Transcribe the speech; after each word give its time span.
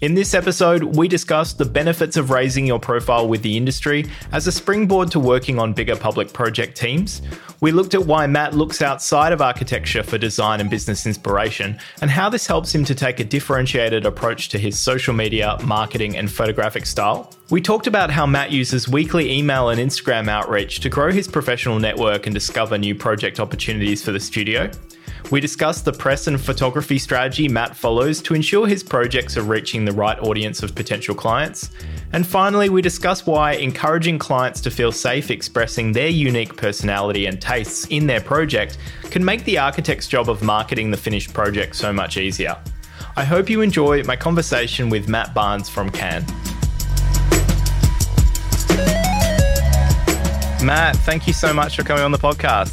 In 0.00 0.14
this 0.14 0.32
episode, 0.32 0.96
we 0.96 1.08
discuss 1.08 1.52
the 1.52 1.66
benefits 1.66 2.16
of 2.16 2.30
raising 2.30 2.64
your 2.66 2.78
profile 2.78 3.28
with 3.28 3.42
the 3.42 3.58
industry 3.58 4.06
as 4.32 4.46
a 4.46 4.52
springboard 4.52 5.10
to 5.10 5.20
working 5.20 5.58
on 5.58 5.74
bigger 5.74 5.94
public 5.94 6.32
project 6.32 6.74
teams. 6.74 7.20
We 7.60 7.70
looked 7.70 7.92
at 7.92 8.06
why 8.06 8.26
Mat 8.26 8.54
looks 8.54 8.80
outside 8.80 9.34
of 9.34 9.42
architecture 9.42 10.02
for 10.02 10.16
design 10.16 10.58
and 10.58 10.70
business 10.70 11.04
inspiration, 11.04 11.78
and 12.00 12.10
how 12.10 12.30
this 12.30 12.46
helps 12.46 12.74
him 12.74 12.82
to 12.86 12.94
take 12.94 13.20
a 13.20 13.24
differentiated 13.24 14.06
approach 14.06 14.48
to 14.48 14.58
his 14.58 14.78
social 14.78 15.12
media, 15.12 15.58
marketing, 15.64 16.16
and 16.16 16.32
photographic 16.32 16.86
style. 16.86 17.30
We 17.50 17.60
talked 17.60 17.86
about 17.86 18.10
how 18.10 18.24
Mat 18.24 18.50
uses 18.50 18.88
weekly 18.88 19.30
email 19.30 19.68
and 19.68 19.78
Instagram 19.78 20.28
outreach 20.28 20.80
to 20.80 20.88
grow 20.88 21.12
his 21.12 21.28
professional 21.28 21.78
network 21.78 22.24
and 22.24 22.32
discover 22.32 22.78
new 22.78 22.94
project 22.94 23.38
opportunities 23.38 24.02
for 24.02 24.12
the 24.12 24.20
studio. 24.20 24.70
We 25.30 25.40
discuss 25.40 25.82
the 25.82 25.92
press 25.92 26.26
and 26.26 26.40
photography 26.40 26.98
strategy 26.98 27.48
Mat 27.48 27.76
follows 27.76 28.20
to 28.22 28.34
ensure 28.34 28.66
his 28.66 28.82
projects 28.82 29.36
are 29.36 29.42
reaching 29.42 29.84
the 29.84 29.92
right 29.92 30.18
audience 30.20 30.62
of 30.62 30.74
potential 30.74 31.14
clients. 31.14 31.70
And 32.12 32.26
finally, 32.26 32.68
we 32.68 32.82
discuss 32.82 33.26
why 33.26 33.52
encouraging 33.52 34.18
clients 34.18 34.60
to 34.62 34.70
feel 34.70 34.90
safe 34.90 35.30
expressing 35.30 35.92
their 35.92 36.08
unique 36.08 36.56
personality 36.56 37.26
and 37.26 37.40
tastes 37.40 37.86
in 37.86 38.06
their 38.06 38.20
project 38.20 38.78
can 39.04 39.24
make 39.24 39.44
the 39.44 39.58
architect's 39.58 40.08
job 40.08 40.28
of 40.28 40.42
marketing 40.42 40.90
the 40.90 40.96
finished 40.96 41.32
project 41.32 41.76
so 41.76 41.92
much 41.92 42.16
easier. 42.16 42.56
I 43.16 43.24
hope 43.24 43.48
you 43.48 43.60
enjoy 43.60 44.02
my 44.04 44.16
conversation 44.16 44.90
with 44.90 45.08
Mat 45.08 45.34
Barnes 45.34 45.68
from 45.68 45.90
Can. 45.90 46.24
Mat, 50.64 50.94
thank 50.96 51.26
you 51.26 51.32
so 51.32 51.54
much 51.54 51.76
for 51.76 51.82
coming 51.82 52.04
on 52.04 52.12
the 52.12 52.18
podcast. 52.18 52.68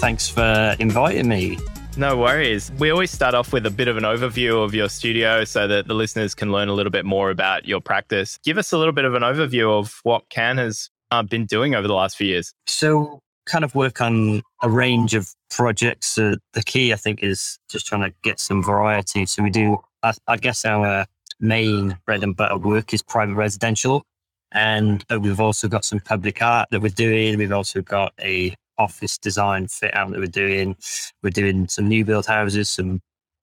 Thanks 0.00 0.28
for 0.28 0.76
inviting 0.78 1.28
me. 1.28 1.58
No 1.98 2.16
worries. 2.16 2.70
We 2.78 2.90
always 2.90 3.10
start 3.10 3.34
off 3.34 3.52
with 3.52 3.66
a 3.66 3.72
bit 3.72 3.88
of 3.88 3.96
an 3.96 4.04
overview 4.04 4.64
of 4.64 4.72
your 4.72 4.88
studio 4.88 5.42
so 5.42 5.66
that 5.66 5.88
the 5.88 5.94
listeners 5.94 6.32
can 6.32 6.52
learn 6.52 6.68
a 6.68 6.72
little 6.72 6.92
bit 6.92 7.04
more 7.04 7.28
about 7.28 7.66
your 7.66 7.80
practice. 7.80 8.38
Give 8.44 8.56
us 8.56 8.70
a 8.70 8.78
little 8.78 8.92
bit 8.92 9.04
of 9.04 9.14
an 9.14 9.22
overview 9.22 9.76
of 9.76 9.98
what 10.04 10.28
Can 10.28 10.58
has 10.58 10.90
uh, 11.10 11.24
been 11.24 11.44
doing 11.44 11.74
over 11.74 11.88
the 11.88 11.94
last 11.94 12.16
few 12.16 12.28
years. 12.28 12.54
So, 12.68 13.18
kind 13.46 13.64
of 13.64 13.74
work 13.74 14.00
on 14.00 14.42
a 14.62 14.70
range 14.70 15.14
of 15.14 15.34
projects. 15.50 16.16
Uh, 16.16 16.36
the 16.52 16.62
key, 16.62 16.92
I 16.92 16.96
think, 16.96 17.24
is 17.24 17.58
just 17.68 17.88
trying 17.88 18.02
to 18.02 18.14
get 18.22 18.38
some 18.38 18.62
variety. 18.62 19.26
So, 19.26 19.42
we 19.42 19.50
do, 19.50 19.78
I, 20.04 20.12
I 20.28 20.36
guess, 20.36 20.64
our 20.64 21.04
main 21.40 21.98
bread 22.06 22.22
and 22.22 22.36
butter 22.36 22.58
work 22.58 22.94
is 22.94 23.02
private 23.02 23.34
residential. 23.34 24.04
And 24.52 25.04
uh, 25.10 25.18
we've 25.18 25.40
also 25.40 25.66
got 25.66 25.84
some 25.84 25.98
public 25.98 26.40
art 26.42 26.68
that 26.70 26.80
we're 26.80 26.90
doing. 26.90 27.38
We've 27.38 27.50
also 27.50 27.82
got 27.82 28.12
a 28.20 28.54
office 28.78 29.18
design 29.18 29.66
fit 29.68 29.94
out 29.94 30.10
that 30.10 30.20
we're 30.20 30.26
doing. 30.26 30.76
We're 31.22 31.30
doing 31.30 31.68
some 31.68 31.88
new 31.88 32.04
build 32.04 32.26
houses, 32.26 32.68
some 32.68 33.00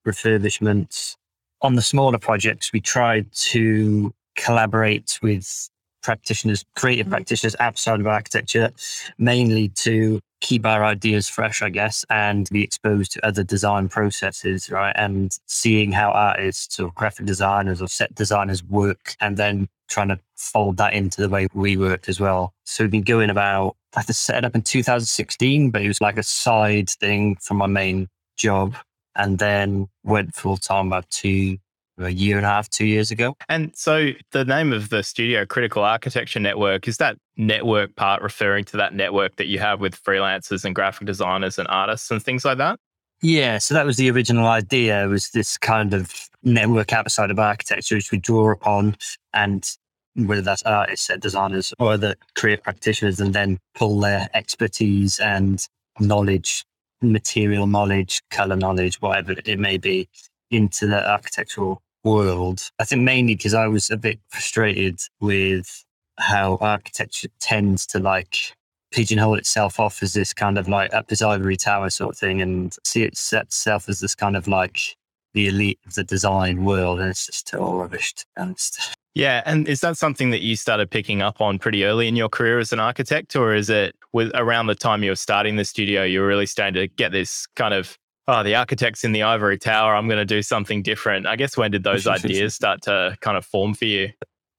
refurbishments. 0.07 1.15
On 1.61 1.75
the 1.75 1.81
smaller 1.81 2.19
projects, 2.19 2.71
we 2.71 2.81
tried 2.81 3.31
to 3.31 4.13
collaborate 4.35 5.19
with 5.21 5.69
practitioners, 6.03 6.63
creative 6.75 7.05
mm-hmm. 7.05 7.13
practitioners 7.15 7.55
outside 7.59 7.99
of 7.99 8.07
architecture, 8.07 8.71
mainly 9.17 9.69
to 9.69 10.19
keep 10.41 10.65
our 10.65 10.85
ideas 10.85 11.27
fresh, 11.27 11.63
I 11.63 11.69
guess, 11.69 12.05
and 12.11 12.47
be 12.51 12.63
exposed 12.63 13.13
to 13.13 13.25
other 13.25 13.43
design 13.43 13.89
processes, 13.89 14.69
right? 14.69 14.93
And 14.95 15.35
seeing 15.47 15.91
how 15.91 16.11
artists 16.11 16.79
or 16.79 16.91
graphic 16.93 17.25
designers 17.25 17.81
or 17.81 17.87
set 17.87 18.13
designers 18.13 18.63
work 18.63 19.15
and 19.19 19.37
then 19.37 19.67
trying 19.89 20.09
to 20.09 20.19
fold 20.35 20.77
that 20.77 20.93
into 20.93 21.21
the 21.21 21.29
way 21.29 21.47
we 21.53 21.77
work 21.77 22.07
as 22.07 22.19
well. 22.19 22.53
So 22.63 22.83
we've 22.83 22.91
been 22.91 23.01
going 23.01 23.31
about, 23.31 23.75
I 23.95 23.99
had 23.99 24.07
to 24.07 24.13
set 24.13 24.37
it 24.37 24.45
up 24.45 24.55
in 24.55 24.61
2016, 24.61 25.71
but 25.71 25.81
it 25.81 25.87
was 25.87 26.01
like 26.01 26.17
a 26.17 26.23
side 26.23 26.89
thing 26.89 27.37
from 27.41 27.57
my 27.57 27.67
main 27.67 28.09
job. 28.37 28.75
And 29.15 29.39
then 29.39 29.87
went 30.03 30.35
full 30.35 30.57
time 30.57 30.87
about 30.87 31.09
two, 31.09 31.57
a 31.97 32.09
year 32.09 32.35
and 32.35 32.45
a 32.45 32.49
half, 32.49 32.69
two 32.69 32.85
years 32.85 33.11
ago. 33.11 33.37
And 33.47 33.73
so 33.73 34.11
the 34.31 34.43
name 34.43 34.73
of 34.73 34.89
the 34.89 35.03
studio, 35.03 35.45
Critical 35.45 35.83
Architecture 35.83 36.41
Network, 36.41 36.87
is 36.89 36.97
that 36.97 37.17
network 37.37 37.95
part 37.95 38.21
referring 38.21 38.65
to 38.65 38.77
that 38.77 38.93
network 38.93 39.37
that 39.37 39.47
you 39.47 39.59
have 39.59 39.79
with 39.79 40.01
freelancers 40.03 40.65
and 40.65 40.75
graphic 40.75 41.07
designers 41.07 41.57
and 41.57 41.67
artists 41.69 42.11
and 42.11 42.21
things 42.21 42.43
like 42.43 42.57
that? 42.57 42.77
Yeah, 43.21 43.57
so 43.59 43.73
that 43.73 43.85
was 43.85 43.95
the 43.95 44.11
original 44.11 44.47
idea 44.47 45.07
was 45.07 45.29
this 45.31 45.57
kind 45.57 45.93
of 45.93 46.29
network 46.43 46.91
outside 46.91 47.31
of 47.31 47.39
architecture 47.39 47.95
which 47.95 48.11
we 48.11 48.17
draw 48.17 48.51
upon 48.51 48.97
and 49.33 49.77
whether 50.15 50.41
that's 50.41 50.63
artists, 50.63 51.07
set 51.07 51.19
designers 51.19 51.73
or 51.79 51.93
other 51.93 52.15
creative 52.35 52.63
practitioners 52.63 53.19
and 53.19 53.33
then 53.33 53.59
pull 53.75 53.99
their 53.99 54.29
expertise 54.33 55.19
and 55.19 55.67
knowledge, 55.99 56.65
material 57.01 57.67
knowledge, 57.67 58.21
color 58.29 58.55
knowledge, 58.55 59.01
whatever 59.01 59.35
it 59.45 59.59
may 59.59 59.77
be 59.77 60.07
into 60.51 60.87
the 60.87 61.09
architectural 61.09 61.81
world. 62.03 62.69
I 62.79 62.85
think 62.85 63.01
mainly 63.01 63.35
because 63.35 63.53
I 63.53 63.67
was 63.67 63.89
a 63.89 63.97
bit 63.97 64.19
frustrated 64.29 64.99
with 65.19 65.83
how 66.17 66.57
architecture 66.61 67.27
tends 67.39 67.85
to 67.87 67.99
like 67.99 68.53
pigeonhole 68.91 69.35
itself 69.35 69.79
off 69.79 70.01
as 70.01 70.13
this 70.13 70.33
kind 70.33 70.57
of 70.57 70.69
like 70.69 70.93
up 70.93 71.07
this 71.07 71.21
ivory 71.21 71.57
tower 71.57 71.89
sort 71.89 72.13
of 72.13 72.17
thing 72.17 72.41
and 72.41 72.73
see 72.85 73.03
itself 73.03 73.89
as 73.89 73.99
this 73.99 74.15
kind 74.15 74.37
of 74.37 74.47
like 74.47 74.95
the 75.35 75.47
elite 75.47 75.79
of 75.85 75.93
the 75.93 76.03
design 76.03 76.63
world 76.63 76.99
and 76.99 77.09
it's 77.09 77.27
just 77.27 77.53
all 77.53 77.77
rubbish 77.77 78.13
to 78.15 78.25
be 78.35 78.41
honest. 78.41 78.79
Yeah, 79.13 79.43
and 79.45 79.67
is 79.67 79.79
that 79.81 79.97
something 79.97 80.31
that 80.31 80.41
you 80.41 80.55
started 80.55 80.89
picking 80.89 81.21
up 81.21 81.39
on 81.39 81.59
pretty 81.59 81.85
early 81.85 82.07
in 82.07 82.15
your 82.15 82.27
career 82.27 82.59
as 82.59 82.73
an 82.73 82.81
architect, 82.81 83.35
or 83.37 83.53
is 83.53 83.69
it 83.69 83.95
with 84.11 84.29
around 84.35 84.67
the 84.67 84.75
time 84.75 85.03
you 85.03 85.11
were 85.11 85.15
starting 85.15 85.55
the 85.55 85.63
studio, 85.63 86.03
you 86.03 86.19
were 86.19 86.27
really 86.27 86.45
starting 86.45 86.73
to 86.73 86.87
get 86.87 87.13
this 87.13 87.47
kind 87.55 87.73
of 87.73 87.97
oh, 88.27 88.43
the 88.43 88.55
architect's 88.55 89.03
in 89.03 89.11
the 89.11 89.23
ivory 89.23 89.57
tower, 89.57 89.95
I'm 89.95 90.07
going 90.07 90.17
to 90.17 90.25
do 90.25 90.41
something 90.41 90.81
different. 90.81 91.27
I 91.27 91.35
guess 91.35 91.55
when 91.55 91.71
did 91.71 91.83
those 91.89 92.07
ideas 92.07 92.55
start 92.55 92.81
to 92.83 93.15
kind 93.21 93.37
of 93.37 93.45
form 93.45 93.73
for 93.73 93.85
you? 93.85 94.09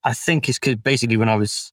I 0.05 0.15
think 0.15 0.49
it's 0.49 0.59
because 0.59 0.77
basically 0.77 1.17
when 1.17 1.29
I 1.29 1.35
was 1.35 1.73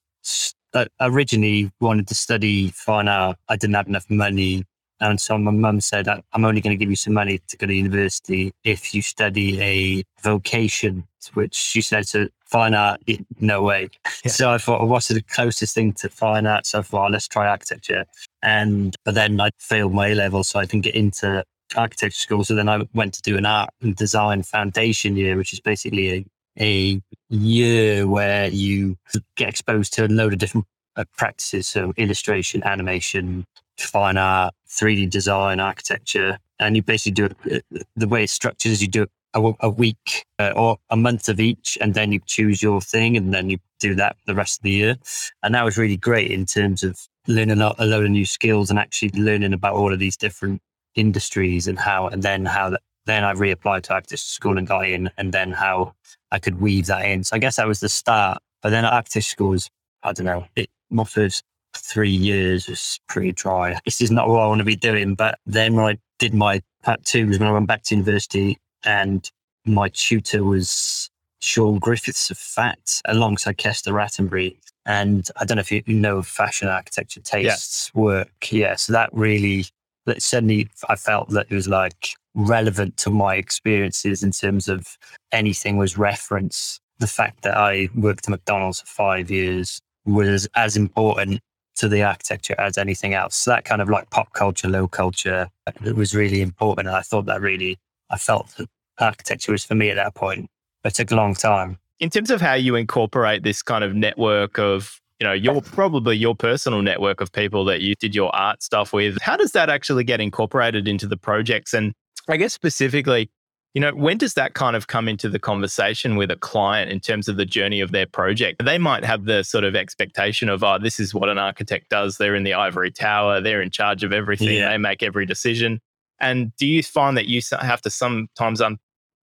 originally 0.99 1.71
wanted 1.79 2.07
to 2.07 2.15
study 2.15 2.69
fine 2.69 3.07
art, 3.07 3.37
I 3.47 3.55
didn't 3.55 3.75
have 3.75 3.87
enough 3.87 4.09
money. 4.09 4.65
And 4.99 5.19
so 5.19 5.37
my 5.37 5.51
mum 5.51 5.81
said, 5.81 6.07
I'm 6.07 6.45
only 6.45 6.61
going 6.61 6.77
to 6.77 6.79
give 6.79 6.89
you 6.89 6.95
some 6.95 7.13
money 7.13 7.41
to 7.47 7.57
go 7.57 7.67
to 7.67 7.73
university 7.73 8.53
if 8.63 8.93
you 8.95 9.01
study 9.01 9.61
a 9.61 10.03
vocation, 10.21 11.05
which 11.33 11.55
she 11.55 11.81
said, 11.81 12.07
so 12.07 12.27
fine 12.45 12.73
art, 12.73 13.01
no 13.39 13.63
way. 13.63 13.89
Yeah. 14.23 14.31
So 14.31 14.51
I 14.51 14.57
thought, 14.57 14.79
well, 14.79 14.89
what's 14.89 15.09
the 15.09 15.21
closest 15.21 15.75
thing 15.75 15.93
to 15.93 16.09
fine 16.09 16.45
art? 16.47 16.65
So 16.65 16.79
I 16.79 16.81
thought, 16.83 17.11
let's 17.11 17.27
try 17.27 17.47
architecture. 17.47 18.05
And 18.41 18.95
but 19.03 19.15
then 19.15 19.41
I 19.41 19.49
failed 19.57 19.93
my 19.93 20.09
A 20.09 20.15
level, 20.15 20.43
so 20.43 20.59
I 20.59 20.65
didn't 20.65 20.83
get 20.83 20.95
into 20.95 21.43
architecture 21.75 22.19
school. 22.19 22.43
So 22.43 22.55
then 22.55 22.69
I 22.69 22.87
went 22.93 23.13
to 23.15 23.21
do 23.21 23.37
an 23.37 23.45
art 23.45 23.71
and 23.81 23.95
design 23.95 24.43
foundation 24.43 25.17
year, 25.17 25.35
which 25.35 25.51
is 25.53 25.59
basically 25.59 26.11
a, 26.11 26.25
a 26.59 27.01
year 27.29 28.07
where 28.07 28.47
you 28.47 28.97
get 29.35 29.49
exposed 29.49 29.93
to 29.93 30.05
a 30.05 30.07
load 30.07 30.33
of 30.33 30.39
different 30.39 30.67
uh, 30.95 31.03
practices. 31.17 31.67
So 31.67 31.93
illustration, 31.97 32.63
animation, 32.63 33.45
fine 33.77 34.17
art, 34.17 34.53
3D 34.69 35.09
design, 35.09 35.59
architecture. 35.59 36.39
And 36.59 36.75
you 36.75 36.83
basically 36.83 37.11
do 37.13 37.25
it, 37.45 37.65
uh, 37.75 37.79
the 37.95 38.07
way 38.07 38.23
it's 38.23 38.33
structured 38.33 38.71
is 38.71 38.81
you 38.81 38.87
do 38.87 39.07
a, 39.33 39.53
a 39.61 39.69
week 39.69 40.25
uh, 40.39 40.53
or 40.55 40.77
a 40.89 40.95
month 40.95 41.29
of 41.29 41.39
each, 41.39 41.77
and 41.81 41.93
then 41.93 42.11
you 42.11 42.19
choose 42.25 42.61
your 42.61 42.81
thing, 42.81 43.17
and 43.17 43.33
then 43.33 43.49
you 43.49 43.57
do 43.79 43.95
that 43.95 44.15
the 44.25 44.35
rest 44.35 44.59
of 44.59 44.63
the 44.63 44.71
year. 44.71 44.95
And 45.41 45.55
that 45.55 45.65
was 45.65 45.77
really 45.77 45.97
great 45.97 46.31
in 46.31 46.45
terms 46.45 46.83
of 46.83 46.99
learning 47.27 47.61
a, 47.61 47.73
a 47.79 47.85
load 47.85 48.05
of 48.05 48.11
new 48.11 48.25
skills 48.25 48.69
and 48.69 48.77
actually 48.77 49.09
learning 49.09 49.53
about 49.53 49.75
all 49.75 49.91
of 49.91 49.99
these 49.99 50.17
different 50.17 50.61
industries 50.95 51.67
and 51.67 51.79
how, 51.79 52.07
and 52.07 52.21
then 52.21 52.45
how 52.45 52.69
that, 52.69 52.81
then 53.05 53.23
I 53.23 53.33
reapplied 53.33 53.83
to 53.83 53.93
architecture 53.93 54.17
school 54.17 54.57
and 54.57 54.67
got 54.67 54.87
in, 54.87 55.09
and 55.17 55.33
then 55.33 55.51
how 55.51 55.93
I 56.31 56.39
could 56.39 56.61
weave 56.61 56.85
that 56.87 57.05
in. 57.05 57.23
So 57.23 57.35
I 57.35 57.39
guess 57.39 57.57
that 57.57 57.67
was 57.67 57.79
the 57.79 57.89
start. 57.89 58.41
But 58.61 58.69
then 58.69 58.85
architecture 58.85 59.21
school 59.21 59.49
was, 59.49 59.69
I 60.03 60.13
don't 60.13 60.25
know, 60.25 60.45
it, 60.55 60.69
first 61.07 61.43
three 61.75 62.11
years 62.11 62.67
was 62.67 62.99
pretty 63.07 63.31
dry. 63.31 63.79
This 63.85 64.01
is 64.01 64.11
not 64.11 64.27
what 64.27 64.41
I 64.41 64.47
want 64.47 64.59
to 64.59 64.65
be 64.65 64.75
doing. 64.75 65.15
But 65.15 65.39
then 65.45 65.75
when 65.75 65.85
I 65.85 65.97
did 66.19 66.33
my 66.33 66.61
part 66.83 67.03
two 67.05 67.27
was 67.27 67.39
when 67.39 67.49
I 67.49 67.51
went 67.51 67.67
back 67.67 67.83
to 67.83 67.95
university 67.95 68.57
and 68.85 69.29
my 69.65 69.89
tutor 69.89 70.43
was 70.43 71.09
Sean 71.39 71.79
Griffiths 71.79 72.29
of 72.29 72.37
FAT 72.37 73.01
alongside 73.05 73.57
Kester 73.57 73.91
Rattenbury. 73.91 74.57
And 74.85 75.29
I 75.37 75.45
don't 75.45 75.57
know 75.57 75.61
if 75.61 75.71
you 75.71 75.83
know 75.87 76.21
fashion 76.21 76.67
architecture 76.67 77.21
tastes 77.21 77.91
yeah. 77.93 78.01
work. 78.01 78.51
Yeah. 78.51 78.75
So 78.75 78.93
that 78.93 79.09
really, 79.13 79.65
that 80.05 80.21
suddenly 80.21 80.69
I 80.89 80.95
felt 80.95 81.29
that 81.29 81.47
it 81.49 81.55
was 81.55 81.67
like 81.67 82.15
relevant 82.35 82.97
to 82.97 83.09
my 83.09 83.35
experiences 83.35 84.23
in 84.23 84.31
terms 84.31 84.67
of 84.67 84.97
anything 85.31 85.77
was 85.77 85.97
reference. 85.97 86.79
The 86.99 87.07
fact 87.07 87.43
that 87.43 87.57
I 87.57 87.89
worked 87.95 88.27
at 88.27 88.31
McDonald's 88.31 88.81
for 88.81 88.87
five 88.87 89.31
years 89.31 89.81
was 90.05 90.47
as 90.55 90.75
important 90.75 91.41
to 91.77 91.87
the 91.87 92.03
architecture 92.03 92.55
as 92.59 92.77
anything 92.77 93.13
else. 93.13 93.35
So 93.35 93.51
that 93.51 93.65
kind 93.65 93.81
of 93.81 93.89
like 93.89 94.09
pop 94.09 94.33
culture, 94.33 94.67
low 94.67 94.87
culture, 94.87 95.49
it 95.83 95.95
was 95.95 96.13
really 96.13 96.41
important. 96.41 96.87
And 96.87 96.95
I 96.95 97.01
thought 97.01 97.25
that 97.25 97.41
really, 97.41 97.79
I 98.09 98.17
felt 98.17 98.47
that 98.57 98.69
architecture 98.99 99.51
was 99.51 99.63
for 99.63 99.75
me 99.75 99.89
at 99.89 99.95
that 99.95 100.15
point. 100.15 100.49
It 100.83 100.93
took 100.93 101.11
a 101.11 101.15
long 101.15 101.33
time. 101.33 101.77
In 101.99 102.09
terms 102.09 102.29
of 102.29 102.41
how 102.41 102.53
you 102.53 102.75
incorporate 102.75 103.43
this 103.43 103.61
kind 103.61 103.83
of 103.83 103.95
network 103.95 104.59
of, 104.59 104.99
you 105.19 105.27
know, 105.27 105.33
your 105.33 105.61
probably 105.61 106.17
your 106.17 106.35
personal 106.35 106.81
network 106.81 107.21
of 107.21 107.31
people 107.31 107.63
that 107.65 107.81
you 107.81 107.95
did 107.95 108.13
your 108.13 108.35
art 108.35 108.61
stuff 108.61 108.91
with, 108.91 109.21
how 109.21 109.37
does 109.37 109.53
that 109.53 109.69
actually 109.69 110.03
get 110.03 110.19
incorporated 110.19 110.87
into 110.87 111.07
the 111.07 111.17
projects? 111.17 111.73
And 111.73 111.93
I 112.27 112.37
guess 112.37 112.53
specifically, 112.53 113.29
you 113.73 113.81
know, 113.81 113.91
when 113.91 114.17
does 114.17 114.35
that 114.35 114.53
kind 114.53 114.75
of 114.75 114.87
come 114.87 115.07
into 115.07 115.27
the 115.27 115.39
conversation 115.39 116.15
with 116.15 116.29
a 116.29 116.35
client 116.35 116.91
in 116.91 116.99
terms 116.99 117.27
of 117.27 117.37
the 117.37 117.45
journey 117.45 117.81
of 117.81 117.91
their 117.91 118.05
project? 118.05 118.63
They 118.63 118.77
might 118.77 119.03
have 119.03 119.25
the 119.25 119.43
sort 119.43 119.63
of 119.63 119.75
expectation 119.75 120.47
of, 120.47 120.63
oh, 120.63 120.77
this 120.77 120.99
is 120.99 121.13
what 121.13 121.27
an 121.27 121.39
architect 121.39 121.89
does. 121.89 122.17
They're 122.17 122.35
in 122.35 122.43
the 122.43 122.53
ivory 122.53 122.91
tower, 122.91 123.41
they're 123.41 123.61
in 123.61 123.71
charge 123.71 124.03
of 124.03 124.13
everything, 124.13 124.57
yeah. 124.57 124.69
they 124.69 124.77
make 124.77 125.01
every 125.01 125.25
decision. 125.25 125.79
And 126.19 126.55
do 126.55 126.67
you 126.67 126.83
find 126.83 127.17
that 127.17 127.27
you 127.27 127.41
have 127.59 127.81
to 127.81 127.89
sometimes 127.89 128.61
un- 128.61 128.77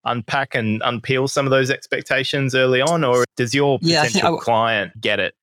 unpack 0.05 0.57
and 0.57 0.81
unpeel 0.83 1.31
some 1.31 1.47
of 1.47 1.51
those 1.51 1.71
expectations 1.71 2.55
early 2.55 2.81
on, 2.81 3.05
or 3.05 3.25
does 3.37 3.55
your 3.55 3.79
potential 3.79 4.35
yeah, 4.35 4.39
client 4.41 5.01
get 5.01 5.21
it? 5.21 5.35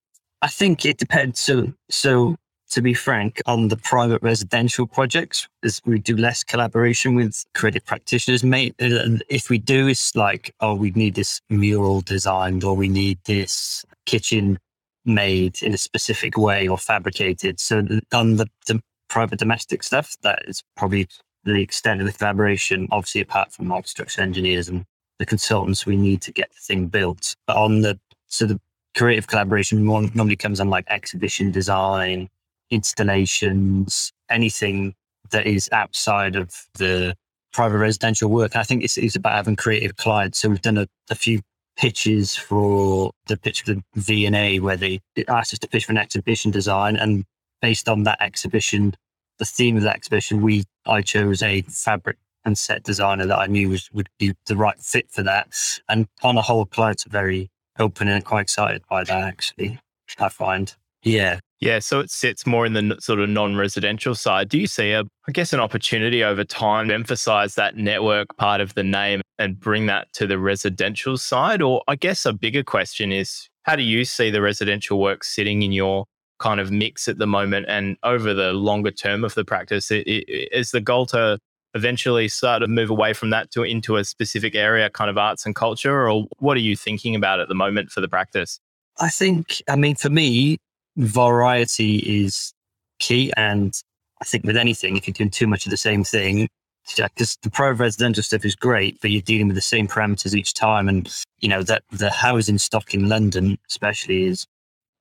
I 0.41 0.47
think 0.47 0.85
it 0.85 0.97
depends. 0.97 1.39
So, 1.39 1.73
so 1.89 2.35
to 2.71 2.81
be 2.81 2.93
frank, 2.93 3.41
on 3.45 3.69
the 3.69 3.77
private 3.77 4.21
residential 4.21 4.87
projects, 4.87 5.47
we 5.85 5.99
do 5.99 6.17
less 6.17 6.43
collaboration 6.43 7.15
with 7.15 7.45
creative 7.53 7.85
practitioners. 7.85 8.41
If 8.43 9.49
we 9.49 9.57
do, 9.57 9.87
it's 9.87 10.15
like, 10.15 10.53
oh, 10.59 10.75
we 10.75 10.91
need 10.91 11.15
this 11.15 11.41
mural 11.49 12.01
designed, 12.01 12.63
or 12.63 12.75
we 12.75 12.89
need 12.89 13.19
this 13.25 13.85
kitchen 14.05 14.59
made 15.05 15.61
in 15.63 15.73
a 15.73 15.77
specific 15.77 16.37
way 16.37 16.67
or 16.67 16.77
fabricated. 16.77 17.59
So 17.59 17.83
on 18.13 18.35
the, 18.35 18.47
the 18.67 18.81
private 19.07 19.39
domestic 19.39 19.83
stuff, 19.83 20.15
that 20.23 20.43
is 20.47 20.63
probably 20.75 21.07
the 21.45 21.61
extent 21.61 22.01
of 22.01 22.07
the 22.07 22.13
collaboration, 22.13 22.89
obviously 22.91 23.21
apart 23.21 23.53
from 23.53 23.69
like 23.69 23.87
structural 23.87 24.27
engineers 24.27 24.67
and 24.67 24.85
the 25.19 25.25
consultants 25.25 25.85
we 25.85 25.95
need 25.95 26.21
to 26.23 26.33
get 26.33 26.49
the 26.49 26.59
thing 26.61 26.87
built. 26.87 27.35
But 27.47 27.55
on 27.55 27.81
the 27.81 27.97
so 28.27 28.45
the 28.45 28.59
creative 28.95 29.27
collaboration 29.27 29.85
normally 29.85 30.35
comes 30.35 30.59
on 30.59 30.69
like 30.69 30.85
exhibition 30.89 31.51
design, 31.51 32.27
installations, 32.69 34.11
anything 34.29 34.95
that 35.31 35.45
is 35.45 35.69
outside 35.71 36.35
of 36.35 36.53
the 36.75 37.15
private 37.53 37.77
residential 37.77 38.29
work. 38.29 38.55
I 38.55 38.63
think 38.63 38.83
it's, 38.83 38.97
it's 38.97 39.15
about 39.15 39.33
having 39.33 39.55
creative 39.55 39.95
clients. 39.97 40.39
So 40.39 40.49
we've 40.49 40.61
done 40.61 40.77
a, 40.77 40.87
a 41.09 41.15
few 41.15 41.41
pitches 41.75 42.35
for 42.35 43.11
the 43.27 43.37
pitch 43.37 43.63
for 43.63 43.75
the 43.75 43.83
V&A 43.95 44.59
where 44.59 44.77
they 44.77 44.99
asked 45.27 45.53
us 45.53 45.59
to 45.59 45.67
pitch 45.67 45.85
for 45.85 45.91
an 45.91 45.97
exhibition 45.97 46.51
design 46.51 46.95
and 46.95 47.23
based 47.61 47.89
on 47.89 48.03
that 48.03 48.21
exhibition, 48.21 48.93
the 49.39 49.45
theme 49.45 49.77
of 49.77 49.83
the 49.83 49.89
exhibition, 49.89 50.41
we 50.41 50.65
I 50.85 51.01
chose 51.01 51.41
a 51.41 51.61
fabric 51.63 52.17
and 52.45 52.57
set 52.57 52.83
designer 52.83 53.25
that 53.25 53.37
I 53.37 53.47
knew 53.47 53.69
was 53.69 53.89
would 53.91 54.09
be 54.19 54.33
the 54.45 54.55
right 54.55 54.79
fit 54.79 55.11
for 55.11 55.23
that. 55.23 55.53
And 55.89 56.07
on 56.23 56.35
the 56.35 56.41
whole, 56.41 56.65
clients 56.65 57.05
are 57.05 57.09
very 57.09 57.49
open 57.77 58.07
and 58.07 58.23
quite 58.23 58.41
excited 58.41 58.83
by 58.89 59.03
that. 59.03 59.23
Actually, 59.23 59.79
I 60.19 60.29
find, 60.29 60.75
yeah, 61.07 61.39
yeah. 61.59 61.79
So 61.79 61.99
it 61.99 62.11
sits 62.11 62.45
more 62.45 62.65
in 62.65 62.73
the 62.73 62.97
sort 62.99 63.19
of 63.19 63.29
non-residential 63.29 64.15
side. 64.15 64.49
Do 64.49 64.59
you 64.59 64.67
see 64.67 64.91
a, 64.91 65.03
I 65.27 65.31
guess, 65.31 65.53
an 65.53 65.59
opportunity 65.59 66.23
over 66.23 66.43
time 66.43 66.89
to 66.89 66.93
emphasize 66.93 67.55
that 67.55 67.77
network 67.77 68.35
part 68.37 68.61
of 68.61 68.73
the 68.75 68.83
name 68.83 69.21
and 69.39 69.59
bring 69.59 69.85
that 69.87 70.11
to 70.13 70.27
the 70.27 70.39
residential 70.39 71.17
side? 71.17 71.61
Or 71.61 71.83
I 71.87 71.95
guess 71.95 72.25
a 72.25 72.33
bigger 72.33 72.63
question 72.63 73.11
is, 73.11 73.47
how 73.63 73.75
do 73.75 73.83
you 73.83 74.05
see 74.05 74.29
the 74.29 74.41
residential 74.41 74.99
work 74.99 75.23
sitting 75.23 75.61
in 75.61 75.71
your 75.71 76.05
kind 76.39 76.59
of 76.59 76.71
mix 76.71 77.07
at 77.07 77.17
the 77.17 77.27
moment 77.27 77.65
and 77.67 77.97
over 78.03 78.33
the 78.33 78.53
longer 78.53 78.91
term 78.91 79.23
of 79.23 79.33
the 79.33 79.43
practice 79.43 79.89
it, 79.91 80.05
it, 80.07 80.49
is 80.51 80.71
the 80.71 80.81
goal 80.81 81.05
to 81.05 81.39
eventually 81.73 82.27
start 82.27 82.61
to 82.61 82.67
move 82.67 82.89
away 82.89 83.13
from 83.13 83.29
that 83.29 83.51
to 83.51 83.63
into 83.63 83.97
a 83.97 84.03
specific 84.03 84.55
area 84.55 84.89
kind 84.89 85.09
of 85.09 85.17
arts 85.17 85.45
and 85.45 85.55
culture 85.55 86.09
or 86.09 86.25
what 86.37 86.55
are 86.55 86.61
you 86.61 86.75
thinking 86.75 87.15
about 87.15 87.39
at 87.39 87.47
the 87.47 87.55
moment 87.55 87.89
for 87.89 88.01
the 88.01 88.07
practice 88.07 88.59
i 88.99 89.09
think 89.09 89.61
i 89.67 89.75
mean 89.75 89.95
for 89.95 90.09
me 90.09 90.57
variety 90.97 91.97
is 91.97 92.53
key 92.99 93.31
and 93.37 93.81
i 94.21 94.25
think 94.25 94.43
with 94.43 94.57
anything 94.57 94.97
if 94.97 95.07
you're 95.07 95.13
doing 95.13 95.29
too 95.29 95.47
much 95.47 95.65
of 95.65 95.69
the 95.69 95.77
same 95.77 96.03
thing 96.03 96.47
because 96.95 97.37
the 97.41 97.49
pro 97.49 97.71
residential 97.71 98.23
stuff 98.23 98.45
is 98.45 98.55
great, 98.55 98.99
but 99.01 99.11
you're 99.11 99.21
dealing 99.21 99.47
with 99.47 99.55
the 99.55 99.61
same 99.61 99.87
parameters 99.87 100.33
each 100.33 100.53
time. 100.53 100.87
And, 100.87 101.13
you 101.39 101.49
know, 101.49 101.63
that 101.63 101.83
the 101.91 102.09
housing 102.09 102.57
stock 102.57 102.93
in 102.93 103.09
London, 103.09 103.57
especially, 103.67 104.23
is 104.23 104.45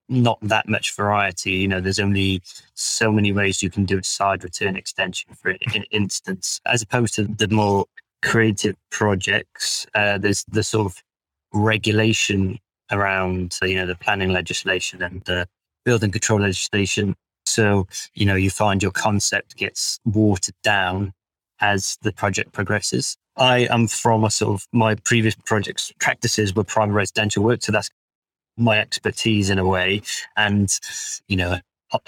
not 0.09 0.39
that 0.43 0.69
much 0.69 0.95
variety. 0.95 1.53
You 1.53 1.69
know, 1.69 1.81
there's 1.81 1.99
only 1.99 2.43
so 2.75 3.13
many 3.13 3.33
ways 3.33 3.63
you 3.63 3.71
can 3.71 3.85
do 3.85 3.99
a 3.99 4.05
side 4.05 4.45
return 4.45 4.77
extension 4.77 5.35
for 5.35 5.51
an 5.51 5.85
instance, 5.91 6.61
as 6.67 6.83
opposed 6.83 7.15
to 7.15 7.25
the 7.25 7.49
more 7.49 7.87
creative 8.23 8.77
projects. 8.91 9.87
Uh, 9.95 10.19
there's 10.19 10.45
the 10.45 10.63
sort 10.63 10.87
of 10.87 11.03
regulation 11.53 12.59
around, 12.91 13.59
you 13.63 13.75
know, 13.75 13.87
the 13.87 13.97
planning 13.97 14.33
legislation 14.33 15.03
and 15.03 15.23
the 15.23 15.47
building 15.87 16.11
control 16.11 16.41
legislation. 16.41 17.15
So, 17.47 17.87
you 18.13 18.27
know, 18.27 18.35
you 18.35 18.51
find 18.51 18.83
your 18.83 18.93
concept 18.93 19.57
gets 19.57 19.99
watered 20.05 20.57
down 20.63 21.15
as 21.61 21.97
the 22.03 22.13
project 22.13 22.53
progresses. 22.53 23.17
I 23.37 23.69
am 23.71 23.87
from 23.87 24.25
a 24.25 24.31
sort 24.31 24.61
of 24.61 24.67
my 24.73 24.97
previous 24.97 25.35
projects 25.35 25.93
practices 26.01 26.55
were 26.55 26.65
prime 26.65 26.93
residential 26.93 27.45
work. 27.45 27.63
So 27.63 27.73
that's 27.73 27.89
my 28.59 28.79
expertise 28.79 29.49
in 29.49 29.59
a 29.59 29.67
way. 29.67 30.03
And, 30.37 30.69
you 31.29 31.37
know, 31.37 31.59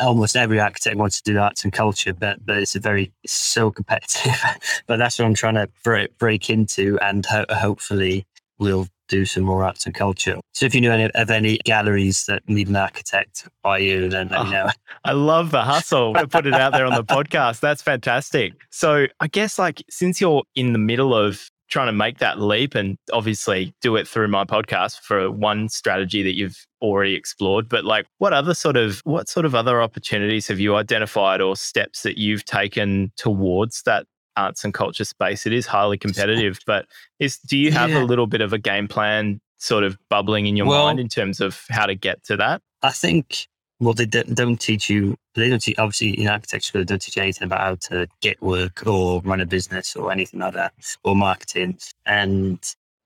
almost 0.00 0.37
every 0.37 0.58
architect 0.58 0.97
wants 0.97 1.20
to 1.20 1.32
do 1.32 1.38
arts 1.38 1.64
and 1.64 1.73
culture, 1.73 2.12
but 2.12 2.44
but 2.44 2.58
it's 2.58 2.75
a 2.75 2.80
very 2.80 3.12
so 3.26 3.70
competitive. 3.70 4.40
but 4.87 4.99
that's 4.99 5.18
what 5.18 5.26
I'm 5.26 5.35
trying 5.35 5.54
to 5.54 5.68
break, 5.85 6.18
break 6.18 6.50
into, 6.50 6.99
and 7.00 7.25
ho- 7.25 7.47
hopefully 7.50 8.26
we'll 8.58 8.88
do 9.09 9.25
some 9.25 9.43
more 9.43 9.65
arts 9.65 9.87
and 9.87 9.95
culture. 9.95 10.38
So 10.53 10.67
if 10.67 10.75
you 10.75 10.81
know 10.81 10.93
any, 10.93 11.11
of 11.11 11.31
any 11.31 11.59
galleries 11.65 12.25
that 12.27 12.49
need 12.49 12.69
an 12.69 12.77
architect 12.77 13.49
by 13.62 13.79
you, 13.79 14.09
then 14.09 14.29
let 14.29 14.41
oh, 14.41 14.45
me 14.45 14.57
ah, 14.57 14.65
know. 14.65 14.71
I 15.05 15.12
love 15.12 15.50
the 15.50 15.62
hustle 15.62 16.15
put 16.29 16.47
it 16.47 16.55
out 16.55 16.73
there 16.73 16.87
on 16.87 16.95
the 16.95 17.05
podcast. 17.05 17.61
That's 17.61 17.83
fantastic. 17.83 18.55
So 18.71 19.07
I 19.21 19.27
guess 19.27 19.59
like 19.59 19.83
since 19.91 20.21
you're 20.21 20.43
in 20.55 20.73
the 20.73 20.79
middle 20.79 21.15
of 21.15 21.49
trying 21.69 21.87
to 21.87 21.93
make 21.93 22.19
that 22.19 22.41
leap 22.41 22.75
and 22.75 22.97
obviously 23.12 23.75
do 23.83 23.97
it 23.97 24.09
through 24.09 24.29
my 24.29 24.45
podcast 24.45 25.00
for 25.00 25.31
one 25.31 25.69
strategy 25.69 26.23
that 26.23 26.35
you've 26.35 26.67
already 26.81 27.15
explored 27.15 27.69
but 27.69 27.85
like 27.85 28.07
what 28.19 28.33
other 28.33 28.55
sort 28.55 28.77
of 28.77 29.00
what 29.00 29.29
sort 29.29 29.45
of 29.45 29.55
other 29.55 29.83
opportunities 29.83 30.47
have 30.49 30.59
you 30.59 30.77
identified 30.77 31.43
or 31.43 31.55
steps 31.57 32.03
that 32.03 32.17
you've 32.17 32.45
taken 32.45 33.12
towards 33.17 33.83
that 33.83 34.07
arts 34.38 34.64
and 34.64 34.73
culture 34.73 35.04
space 35.04 35.47
it 35.47 35.52
is 35.52 35.66
highly 35.66 35.99
competitive 35.99 36.61
but 36.66 36.87
is 37.18 37.38
do 37.38 37.59
you 37.59 37.73
have 37.73 37.90
yeah. 37.90 38.02
a 38.02 38.04
little 38.04 38.26
bit 38.26 38.40
of 38.40 38.52
a 38.52 38.59
game 38.59 38.87
plan 38.87 39.40
sort 39.59 39.85
of 39.85 39.99
bubbling 40.09 40.47
in 40.47 40.57
your 40.57 40.66
Well- 40.66 40.87
mind 40.87 41.00
in 41.00 41.09
terms 41.09 41.40
of 41.40 41.64
how 41.68 41.87
to 41.87 41.95
get 41.95 42.25
to 42.25 42.37
that? 42.37 42.62
I 42.83 42.90
think 42.90 43.49
well 43.80 43.95
they 43.95 44.07
don't, 44.07 44.61
teach 44.61 44.90
you 44.90 45.16
they 45.35 45.49
don't 45.49 45.61
teach 45.61 45.78
obviously 45.78 46.21
in 46.21 46.26
architecture 46.28 46.78
they 46.78 46.85
don't 46.85 47.00
teach 47.00 47.16
you 47.16 47.23
anything 47.23 47.47
about 47.47 47.61
how 47.61 47.75
to 47.88 48.09
get 48.21 48.40
work 48.42 48.87
or 48.87 49.21
run 49.23 49.40
a 49.40 49.47
business 49.47 49.95
or 49.95 50.11
anything 50.11 50.40
like 50.40 50.54
that 50.54 50.73
or 51.04 51.14
marketing. 51.14 51.78
And 52.07 52.59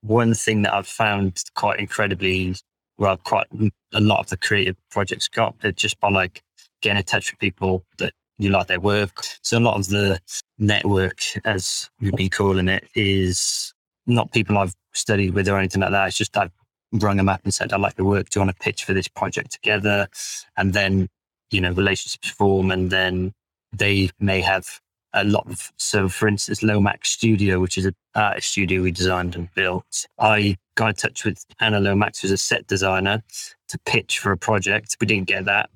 one 0.03 0.35
thing 0.35 0.63
that 0.63 0.75
I've 0.75 0.87
found 0.87 1.43
quite 1.55 1.79
incredibly 1.79 2.57
well 2.99 3.17
quite 3.17 3.47
a 3.93 4.01
lot 4.01 4.21
of 4.21 4.29
the 4.29 4.37
creative 4.37 4.77
projects 4.91 5.29
got 5.29 5.55
just 5.75 5.99
by 6.01 6.11
like 6.11 6.43
getting 6.81 6.99
in 6.99 7.05
touch 7.05 7.31
with 7.33 7.41
people 7.41 7.85
that 7.99 8.13
you 8.39 8.51
like 8.51 8.67
their 8.67 8.81
work. 8.81 9.25
So 9.43 9.59
a 9.59 9.61
lot 9.61 9.77
of 9.77 9.89
the 9.89 10.21
network, 10.59 11.21
as 11.45 11.91
we've 12.01 12.13
been 12.13 12.31
calling 12.31 12.69
it, 12.69 12.89
is 12.95 13.73
not 14.07 14.33
people 14.33 14.59
I've 14.59 14.75
studied 14.93 15.35
with 15.35 15.49
or 15.49 15.59
anything 15.59 15.81
like 15.81 15.91
that. 15.93 16.09
It's 16.09 16.17
just 16.17 16.37
I've 16.37 16.51
rung 16.93 17.17
them 17.17 17.29
up 17.29 17.41
and 17.45 17.55
said, 17.55 17.73
I 17.73 17.77
like 17.77 17.95
the 17.95 18.05
work. 18.05 18.31
Do 18.31 18.39
you 18.41 18.45
want 18.47 18.57
to 18.57 18.63
pitch 18.63 18.85
for 18.85 18.95
this 18.95 19.09
project 19.09 19.53
together? 19.53 20.09
And 20.57 20.73
then, 20.73 21.09
you 21.51 21.61
know, 21.61 21.73
relationships 21.73 22.29
form 22.29 22.71
and 22.71 22.91
then 22.91 23.33
they 23.73 24.11
may 24.21 24.41
have 24.41 24.81
a 25.15 25.25
lot 25.25 25.47
of, 25.47 25.73
so 25.77 26.09
for 26.09 26.27
instance, 26.27 26.63
Lomax 26.63 27.11
Studio, 27.11 27.61
which 27.61 27.77
is 27.77 27.87
an 27.87 27.95
art 28.15 28.43
studio 28.43 28.83
we 28.83 28.91
designed 28.91 29.35
and 29.35 29.53
built. 29.55 30.07
I 30.19 30.57
got 30.75 30.89
in 30.89 30.95
touch 30.95 31.25
with 31.25 31.45
Anna 31.61 31.81
Lomax, 31.81 32.21
who's 32.21 32.31
a 32.31 32.39
set 32.39 32.67
designer, 32.67 33.23
to 33.69 33.79
pitch 33.85 34.19
for 34.19 34.33
a 34.33 34.39
project. 34.39 34.97
We 35.01 35.07
didn't 35.07 35.29
get 35.29 35.45
that. 35.45 35.71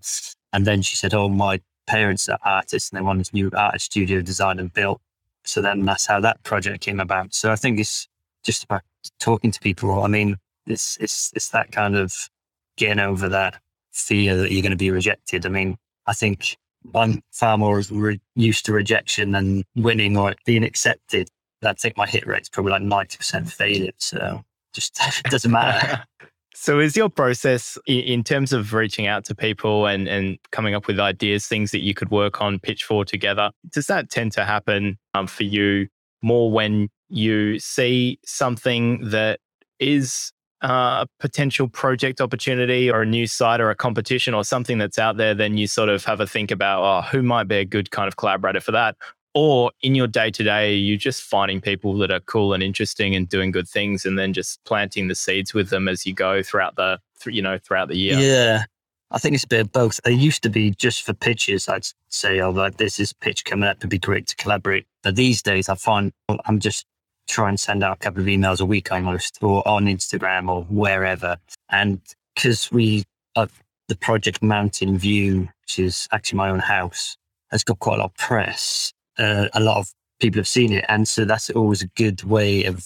And 0.53 0.67
then 0.67 0.83
she 0.83 0.97
said, 0.97 1.13
Oh, 1.13 1.29
my 1.29 1.61
parents 1.87 2.29
are 2.29 2.39
artists 2.45 2.91
and 2.91 2.99
they 2.99 3.03
wanted 3.03 3.21
this 3.21 3.35
new 3.35 3.51
art 3.57 3.81
studio 3.81 4.21
designed 4.21 4.61
and 4.61 4.73
built. 4.73 5.01
So 5.45 5.61
then 5.63 5.85
that's 5.85 6.07
how 6.07 6.21
that 6.21 6.43
project 6.43 6.83
came 6.83 7.01
about. 7.01 7.35
So 7.35 7.51
I 7.53 7.57
think 7.57 7.79
it's 7.79 8.09
just 8.43 8.65
about 8.65 8.83
talking 9.21 9.51
to 9.51 9.61
people. 9.61 10.03
I 10.03 10.09
mean, 10.09 10.37
it's 10.67 10.97
it's 10.99 11.33
it's 11.35 11.51
that 11.51 11.73
kind 11.73 11.97
of 11.97 12.29
getting 12.77 12.99
over 12.99 13.29
that 13.29 13.61
fear 13.93 14.37
that 14.37 14.53
you're 14.53 14.63
going 14.63 14.71
to 14.71 14.77
be 14.77 14.91
rejected. 14.91 15.47
I 15.47 15.49
mean, 15.49 15.77
I 16.07 16.13
think 16.13 16.57
I'm 16.95 17.23
far 17.33 17.57
more 17.59 17.83
re- 17.91 18.21
used 18.35 18.67
to 18.67 18.73
rejection 18.73 19.33
than 19.33 19.65
winning 19.75 20.17
or 20.17 20.35
being 20.45 20.65
accepted. 20.65 21.29
I 21.63 21.73
think 21.73 21.97
my 21.97 22.07
hit 22.07 22.27
rate's 22.27 22.49
probably 22.49 22.73
like 22.73 22.83
ninety 22.83 23.17
percent 23.17 23.51
failure. 23.51 23.93
So 23.99 24.45
just 24.73 25.01
doesn't 25.25 25.51
matter. 25.51 26.05
So, 26.59 26.81
is 26.81 26.97
your 26.97 27.11
process 27.11 27.77
in 27.87 28.25
terms 28.25 28.55
of 28.55 28.73
reaching 28.73 29.07
out 29.07 29.27
to 29.27 29.35
people 29.35 29.87
and, 29.87 30.09
and 30.09 30.39
coming 30.53 30.75
up 30.75 30.87
with 30.87 30.99
ideas, 30.99 31.47
things 31.47 31.71
that 31.71 31.83
you 31.83 31.93
could 31.93 32.11
work 32.11 32.41
on, 32.41 32.59
pitch 32.59 32.83
for 32.83 33.05
together? 33.05 33.51
Does 33.71 33.87
that 33.89 34.09
tend 34.09 34.33
to 34.33 34.45
happen 34.45 34.99
um, 35.13 35.27
for 35.27 35.45
you 35.45 35.87
more 36.23 36.51
when 36.51 36.89
you 37.11 37.59
see 37.59 38.19
something 38.25 39.11
that 39.11 39.39
is 39.79 40.33
uh, 40.65 41.05
a 41.05 41.07
potential 41.21 41.69
project 41.69 42.23
opportunity 42.23 42.91
or 42.91 43.03
a 43.03 43.07
new 43.07 43.27
site 43.27 43.61
or 43.61 43.69
a 43.69 43.77
competition 43.77 44.33
or 44.33 44.43
something 44.43 44.79
that's 44.79 44.99
out 44.99 45.19
there? 45.19 45.35
Then 45.35 45.59
you 45.59 45.67
sort 45.67 45.91
of 45.91 46.07
have 46.07 46.21
a 46.21 46.27
think 46.27 46.51
about, 46.51 46.83
oh, 46.83 47.07
who 47.07 47.23
might 47.23 47.49
be 47.49 47.57
a 47.57 47.67
good 47.67 47.91
kind 47.91 48.09
of 48.09 48.17
collaborator 48.17 48.61
for 48.61 48.73
that? 48.73 48.97
Or 49.39 49.71
in 49.83 49.95
your 49.95 50.07
day 50.07 50.31
to 50.31 50.43
day, 50.43 50.75
you're 50.75 50.97
just 50.97 51.23
finding 51.23 51.61
people 51.61 51.99
that 51.99 52.11
are 52.11 52.21
cool 52.21 52.55
and 52.55 52.63
interesting 52.63 53.15
and 53.15 53.29
doing 53.29 53.51
good 53.51 53.69
things, 53.69 54.07
and 54.07 54.19
then 54.19 54.33
just 54.33 54.65
planting 54.65 55.09
the 55.09 55.15
seeds 55.15 55.53
with 55.53 55.69
them 55.69 55.89
as 55.89 56.07
you 56.07 56.15
go 56.15 56.43
throughout 56.43 56.77
the, 56.77 56.99
you 57.27 57.43
know, 57.43 57.59
throughout 57.59 57.89
the 57.89 57.99
year. 57.99 58.19
Yeah. 58.19 58.65
I 59.11 59.19
think 59.19 59.35
it's 59.35 59.45
a 59.45 59.49
bit 59.49 59.61
of 59.61 59.73
both. 59.73 60.01
It 60.07 60.13
used 60.13 60.43
to 60.45 60.49
be 60.49 60.71
just 60.71 61.03
for 61.03 61.13
pitches. 61.13 61.69
I'd 61.69 61.87
say, 62.09 62.41
oh, 62.41 62.49
like 62.51 62.79
this 62.79 62.99
is 62.99 63.13
pitch 63.13 63.45
coming 63.45 63.69
up. 63.69 63.77
It'd 63.77 63.91
be 63.91 63.99
great 63.99 64.27
to 64.29 64.37
collaborate. 64.37 64.87
But 65.03 65.17
these 65.17 65.43
days, 65.43 65.69
I 65.69 65.75
find 65.75 66.13
I'm 66.47 66.59
just 66.59 66.87
trying 67.29 67.57
to 67.57 67.63
send 67.63 67.85
out 67.85 67.97
a 67.97 68.01
couple 68.01 68.23
of 68.23 68.27
emails 68.27 68.61
a 68.61 68.65
week 68.65 68.91
almost, 68.91 69.39
or 69.43 69.67
on 69.69 69.85
Instagram 69.85 70.49
or 70.49 70.63
wherever. 70.65 71.37
And 71.69 72.01
because 72.35 72.73
we, 72.73 73.05
uh, 73.37 73.49
the 73.89 73.97
project 73.97 74.43
Mountain 74.43 74.97
View, 74.97 75.49
which 75.61 75.79
is 75.79 76.09
actually 76.11 76.39
my 76.39 76.49
own 76.49 76.61
house, 76.61 77.19
has 77.51 77.63
got 77.63 77.79
quite 77.79 77.97
a 77.97 77.99
lot 77.99 78.07
of 78.07 78.17
press. 78.17 78.93
Uh, 79.19 79.49
a 79.55 79.61
lot 79.61 79.79
of 79.79 79.93
people 80.21 80.39
have 80.39 80.49
seen 80.49 80.73
it. 80.73 80.85
And 80.89 81.07
so 81.07 81.25
that's 81.25 81.51
always 81.51 81.83
a 81.83 81.89
good 81.89 82.23
way 82.25 82.65
of 82.65 82.85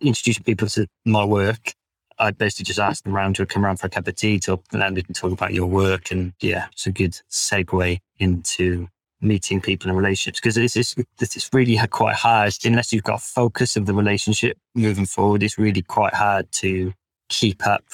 introducing 0.00 0.44
people 0.44 0.68
to 0.68 0.86
my 1.04 1.24
work. 1.24 1.74
I 2.18 2.30
basically 2.30 2.64
just 2.64 2.78
asked 2.78 3.04
them 3.04 3.14
around 3.14 3.36
to 3.36 3.46
come 3.46 3.64
around 3.64 3.76
for 3.76 3.88
a 3.88 3.90
cup 3.90 4.08
of 4.08 4.14
tea, 4.14 4.38
talk, 4.38 4.64
and 4.72 4.96
we 4.96 5.02
can 5.02 5.14
talk 5.14 5.32
about 5.32 5.52
your 5.52 5.66
work. 5.66 6.10
And 6.10 6.32
yeah, 6.40 6.66
it's 6.72 6.86
a 6.86 6.92
good 6.92 7.20
segue 7.30 7.98
into 8.18 8.88
meeting 9.20 9.60
people 9.60 9.88
and 9.88 9.96
relationships 9.96 10.40
because 10.40 10.56
it's, 10.56 10.76
it's 11.20 11.50
really 11.52 11.78
quite 11.88 12.14
hard 12.14 12.54
unless 12.64 12.92
you've 12.92 13.02
got 13.02 13.16
a 13.16 13.22
focus 13.22 13.76
of 13.76 13.86
the 13.86 13.94
relationship 13.94 14.58
moving 14.74 15.06
forward. 15.06 15.42
It's 15.42 15.58
really 15.58 15.82
quite 15.82 16.14
hard 16.14 16.50
to 16.52 16.92
keep 17.28 17.66
up 17.66 17.84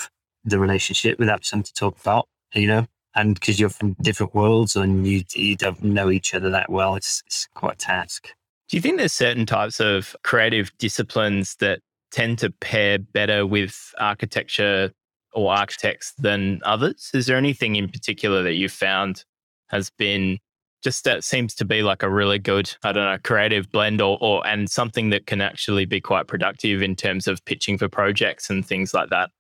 the 0.45 0.59
relationship 0.59 1.19
without 1.19 1.45
something 1.45 1.65
to 1.65 1.75
talk 1.75 2.01
about, 2.01 2.29
you 2.55 2.67
know? 2.67 2.87
And 3.15 3.35
because 3.35 3.61
you're 3.61 3.69
from 3.69 3.95
different 4.01 4.35
worlds 4.35 4.75
and 4.75 5.07
you, 5.07 5.23
you 5.35 5.57
don't 5.57 5.83
know 5.83 6.11
each 6.11 6.35
other 6.35 6.51
that 6.51 6.71
well, 6.71 6.95
it's, 6.95 7.23
it's 7.27 7.47
quite 7.55 7.75
a 7.75 7.79
task. 7.79 8.29
Do 8.69 8.77
you 8.77 8.81
think 8.81 8.99
there's 8.99 9.13
certain 9.13 9.45
types 9.45 9.81
of 9.81 10.17
creative 10.23 10.71
disciplines 10.79 11.57
that 11.57 11.81
tend 12.11 12.39
to 12.39 12.51
pair 12.51 12.99
better 12.99 13.47
with 13.47 13.95
architecture 13.99 14.93
or 15.35 15.53
architects 15.53 16.15
than 16.19 16.61
others? 16.65 17.11
Is 17.13 17.27
there 17.27 17.37
anything 17.37 17.77
in 17.77 17.89
particular 17.89 18.43
that 18.43 18.55
you've 18.55 18.73
found 18.73 19.25
has 19.69 19.91
been 19.91 20.39
just 20.83 21.05
that 21.05 21.23
seems 21.23 21.55
to 21.55 21.65
be 21.65 21.83
like 21.83 22.03
a 22.03 22.11
really 22.11 22.39
good, 22.39 22.75
I 22.83 22.93
don't 22.93 23.05
know, 23.05 23.19
creative 23.23 23.71
blend 23.71 24.01
or, 24.01 24.19
or 24.21 24.47
and 24.47 24.71
something 24.71 25.11
that 25.11 25.27
can 25.27 25.41
actually 25.41 25.85
be 25.85 26.01
quite 26.01 26.27
productive 26.27 26.83
in 26.83 26.97
terms 26.97 27.27
of 27.27 27.45
pitching 27.45 27.79
for 27.79 27.89
projects 27.89 28.51
and 28.51 28.67
things 28.67 28.93
like 28.93 29.11
that? 29.11 29.31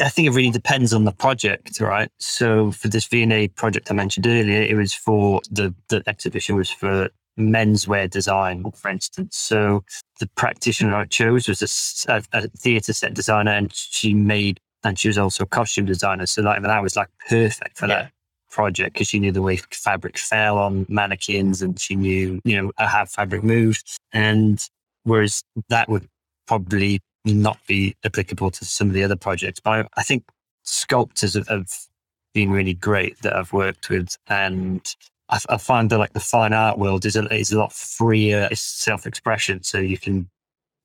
I 0.00 0.08
think 0.08 0.28
it 0.28 0.32
really 0.32 0.50
depends 0.50 0.92
on 0.92 1.04
the 1.04 1.12
project, 1.12 1.80
right? 1.80 2.10
So 2.18 2.70
for 2.72 2.88
this 2.88 3.06
V&A 3.06 3.48
project 3.48 3.90
I 3.90 3.94
mentioned 3.94 4.26
earlier, 4.26 4.62
it 4.62 4.76
was 4.76 4.92
for 4.94 5.40
the, 5.50 5.74
the 5.88 6.02
exhibition 6.06 6.56
was 6.56 6.70
for 6.70 7.08
menswear 7.38 8.08
design, 8.10 8.64
for 8.72 8.88
instance. 8.90 9.36
So 9.36 9.84
the 10.20 10.26
practitioner 10.36 10.94
I 10.94 11.04
chose 11.06 11.48
was 11.48 11.62
a 12.08 12.20
theatre 12.58 12.92
set 12.92 13.14
designer 13.14 13.52
and 13.52 13.72
she 13.74 14.14
made, 14.14 14.60
and 14.84 14.98
she 14.98 15.08
was 15.08 15.18
also 15.18 15.44
a 15.44 15.46
costume 15.46 15.86
designer. 15.86 16.26
So 16.26 16.42
like 16.42 16.62
that 16.62 16.82
was 16.82 16.96
like 16.96 17.08
perfect 17.28 17.78
for 17.78 17.86
Yeah. 17.86 18.02
that 18.02 18.12
project 18.50 18.94
because 18.94 19.08
she 19.08 19.20
knew 19.20 19.32
the 19.32 19.42
way 19.42 19.56
fabric 19.56 20.16
fell 20.18 20.58
on 20.58 20.86
mannequins 20.88 21.62
and 21.62 21.78
she 21.78 21.94
knew, 21.96 22.40
you 22.44 22.60
know, 22.60 22.72
how 22.78 23.04
fabric 23.04 23.42
moved. 23.44 23.98
And 24.12 24.60
whereas 25.04 25.42
that 25.68 25.88
would 25.88 26.08
probably 26.46 27.00
not 27.34 27.58
be 27.66 27.96
applicable 28.04 28.50
to 28.52 28.64
some 28.64 28.88
of 28.88 28.94
the 28.94 29.04
other 29.04 29.16
projects. 29.16 29.60
But 29.60 29.70
I, 29.70 29.88
I 29.96 30.02
think 30.02 30.24
sculptors 30.64 31.34
have, 31.34 31.48
have 31.48 31.68
been 32.34 32.50
really 32.50 32.74
great 32.74 33.20
that 33.22 33.34
I've 33.34 33.52
worked 33.52 33.88
with. 33.90 34.16
And 34.28 34.82
I, 35.28 35.38
I 35.48 35.56
find 35.56 35.90
that 35.90 35.98
like 35.98 36.12
the 36.12 36.20
fine 36.20 36.52
art 36.52 36.78
world 36.78 37.04
is 37.04 37.16
a, 37.16 37.24
is 37.34 37.52
a 37.52 37.58
lot 37.58 37.72
freer 37.72 38.48
it's 38.50 38.60
self-expression. 38.60 39.62
So 39.62 39.78
you 39.78 39.98
can 39.98 40.28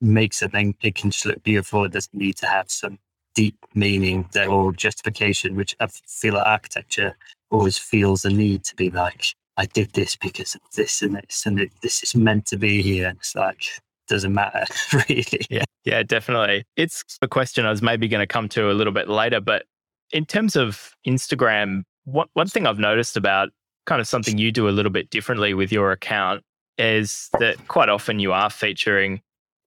make 0.00 0.34
something, 0.34 0.74
it 0.82 0.94
can 0.94 1.10
just 1.10 1.26
look 1.26 1.42
beautiful. 1.42 1.84
It 1.84 1.92
doesn't 1.92 2.14
need 2.14 2.36
to 2.38 2.46
have 2.46 2.70
some 2.70 2.98
deep 3.34 3.56
meaning 3.74 4.28
there 4.32 4.50
or 4.50 4.72
justification, 4.72 5.56
which 5.56 5.74
I 5.80 5.88
feel 5.88 6.34
like 6.34 6.46
architecture 6.46 7.16
always 7.50 7.78
feels 7.78 8.22
the 8.22 8.30
need 8.30 8.64
to 8.64 8.76
be 8.76 8.90
like, 8.90 9.34
I 9.56 9.66
did 9.66 9.92
this 9.92 10.16
because 10.16 10.54
of 10.54 10.60
this 10.74 11.02
and 11.02 11.14
this, 11.14 11.44
and 11.46 11.60
it, 11.60 11.70
this 11.80 12.02
is 12.02 12.14
meant 12.14 12.46
to 12.46 12.56
be 12.56 12.82
here. 12.82 13.08
And 13.08 13.18
it's 13.18 13.34
like, 13.36 13.62
doesn't 14.08 14.34
matter 14.34 14.64
really. 14.92 15.46
Yeah, 15.50 15.64
yeah, 15.84 16.02
definitely. 16.02 16.64
It's 16.76 17.04
a 17.22 17.28
question 17.28 17.66
I 17.66 17.70
was 17.70 17.82
maybe 17.82 18.08
going 18.08 18.20
to 18.22 18.26
come 18.26 18.48
to 18.50 18.70
a 18.70 18.74
little 18.74 18.92
bit 18.92 19.08
later, 19.08 19.40
but 19.40 19.64
in 20.12 20.24
terms 20.26 20.56
of 20.56 20.92
Instagram, 21.06 21.82
one 22.04 22.28
one 22.34 22.46
thing 22.46 22.66
I've 22.66 22.78
noticed 22.78 23.16
about 23.16 23.50
kind 23.86 24.00
of 24.00 24.08
something 24.08 24.38
you 24.38 24.50
do 24.52 24.68
a 24.68 24.70
little 24.70 24.92
bit 24.92 25.10
differently 25.10 25.54
with 25.54 25.70
your 25.70 25.92
account 25.92 26.42
is 26.78 27.28
that 27.38 27.68
quite 27.68 27.88
often 27.88 28.18
you 28.18 28.32
are 28.32 28.50
featuring, 28.50 29.20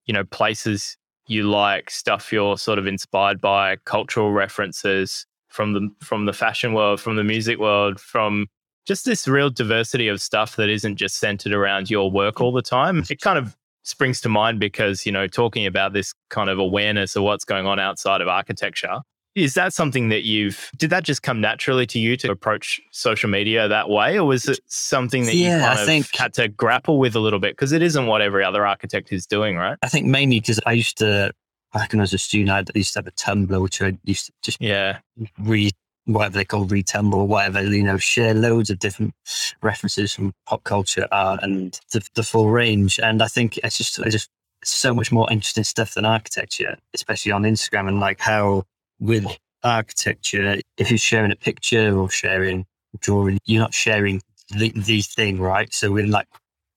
you 0.06 0.14
know, 0.14 0.24
places 0.24 0.98
you 1.28 1.44
like, 1.44 1.90
stuff 1.90 2.32
you're 2.32 2.58
sort 2.58 2.80
of 2.80 2.88
inspired 2.88 3.42
by, 3.42 3.76
cultural 3.86 4.32
references 4.32 5.26
from 5.50 5.74
the 5.74 5.90
from 6.04 6.26
the 6.26 6.34
fashion 6.34 6.74
world, 6.74 7.00
from 7.00 7.16
the 7.16 7.24
music 7.24 7.60
world, 7.60 8.00
from 8.00 8.48
just 8.86 9.06
this 9.06 9.28
real 9.28 9.50
diversity 9.50 10.08
of 10.08 10.22
stuff 10.22 10.56
that 10.56 10.70
isn't 10.70 10.96
just 10.96 11.20
centered 11.20 11.52
around 11.52 11.90
your 11.90 12.10
work 12.10 12.40
all 12.40 12.54
the 12.54 12.62
time. 12.62 13.04
It 13.10 13.20
kind 13.22 13.38
of 13.38 13.56
springs 13.88 14.22
to 14.22 14.30
mind 14.30 14.60
because, 14.60 15.06
you 15.06 15.12
know, 15.12 15.28
talking 15.28 15.66
about 15.66 15.94
this 15.94 16.14
kind 16.30 16.50
of 16.50 16.60
awareness 16.60 17.16
of 17.16 17.24
what's 17.24 17.46
going 17.46 17.66
on 17.66 17.80
outside 17.80 18.22
of 18.22 18.28
architecture. 18.28 19.00
Is 19.36 19.54
that 19.54 19.72
something 19.72 20.10
that 20.10 20.24
you've, 20.24 20.72
did 20.78 20.90
that 20.90 21.04
just 21.04 21.22
come 21.22 21.40
naturally 21.40 21.86
to 21.88 22.00
you 22.00 22.18
to 22.18 22.32
approach 22.32 22.82
social 22.92 23.30
media 23.30 23.68
that 23.68 23.88
way? 23.88 24.18
Or 24.18 24.26
was 24.26 24.48
it 24.48 24.60
something 24.66 25.26
that 25.26 25.36
you 25.36 25.46
Yeah, 25.50 25.58
I 25.58 25.68
kind 25.76 25.80
of 25.80 25.86
think- 25.86 26.16
had 26.16 26.34
to 26.36 26.48
grapple 26.48 26.98
with 26.98 27.16
a 27.16 27.20
little 27.20 27.40
bit? 27.40 27.52
Because 27.52 27.72
it 27.72 27.84
isn't 27.84 28.08
what 28.08 28.22
every 28.22 28.44
other 28.44 28.66
architect 28.66 29.14
is 29.14 29.28
doing, 29.28 29.56
right? 29.56 29.78
I 29.84 29.90
think 29.90 30.08
mainly 30.08 30.40
because 30.40 30.60
I 30.66 30.72
used 30.72 30.98
to, 30.98 31.32
back 31.72 31.94
when 31.94 32.00
I 32.00 32.04
was 32.04 32.14
a 32.14 32.18
student, 32.18 32.50
I 32.50 32.64
used 32.78 32.94
to 32.94 33.00
have 33.00 33.08
a 33.08 33.12
Tumblr, 33.12 33.62
which 33.62 33.80
I 33.80 33.96
used 34.06 34.26
to 34.26 34.32
just 34.44 34.60
Yeah. 34.60 35.00
re 35.40 35.70
whatever 36.08 36.38
they 36.38 36.46
call 36.46 36.66
retumble 36.66 37.20
or 37.20 37.28
whatever, 37.28 37.62
you 37.62 37.84
know, 37.84 37.98
share 37.98 38.34
loads 38.34 38.70
of 38.70 38.80
different 38.80 39.14
references 39.62 40.14
from 40.14 40.34
pop 40.46 40.64
culture, 40.64 41.08
art, 41.12 41.42
and 41.44 41.80
the, 41.92 42.02
the 42.16 42.24
full 42.24 42.50
range. 42.50 43.00
And 43.00 43.22
I 43.22 43.28
think 43.28 43.58
it's 43.58 43.78
just, 43.78 44.00
it's 44.00 44.14
just 44.14 44.30
so 44.64 44.94
much 44.94 45.12
more 45.12 45.30
interesting 45.32 45.66
stuff 45.66 45.94
than 45.94 46.06
architecture, 46.06 46.78
especially 46.94 47.32
on 47.32 47.44
Instagram 47.44 47.88
and 47.88 48.00
like 48.00 48.20
how 48.20 48.64
with 49.00 49.26
architecture, 49.64 50.60
if 50.78 50.90
you're 50.90 50.98
sharing 50.98 51.32
a 51.32 51.36
picture 51.36 51.96
or 51.98 52.10
sharing 52.10 52.66
drawing, 53.00 53.38
you're 53.46 53.62
not 53.62 53.74
sharing 53.74 54.22
the, 54.50 54.72
the 54.76 55.02
thing, 55.02 55.40
right? 55.40 55.74
So 55.74 55.92
with 55.92 56.06
like 56.06 56.28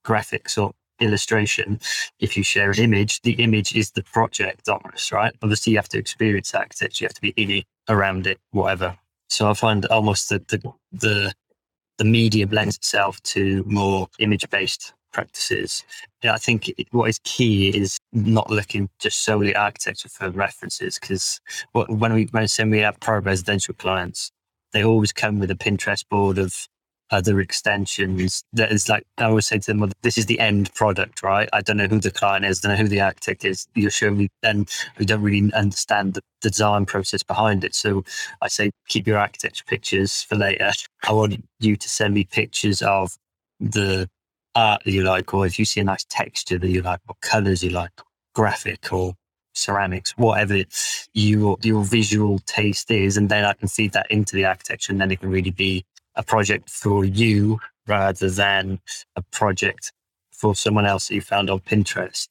graphics 0.05 0.61
or 0.61 0.73
illustration, 0.99 1.79
if 2.19 2.35
you 2.35 2.43
share 2.43 2.71
an 2.71 2.79
image, 2.79 3.21
the 3.21 3.33
image 3.33 3.75
is 3.75 3.91
the 3.91 4.03
project 4.03 4.67
almost, 4.67 5.11
right? 5.11 5.33
Obviously, 5.41 5.71
you 5.71 5.77
have 5.77 5.89
to 5.89 5.97
experience 5.97 6.53
architecture, 6.53 7.03
you 7.03 7.07
have 7.07 7.15
to 7.15 7.21
be 7.21 7.33
in 7.37 7.49
it, 7.49 7.65
around 7.87 8.27
it, 8.27 8.39
whatever. 8.51 8.97
So 9.31 9.49
I 9.49 9.53
find 9.53 9.85
almost 9.85 10.27
the 10.27 10.39
the 10.49 10.61
the, 10.91 11.33
the 11.97 12.03
medium 12.03 12.49
lends 12.49 12.75
itself 12.75 13.23
to 13.23 13.63
more 13.65 14.09
image 14.19 14.47
based 14.49 14.93
practices. 15.13 15.85
I 16.23 16.37
think 16.37 16.69
what 16.91 17.09
is 17.09 17.19
key 17.23 17.69
is 17.69 17.97
not 18.11 18.49
looking 18.49 18.89
just 18.99 19.23
solely 19.23 19.55
at 19.55 19.61
architecture 19.61 20.09
for 20.09 20.29
references 20.31 20.99
because 20.99 21.39
when 21.71 22.13
we 22.13 22.25
when 22.25 22.47
we 22.69 22.79
have 22.79 22.99
private 22.99 23.25
residential 23.25 23.73
clients, 23.73 24.31
they 24.73 24.83
always 24.83 25.13
come 25.13 25.39
with 25.39 25.49
a 25.49 25.55
Pinterest 25.55 26.03
board 26.09 26.37
of 26.37 26.67
other 27.11 27.39
extensions 27.39 28.43
that 28.53 28.71
is 28.71 28.89
like 28.89 29.03
I 29.17 29.25
always 29.25 29.47
say 29.47 29.59
to 29.59 29.65
them, 29.65 29.79
well, 29.79 29.91
this 30.01 30.17
is 30.17 30.25
the 30.25 30.39
end 30.39 30.73
product, 30.73 31.21
right? 31.23 31.49
I 31.53 31.61
don't 31.61 31.77
know 31.77 31.87
who 31.87 31.99
the 31.99 32.11
client 32.11 32.45
is, 32.45 32.63
I 32.63 32.69
don't 32.69 32.77
know 32.77 32.83
who 32.83 32.89
the 32.89 33.01
architect 33.01 33.45
is. 33.45 33.67
You're 33.75 33.91
showing 33.91 34.17
me 34.17 34.29
then 34.41 34.65
we 34.97 35.05
don't 35.05 35.21
really 35.21 35.51
understand 35.53 36.13
the 36.13 36.21
design 36.41 36.85
process 36.85 37.23
behind 37.23 37.63
it. 37.63 37.75
So 37.75 38.03
I 38.41 38.47
say 38.47 38.71
keep 38.87 39.07
your 39.07 39.17
architecture 39.17 39.65
pictures 39.67 40.23
for 40.23 40.35
later. 40.35 40.71
I 41.07 41.11
want 41.11 41.43
you 41.59 41.75
to 41.75 41.89
send 41.89 42.13
me 42.13 42.23
pictures 42.23 42.81
of 42.81 43.17
the 43.59 44.09
art 44.55 44.83
that 44.85 44.91
you 44.91 45.03
like, 45.03 45.33
or 45.33 45.45
if 45.45 45.59
you 45.59 45.65
see 45.65 45.81
a 45.81 45.83
nice 45.83 46.05
texture 46.09 46.57
that 46.57 46.69
you 46.69 46.81
like, 46.81 46.99
or 47.07 47.15
colors 47.21 47.63
you 47.63 47.69
like, 47.69 47.91
graphic 48.33 48.91
or 48.91 49.13
ceramics, 49.53 50.11
whatever 50.17 50.63
your 51.13 51.57
your 51.61 51.83
visual 51.83 52.39
taste 52.39 52.89
is, 52.89 53.17
and 53.17 53.29
then 53.29 53.45
I 53.45 53.53
can 53.53 53.67
feed 53.67 53.93
that 53.93 54.09
into 54.09 54.35
the 54.35 54.45
architecture, 54.45 54.91
and 54.91 55.01
then 55.01 55.11
it 55.11 55.19
can 55.19 55.29
really 55.29 55.51
be 55.51 55.85
a 56.15 56.23
project 56.23 56.69
for 56.69 57.05
you 57.05 57.59
rather 57.87 58.29
than 58.29 58.79
a 59.15 59.21
project 59.21 59.91
for 60.31 60.55
someone 60.55 60.85
else 60.85 61.07
that 61.07 61.15
you 61.15 61.21
found 61.21 61.49
on 61.49 61.59
Pinterest. 61.59 62.27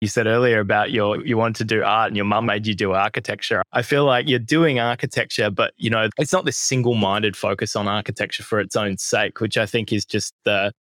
You 0.00 0.08
said 0.08 0.26
earlier 0.26 0.60
about 0.60 0.92
your 0.92 1.24
you 1.26 1.36
wanted 1.36 1.56
to 1.56 1.64
do 1.64 1.82
art 1.82 2.08
and 2.08 2.16
your 2.16 2.24
mum 2.24 2.46
made 2.46 2.66
you 2.66 2.74
do 2.74 2.92
architecture. 2.92 3.62
I 3.72 3.82
feel 3.82 4.06
like 4.06 4.28
you're 4.28 4.38
doing 4.38 4.78
architecture, 4.78 5.50
but 5.50 5.74
you 5.76 5.90
know, 5.90 6.08
it's 6.18 6.32
not 6.32 6.46
this 6.46 6.56
single-minded 6.56 7.36
focus 7.36 7.76
on 7.76 7.86
architecture 7.86 8.42
for 8.42 8.60
its 8.60 8.76
own 8.76 8.96
sake, 8.96 9.40
which 9.40 9.58
I 9.58 9.66
think 9.66 9.92
is 9.92 10.06
just 10.06 10.32
the 10.44 10.72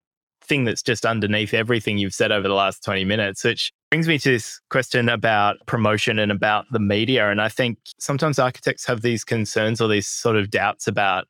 thing 0.41 0.63
that's 0.63 0.81
just 0.81 1.05
underneath 1.05 1.53
everything 1.53 1.97
you've 1.97 2.13
said 2.13 2.31
over 2.31 2.47
the 2.47 2.53
last 2.53 2.83
20 2.83 3.03
minutes, 3.03 3.43
which 3.43 3.73
brings 3.91 4.07
me 4.07 4.17
to 4.19 4.29
this 4.29 4.61
question 4.69 5.09
about 5.09 5.57
promotion 5.65 6.17
and 6.17 6.31
about 6.31 6.65
the 6.71 6.79
media. 6.79 7.29
And 7.29 7.41
I 7.41 7.49
think 7.49 7.77
sometimes 7.99 8.39
architects 8.39 8.85
have 8.85 9.01
these 9.01 9.25
concerns 9.25 9.81
or 9.81 9.89
these 9.89 10.07
sort 10.07 10.37
of 10.37 10.49
doubts 10.49 10.87
about 10.87 11.27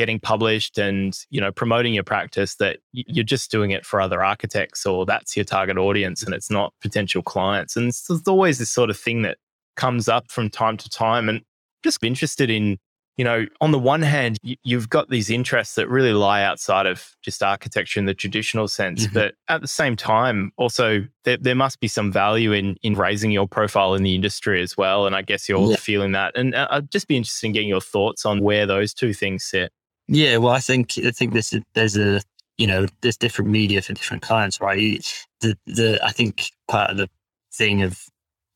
getting 0.00 0.18
published 0.18 0.78
and 0.78 1.26
you 1.28 1.38
know 1.38 1.52
promoting 1.52 1.92
your 1.92 2.02
practice 2.02 2.54
that 2.54 2.78
you're 2.92 3.22
just 3.22 3.50
doing 3.50 3.70
it 3.70 3.84
for 3.84 4.00
other 4.00 4.24
architects 4.24 4.86
or 4.86 5.04
that's 5.04 5.36
your 5.36 5.44
target 5.44 5.76
audience 5.76 6.22
and 6.22 6.32
it's 6.32 6.50
not 6.50 6.72
potential 6.80 7.20
clients 7.20 7.76
and 7.76 7.92
there's 8.08 8.26
always 8.26 8.58
this 8.58 8.70
sort 8.70 8.88
of 8.88 8.98
thing 8.98 9.20
that 9.20 9.36
comes 9.76 10.08
up 10.08 10.30
from 10.30 10.48
time 10.48 10.78
to 10.78 10.88
time 10.88 11.28
and 11.28 11.42
just 11.84 12.02
interested 12.02 12.48
in 12.48 12.78
you 13.18 13.24
know 13.24 13.44
on 13.60 13.72
the 13.72 13.78
one 13.78 14.00
hand 14.00 14.38
you've 14.42 14.88
got 14.88 15.10
these 15.10 15.28
interests 15.28 15.74
that 15.74 15.86
really 15.86 16.14
lie 16.14 16.42
outside 16.42 16.86
of 16.86 17.14
just 17.20 17.42
architecture 17.42 18.00
in 18.00 18.06
the 18.06 18.14
traditional 18.14 18.68
sense 18.68 19.04
mm-hmm. 19.04 19.12
but 19.12 19.34
at 19.48 19.60
the 19.60 19.68
same 19.68 19.96
time 19.96 20.50
also 20.56 21.06
there, 21.24 21.36
there, 21.36 21.54
must 21.54 21.78
be 21.80 21.88
some 21.88 22.10
value 22.10 22.52
in 22.52 22.74
in 22.82 22.94
raising 22.94 23.30
your 23.30 23.46
profile 23.46 23.92
in 23.92 24.02
the 24.02 24.14
industry 24.14 24.62
as 24.62 24.78
well 24.78 25.06
and 25.06 25.14
i 25.14 25.20
guess 25.20 25.46
you're 25.46 25.72
yeah. 25.72 25.76
feeling 25.76 26.12
that 26.12 26.34
and 26.38 26.54
uh, 26.54 26.66
i'd 26.70 26.90
just 26.90 27.06
be 27.06 27.18
interested 27.18 27.44
in 27.44 27.52
getting 27.52 27.68
your 27.68 27.82
thoughts 27.82 28.24
on 28.24 28.40
where 28.40 28.64
those 28.64 28.94
two 28.94 29.12
things 29.12 29.44
sit 29.44 29.70
yeah, 30.10 30.38
well, 30.38 30.52
I 30.52 30.58
think 30.58 30.94
I 30.98 31.12
think 31.12 31.32
this 31.32 31.52
is, 31.52 31.62
there's 31.74 31.96
a 31.96 32.20
you 32.58 32.66
know 32.66 32.86
there's 33.00 33.16
different 33.16 33.50
media 33.50 33.80
for 33.80 33.92
different 33.92 34.22
clients, 34.24 34.60
right? 34.60 35.02
The 35.40 35.56
the 35.66 36.00
I 36.04 36.10
think 36.10 36.50
part 36.66 36.90
of 36.90 36.96
the 36.96 37.08
thing 37.54 37.82
of 37.82 37.98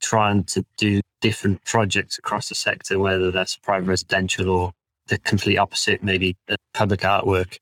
trying 0.03 0.45
to 0.45 0.65
do 0.77 1.01
different 1.21 1.65
projects 1.65 2.19
across 2.19 2.49
the 2.49 2.57
sector, 2.57 2.99
whether 2.99 3.31
that's 3.31 3.57
private 3.57 3.87
residential 3.87 4.51
or 4.51 4.73
the 5.07 5.19
complete 5.19 5.57
opposite, 5.57 6.03
maybe 6.03 6.37
public 6.75 7.01
artwork, 7.01 7.59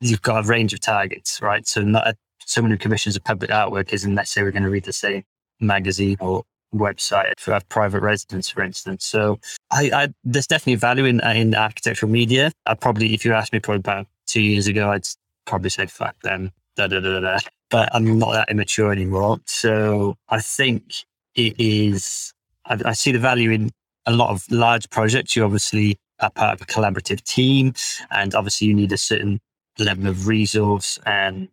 you've 0.00 0.22
got 0.22 0.44
a 0.44 0.48
range 0.48 0.72
of 0.72 0.80
targets, 0.80 1.42
right? 1.42 1.66
So 1.66 1.82
not 1.82 2.14
someone 2.46 2.70
who 2.70 2.78
commissions 2.78 3.16
a 3.16 3.20
public 3.20 3.50
artwork 3.50 3.92
isn't 3.92 4.14
necessarily 4.14 4.52
going 4.52 4.62
to 4.62 4.70
read 4.70 4.84
the 4.84 4.92
same 4.92 5.24
magazine 5.60 6.16
or 6.20 6.44
website 6.74 7.38
for 7.38 7.52
a 7.52 7.60
private 7.68 8.00
residence, 8.00 8.48
for 8.48 8.62
instance. 8.62 9.04
So 9.04 9.38
I, 9.70 9.90
I, 9.92 10.08
there's 10.24 10.46
definitely 10.46 10.76
value 10.76 11.04
in, 11.04 11.20
in 11.20 11.54
architectural 11.54 12.10
media. 12.10 12.52
I 12.66 12.74
probably, 12.74 13.14
if 13.14 13.24
you 13.24 13.32
asked 13.32 13.52
me 13.52 13.60
probably 13.60 13.80
about 13.80 14.06
two 14.26 14.42
years 14.42 14.66
ago, 14.66 14.90
I'd 14.90 15.06
probably 15.44 15.70
say 15.70 15.86
fuck 15.86 16.20
them, 16.22 16.52
da 16.76 16.86
da 16.86 17.00
da 17.00 17.20
da. 17.20 17.38
But 17.70 17.88
I'm 17.94 18.18
not 18.18 18.32
that 18.32 18.50
immature 18.50 18.92
anymore. 18.92 19.40
So 19.46 20.16
I 20.28 20.40
think 20.40 21.04
it 21.34 21.54
is. 21.58 22.32
I, 22.66 22.78
I 22.86 22.92
see 22.92 23.12
the 23.12 23.18
value 23.18 23.50
in 23.50 23.70
a 24.06 24.12
lot 24.12 24.30
of 24.30 24.44
large 24.50 24.90
projects. 24.90 25.36
You 25.36 25.44
obviously 25.44 25.96
are 26.20 26.30
part 26.30 26.54
of 26.54 26.60
a 26.60 26.66
collaborative 26.66 27.22
team, 27.22 27.74
and 28.10 28.34
obviously 28.34 28.68
you 28.68 28.74
need 28.74 28.92
a 28.92 28.98
certain 28.98 29.40
level 29.78 30.06
of 30.06 30.26
resource 30.26 30.98
and 31.06 31.48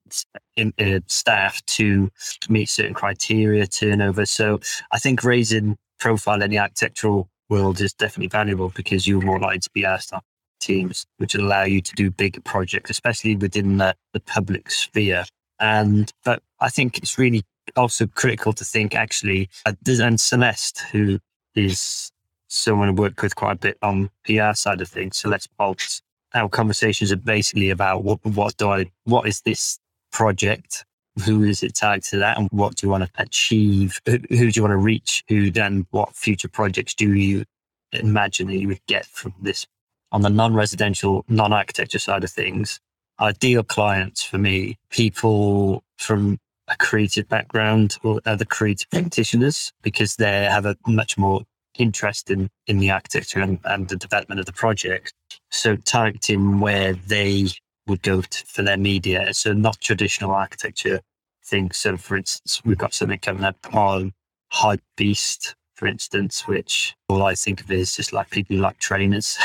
in, 0.56 0.74
uh, 0.80 1.00
staff 1.08 1.66
to 1.66 2.10
meet 2.50 2.70
certain 2.70 2.94
criteria, 2.94 3.66
turnover. 3.68 4.26
So 4.26 4.60
I 4.92 5.00
think 5.00 5.24
raising 5.24 5.78
profile 6.00 6.42
in 6.42 6.52
the 6.52 6.60
architectural 6.60 7.30
world 7.50 7.82
is 7.82 7.94
definitely 7.94 8.28
valuable 8.28 8.70
because 8.76 9.08
you're 9.08 9.22
more 9.22 9.40
likely 9.40 9.60
to 9.60 9.70
be 9.74 9.86
asked 9.86 10.14
on 10.14 10.22
teams, 10.60 11.06
which 11.18 11.34
will 11.34 11.46
allow 11.46 11.64
you 11.64 11.82
to 11.82 11.94
do 11.96 12.12
bigger 12.12 12.42
projects, 12.42 12.90
especially 12.90 13.36
within 13.36 13.78
the, 13.78 13.96
the 14.14 14.20
public 14.20 14.70
sphere. 14.70 15.26
And 15.60 16.12
but 16.24 16.42
I 16.60 16.70
think 16.70 16.98
it's 16.98 17.18
really 17.18 17.44
also 17.76 18.08
critical 18.08 18.54
to 18.54 18.64
think 18.64 18.96
actually, 18.96 19.50
uh, 19.66 19.74
and 19.88 20.20
Celeste, 20.20 20.82
who 20.92 21.20
is 21.56 22.12
someone 22.48 22.90
I 22.90 22.92
work 22.92 23.22
with 23.22 23.36
quite 23.36 23.54
a 23.54 23.60
bit 23.60 23.78
on 23.82 24.10
PR 24.26 24.54
side 24.54 24.82
of 24.82 24.88
things, 24.88 25.18
Celeste 25.18 25.50
Bolts, 25.58 26.02
our 26.34 26.50
conversations 26.50 27.12
are 27.12 27.18
basically 27.18 27.70
about 27.70 28.04
what 28.04 28.24
what 28.26 28.58
do 28.58 28.70
I 28.70 28.92
what 29.06 29.28
is 29.28 29.42
this 29.42 29.80
project? 30.12 30.86
Who 31.26 31.44
is 31.44 31.64
it 31.64 31.76
targeted 31.76 32.22
at, 32.22 32.38
and 32.38 32.48
what 32.52 32.76
do 32.76 32.88
you 32.88 32.92
want 32.92 33.04
to 33.04 33.22
achieve? 33.22 34.00
Who, 34.06 34.20
who 34.30 34.52
do 34.52 34.58
you 34.58 34.62
want 34.62 34.72
to 34.72 34.78
reach? 34.78 35.24
Who 35.28 35.52
then? 35.52 35.86
What 35.92 36.16
future 36.16 36.48
projects 36.48 36.94
do 36.94 37.14
you 37.14 37.44
imagine 37.92 38.48
that 38.48 38.58
you 38.58 38.68
would 38.70 38.86
get 38.88 39.06
from 39.06 39.34
this? 39.42 39.66
On 40.12 40.22
the 40.22 40.30
non-residential, 40.30 41.26
non-architecture 41.28 42.00
side 42.00 42.24
of 42.24 42.32
things, 42.32 42.80
ideal 43.20 43.64
clients 43.64 44.24
for 44.24 44.38
me, 44.38 44.78
people 44.90 45.84
from 45.98 46.40
a 46.68 46.76
creative 46.78 47.28
background 47.28 47.98
or 48.04 48.22
other 48.26 48.46
creative 48.46 48.90
practitioners, 48.90 49.74
because 49.82 50.16
they 50.16 50.46
have 50.46 50.66
a 50.66 50.76
much 50.88 51.18
more 51.18 51.42
interest 51.78 52.30
in, 52.30 52.50
in 52.68 52.80
the 52.80 52.92
architecture 52.92 53.40
and, 53.40 53.60
and 53.66 53.88
the 53.88 53.96
development 53.96 54.40
of 54.40 54.46
the 54.46 54.54
project. 54.54 55.14
So 55.50 55.76
targeting 55.76 56.60
where 56.60 56.94
they 56.94 57.48
would 57.88 58.02
go 58.02 58.22
to, 58.22 58.46
for 58.46 58.62
their 58.62 58.78
media. 58.78 59.34
So 59.34 59.54
not 59.54 59.80
traditional 59.82 60.32
architecture 60.32 61.02
things. 61.46 61.78
So 61.78 61.98
for 61.98 62.18
instance, 62.18 62.62
we've 62.64 62.78
got 62.78 62.94
something 62.94 63.20
coming 63.20 63.44
up 63.44 63.58
on 63.74 64.14
Hype 64.52 64.84
Beast, 64.98 65.56
for 65.76 65.88
instance, 65.88 66.48
which 66.48 66.96
all 67.08 67.24
I 67.24 67.36
think 67.36 67.62
of 67.62 67.72
is 67.72 67.96
just 67.96 68.14
like 68.14 68.30
people 68.30 68.56
who 68.56 68.62
like 68.62 68.78
trainers. 68.80 69.38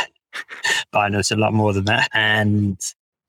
but 0.93 0.99
I 0.99 1.09
know 1.09 1.21
it's 1.21 1.31
a 1.31 1.37
lot 1.37 1.55
more 1.55 1.73
than 1.73 1.85
that. 1.87 2.09
And 2.13 2.79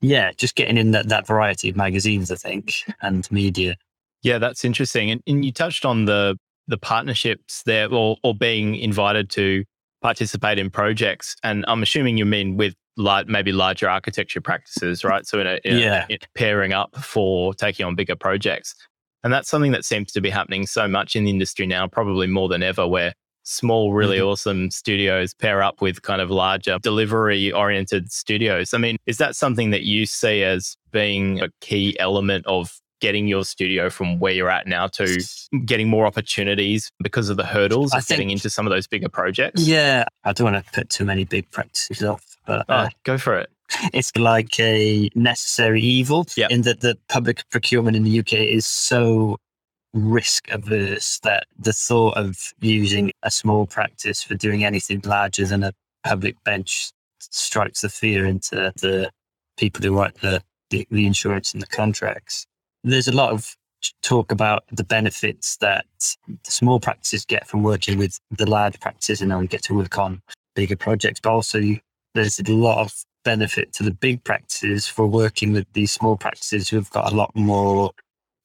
yeah, 0.02 0.32
just 0.34 0.56
getting 0.56 0.78
in 0.78 0.92
that, 0.92 1.10
that 1.10 1.28
variety 1.28 1.70
of 1.70 1.76
magazines, 1.76 2.32
I 2.32 2.36
think, 2.36 2.84
and 3.02 3.30
media. 3.32 3.78
Yeah, 4.22 4.40
that's 4.40 4.66
interesting. 4.66 5.12
And, 5.12 5.22
and 5.28 5.46
you 5.46 5.52
touched 5.52 5.86
on 5.86 6.06
the 6.06 6.38
the 6.68 6.78
partnerships 6.78 7.64
there 7.66 7.92
or, 7.94 8.18
or 8.24 8.34
being 8.34 8.76
invited 8.76 9.30
to 9.32 9.64
participate 10.02 10.60
in 10.60 10.70
projects. 10.70 11.36
And 11.44 11.66
I'm 11.68 11.84
assuming 11.84 12.18
you 12.18 12.26
mean 12.26 12.58
with 12.58 12.76
like 12.98 13.28
maybe 13.28 13.52
larger 13.52 13.90
architecture 13.90 14.42
practices, 14.42 15.04
right? 15.04 15.26
So 15.26 15.40
in 15.40 15.48
a, 15.48 15.60
in 15.64 15.80
yeah. 15.80 16.06
A, 16.10 16.18
pairing 16.36 16.74
up 16.74 16.96
for 16.96 17.54
taking 17.54 17.86
on 17.86 17.96
bigger 17.96 18.16
projects. 18.16 18.76
And 19.24 19.34
that's 19.34 19.50
something 19.50 19.72
that 19.72 19.84
seems 19.84 20.12
to 20.12 20.22
be 20.22 20.30
happening 20.30 20.68
so 20.68 20.88
much 20.88 21.16
in 21.16 21.24
the 21.24 21.32
industry 21.32 21.66
now, 21.66 21.88
probably 21.88 22.28
more 22.28 22.48
than 22.48 22.62
ever, 22.62 22.88
where 22.88 23.14
small, 23.44 23.94
really 23.94 24.18
mm-hmm. 24.18 24.28
awesome 24.28 24.72
studios 24.72 25.34
pair 25.34 25.64
up 25.64 25.82
with 25.82 26.02
kind 26.02 26.22
of 26.22 26.30
larger 26.30 26.78
delivery 26.82 27.52
oriented 27.52 28.12
studios. 28.12 28.74
I 28.74 28.78
mean, 28.78 28.98
is 29.06 29.18
that 29.18 29.36
something 29.36 29.72
that 29.72 29.84
you 29.84 30.06
see 30.06 30.44
as 30.44 30.76
being 30.92 31.42
a 31.42 31.50
key 31.62 31.98
element 32.00 32.46
of 32.46 32.80
getting 33.06 33.28
your 33.28 33.46
studio 33.46 33.88
from 33.88 34.18
where 34.18 34.34
you're 34.34 34.50
at 34.50 34.66
now 34.66 34.88
to 34.88 35.24
getting 35.64 35.88
more 35.88 36.08
opportunities 36.08 36.92
because 37.04 37.30
of 37.30 37.38
the 37.38 37.46
hurdles 37.46 37.94
of 37.94 38.04
think, 38.04 38.18
getting 38.18 38.32
into 38.32 38.50
some 38.50 38.66
of 38.66 38.72
those 38.72 38.88
bigger 38.88 39.10
projects? 39.10 39.62
Yeah, 39.68 40.06
I 40.24 40.34
don't 40.34 40.52
want 40.52 40.66
to 40.66 40.72
put 40.72 40.90
too 40.90 41.06
many 41.06 41.24
big 41.24 41.52
practices 41.52 42.02
off, 42.02 42.26
but 42.48 42.66
oh, 42.68 42.74
uh, 42.74 42.90
go 43.04 43.20
for 43.20 43.38
it. 43.38 43.52
It's 43.94 44.12
like 44.18 44.60
a 44.60 45.08
necessary 45.14 45.84
evil 45.84 46.26
yep. 46.36 46.50
in 46.50 46.64
that 46.64 46.80
the 46.80 46.98
public 47.10 47.48
procurement 47.52 47.96
in 47.96 48.04
the 48.04 48.20
UK 48.22 48.34
is 48.34 48.66
so 48.66 49.38
risk 49.94 50.50
averse 50.50 51.20
that 51.20 51.46
the 51.60 51.74
thought 51.74 52.18
of 52.18 52.54
using 52.60 53.12
a 53.22 53.30
small 53.30 53.68
practice 53.68 54.24
for 54.24 54.34
doing 54.34 54.64
anything 54.64 55.00
larger 55.06 55.46
than 55.46 55.64
a 55.64 55.74
public 56.04 56.44
bench 56.44 56.90
strikes 57.20 57.82
the 57.82 57.90
fear 57.90 58.26
into 58.26 58.74
the 58.82 59.12
people 59.58 59.84
who 59.84 59.96
write 59.96 60.16
the, 60.22 60.42
the, 60.72 60.88
the 60.90 61.06
insurance 61.06 61.54
and 61.54 61.62
the 61.62 61.68
contracts. 61.68 62.48
There's 62.86 63.08
a 63.08 63.16
lot 63.16 63.32
of 63.32 63.56
talk 64.02 64.32
about 64.32 64.64
the 64.72 64.84
benefits 64.84 65.58
that 65.58 65.86
the 66.28 66.52
small 66.52 66.80
practices 66.80 67.26
get 67.26 67.48
from 67.48 67.64
working 67.64 67.98
with 67.98 68.20
the 68.32 68.50
large 68.50 68.80
practices 68.80 69.22
and 69.22 69.32
then 69.32 69.40
we 69.40 69.48
get 69.48 69.64
to 69.64 69.74
work 69.74 69.98
on 69.98 70.22
bigger 70.56 70.76
projects, 70.76 71.20
but 71.20 71.32
also 71.32 71.62
there's 72.14 72.40
a 72.40 72.52
lot 72.52 72.80
of 72.80 72.94
benefit 73.24 73.74
to 73.74 73.84
the 73.84 73.92
big 73.92 74.24
practices 74.24 74.88
for 74.88 75.08
working 75.08 75.52
with 75.52 75.66
these 75.74 75.92
small 75.92 76.16
practices 76.16 76.70
who've 76.70 76.90
got 76.92 77.12
a 77.12 77.16
lot 77.16 77.32
more 77.36 77.92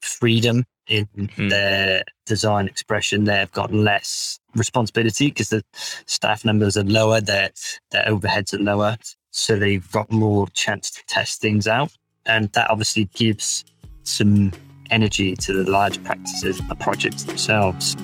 freedom 0.01 0.65
in 0.89 1.07
mm-hmm. 1.17 1.49
their 1.49 2.03
design 2.27 2.67
expression. 2.67 3.25
They've 3.25 3.53
got 3.53 3.73
less 3.73 4.41
responsibility 4.57 5.29
because 5.29 5.51
the 5.51 5.63
staff 6.07 6.45
numbers 6.45 6.77
are 6.77 6.85
lower, 6.85 7.21
their 7.21 7.51
their 7.91 8.05
overheads 8.07 8.55
are 8.55 8.63
lower, 8.63 8.97
so 9.31 9.57
they've 9.57 9.89
got 9.93 10.11
more 10.11 10.49
chance 10.49 10.91
to 10.93 11.03
test 11.07 11.41
things 11.41 11.69
out, 11.69 11.93
and 12.27 12.51
that 12.53 12.71
obviously 12.71 13.05
gives 13.15 13.65
some 14.05 14.53
energy 14.91 15.37
to 15.37 15.53
the 15.53 15.71
large 15.71 16.03
practices, 16.05 16.61
the 16.69 16.75
projects 16.75 17.25
themselves. 17.25 17.97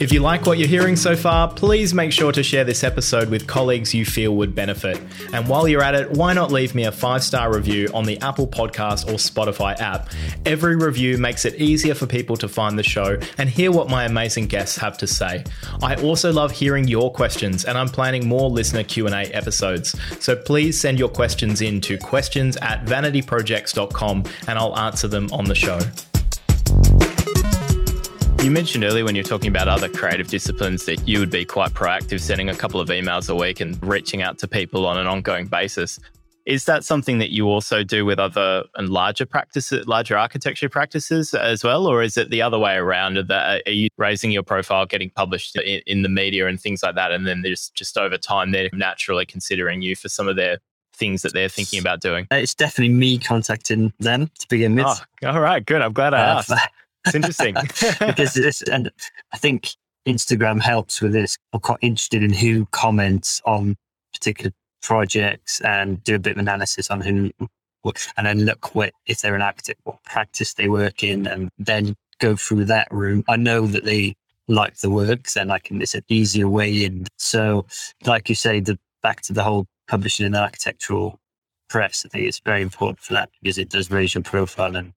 If 0.00 0.14
you 0.14 0.20
like 0.20 0.46
what 0.46 0.56
you're 0.56 0.66
hearing 0.66 0.96
so 0.96 1.14
far, 1.14 1.46
please 1.46 1.92
make 1.92 2.10
sure 2.10 2.32
to 2.32 2.42
share 2.42 2.64
this 2.64 2.82
episode 2.82 3.28
with 3.28 3.46
colleagues 3.46 3.92
you 3.92 4.06
feel 4.06 4.34
would 4.36 4.54
benefit. 4.54 4.98
And 5.34 5.46
while 5.46 5.68
you're 5.68 5.82
at 5.82 5.94
it, 5.94 6.10
why 6.12 6.32
not 6.32 6.50
leave 6.50 6.74
me 6.74 6.84
a 6.84 6.90
five 6.90 7.22
star 7.22 7.54
review 7.54 7.86
on 7.92 8.06
the 8.06 8.18
Apple 8.22 8.46
Podcast 8.46 9.08
or 9.08 9.16
Spotify 9.16 9.78
app? 9.78 10.08
Every 10.46 10.74
review 10.74 11.18
makes 11.18 11.44
it 11.44 11.56
easier 11.56 11.94
for 11.94 12.06
people 12.06 12.38
to 12.38 12.48
find 12.48 12.78
the 12.78 12.82
show 12.82 13.18
and 13.36 13.50
hear 13.50 13.70
what 13.72 13.90
my 13.90 14.06
amazing 14.06 14.46
guests 14.46 14.78
have 14.78 14.96
to 14.98 15.06
say. 15.06 15.44
I 15.82 15.96
also 15.96 16.32
love 16.32 16.50
hearing 16.50 16.88
your 16.88 17.12
questions, 17.12 17.66
and 17.66 17.76
I'm 17.76 17.88
planning 17.88 18.26
more 18.26 18.48
listener 18.48 18.84
Q&A 18.84 19.10
episodes. 19.10 19.94
So 20.18 20.34
please 20.34 20.80
send 20.80 20.98
your 20.98 21.10
questions 21.10 21.60
in 21.60 21.78
to 21.82 21.98
questions 21.98 22.56
at 22.56 22.86
vanityprojects.com 22.86 24.24
and 24.48 24.58
I'll 24.58 24.78
answer 24.78 25.08
them 25.08 25.28
on 25.30 25.44
the 25.44 25.54
show. 25.54 25.78
You 28.42 28.50
mentioned 28.50 28.84
earlier 28.84 29.04
when 29.04 29.14
you're 29.14 29.22
talking 29.22 29.48
about 29.48 29.68
other 29.68 29.86
creative 29.86 30.28
disciplines 30.28 30.86
that 30.86 31.06
you 31.06 31.18
would 31.20 31.30
be 31.30 31.44
quite 31.44 31.72
proactive, 31.72 32.20
sending 32.20 32.48
a 32.48 32.54
couple 32.54 32.80
of 32.80 32.88
emails 32.88 33.28
a 33.28 33.34
week 33.34 33.60
and 33.60 33.78
reaching 33.84 34.22
out 34.22 34.38
to 34.38 34.48
people 34.48 34.86
on 34.86 34.96
an 34.96 35.06
ongoing 35.06 35.46
basis. 35.46 36.00
Is 36.46 36.64
that 36.64 36.82
something 36.82 37.18
that 37.18 37.30
you 37.30 37.50
also 37.50 37.84
do 37.84 38.06
with 38.06 38.18
other 38.18 38.64
and 38.76 38.88
larger 38.88 39.26
practices, 39.26 39.86
larger 39.86 40.16
architecture 40.16 40.70
practices 40.70 41.34
as 41.34 41.62
well, 41.62 41.86
or 41.86 42.02
is 42.02 42.16
it 42.16 42.30
the 42.30 42.40
other 42.40 42.58
way 42.58 42.76
around? 42.76 43.18
Are 43.30 43.60
you 43.66 43.88
raising 43.98 44.30
your 44.30 44.42
profile, 44.42 44.86
getting 44.86 45.10
published 45.10 45.54
in, 45.56 45.82
in 45.86 46.00
the 46.00 46.08
media 46.08 46.46
and 46.46 46.58
things 46.58 46.82
like 46.82 46.94
that, 46.94 47.12
and 47.12 47.26
then 47.26 47.42
there's 47.42 47.70
just 47.74 47.98
over 47.98 48.16
time 48.16 48.52
they're 48.52 48.70
naturally 48.72 49.26
considering 49.26 49.82
you 49.82 49.94
for 49.94 50.08
some 50.08 50.28
of 50.28 50.36
their 50.36 50.60
things 50.94 51.20
that 51.22 51.34
they're 51.34 51.50
thinking 51.50 51.78
about 51.78 52.00
doing? 52.00 52.26
It's 52.30 52.54
definitely 52.54 52.94
me 52.94 53.18
contacting 53.18 53.92
them 54.00 54.30
to 54.38 54.48
begin 54.48 54.76
with. 54.76 54.86
Oh, 54.86 55.28
all 55.28 55.40
right, 55.40 55.64
good. 55.64 55.82
I'm 55.82 55.92
glad 55.92 56.14
I 56.14 56.22
uh, 56.22 56.38
asked. 56.38 56.52
It's 57.06 57.14
interesting 57.14 57.54
because 58.06 58.34
this, 58.34 58.62
and 58.62 58.90
I 59.32 59.38
think 59.38 59.70
Instagram 60.06 60.60
helps 60.60 61.00
with 61.00 61.12
this. 61.12 61.36
I'm 61.52 61.60
quite 61.60 61.78
interested 61.80 62.22
in 62.22 62.32
who 62.32 62.66
comments 62.66 63.40
on 63.44 63.76
particular 64.12 64.52
projects 64.82 65.60
and 65.60 66.02
do 66.04 66.14
a 66.14 66.18
bit 66.18 66.32
of 66.32 66.38
analysis 66.38 66.90
on 66.90 67.00
who, 67.00 67.30
and 68.16 68.26
then 68.26 68.44
look 68.44 68.74
what 68.74 68.92
if 69.06 69.20
they're 69.20 69.34
an 69.34 69.42
architect, 69.42 69.80
what 69.84 70.02
practice 70.04 70.54
they 70.54 70.68
work 70.68 71.02
in, 71.02 71.26
and 71.26 71.50
then 71.58 71.94
go 72.18 72.36
through 72.36 72.66
that 72.66 72.88
room. 72.90 73.24
I 73.28 73.36
know 73.36 73.66
that 73.66 73.84
they 73.84 74.14
like 74.48 74.78
the 74.78 74.90
works, 74.90 75.36
and 75.36 75.52
I 75.52 75.58
can. 75.58 75.80
It's 75.80 75.94
an 75.94 76.04
easier 76.08 76.48
way 76.48 76.84
in. 76.84 77.06
So, 77.16 77.66
like 78.04 78.28
you 78.28 78.34
say, 78.34 78.60
the 78.60 78.78
back 79.02 79.22
to 79.22 79.32
the 79.32 79.42
whole 79.42 79.66
publishing 79.88 80.26
in 80.26 80.32
the 80.32 80.40
architectural 80.40 81.18
press. 81.68 82.04
I 82.04 82.08
think 82.08 82.26
it's 82.26 82.40
very 82.40 82.62
important 82.62 83.00
for 83.00 83.14
that 83.14 83.30
because 83.40 83.58
it 83.58 83.70
does 83.70 83.90
raise 83.90 84.14
your 84.14 84.22
profile 84.22 84.76
and 84.76 84.92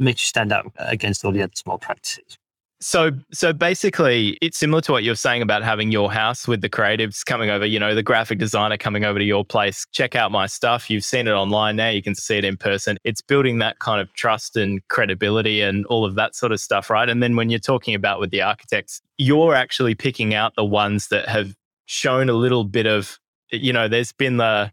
makes 0.00 0.22
you 0.22 0.26
stand 0.26 0.52
out 0.52 0.72
uh, 0.78 0.86
against 0.88 1.24
all 1.24 1.32
the 1.32 1.42
other 1.42 1.52
small 1.54 1.78
practices. 1.78 2.38
So, 2.82 3.10
so 3.30 3.52
basically, 3.52 4.38
it's 4.40 4.56
similar 4.56 4.80
to 4.82 4.92
what 4.92 5.04
you're 5.04 5.14
saying 5.14 5.42
about 5.42 5.62
having 5.62 5.92
your 5.92 6.10
house 6.10 6.48
with 6.48 6.62
the 6.62 6.70
creatives 6.70 7.22
coming 7.22 7.50
over. 7.50 7.66
You 7.66 7.78
know, 7.78 7.94
the 7.94 8.02
graphic 8.02 8.38
designer 8.38 8.78
coming 8.78 9.04
over 9.04 9.18
to 9.18 9.24
your 9.24 9.44
place. 9.44 9.84
Check 9.92 10.16
out 10.16 10.32
my 10.32 10.46
stuff. 10.46 10.88
You've 10.88 11.04
seen 11.04 11.28
it 11.28 11.32
online 11.32 11.76
now. 11.76 11.90
You 11.90 12.02
can 12.02 12.14
see 12.14 12.38
it 12.38 12.44
in 12.44 12.56
person. 12.56 12.96
It's 13.04 13.20
building 13.20 13.58
that 13.58 13.80
kind 13.80 14.00
of 14.00 14.10
trust 14.14 14.56
and 14.56 14.80
credibility 14.88 15.60
and 15.60 15.84
all 15.86 16.06
of 16.06 16.14
that 16.14 16.34
sort 16.34 16.52
of 16.52 16.60
stuff, 16.60 16.88
right? 16.88 17.06
And 17.06 17.22
then 17.22 17.36
when 17.36 17.50
you're 17.50 17.58
talking 17.60 17.94
about 17.94 18.18
with 18.18 18.30
the 18.30 18.40
architects, 18.40 19.02
you're 19.18 19.54
actually 19.54 19.94
picking 19.94 20.32
out 20.32 20.54
the 20.56 20.64
ones 20.64 21.08
that 21.08 21.28
have 21.28 21.54
shown 21.84 22.30
a 22.30 22.34
little 22.34 22.64
bit 22.64 22.86
of, 22.86 23.18
you 23.52 23.74
know, 23.74 23.88
there's 23.88 24.12
been 24.12 24.38
the 24.38 24.72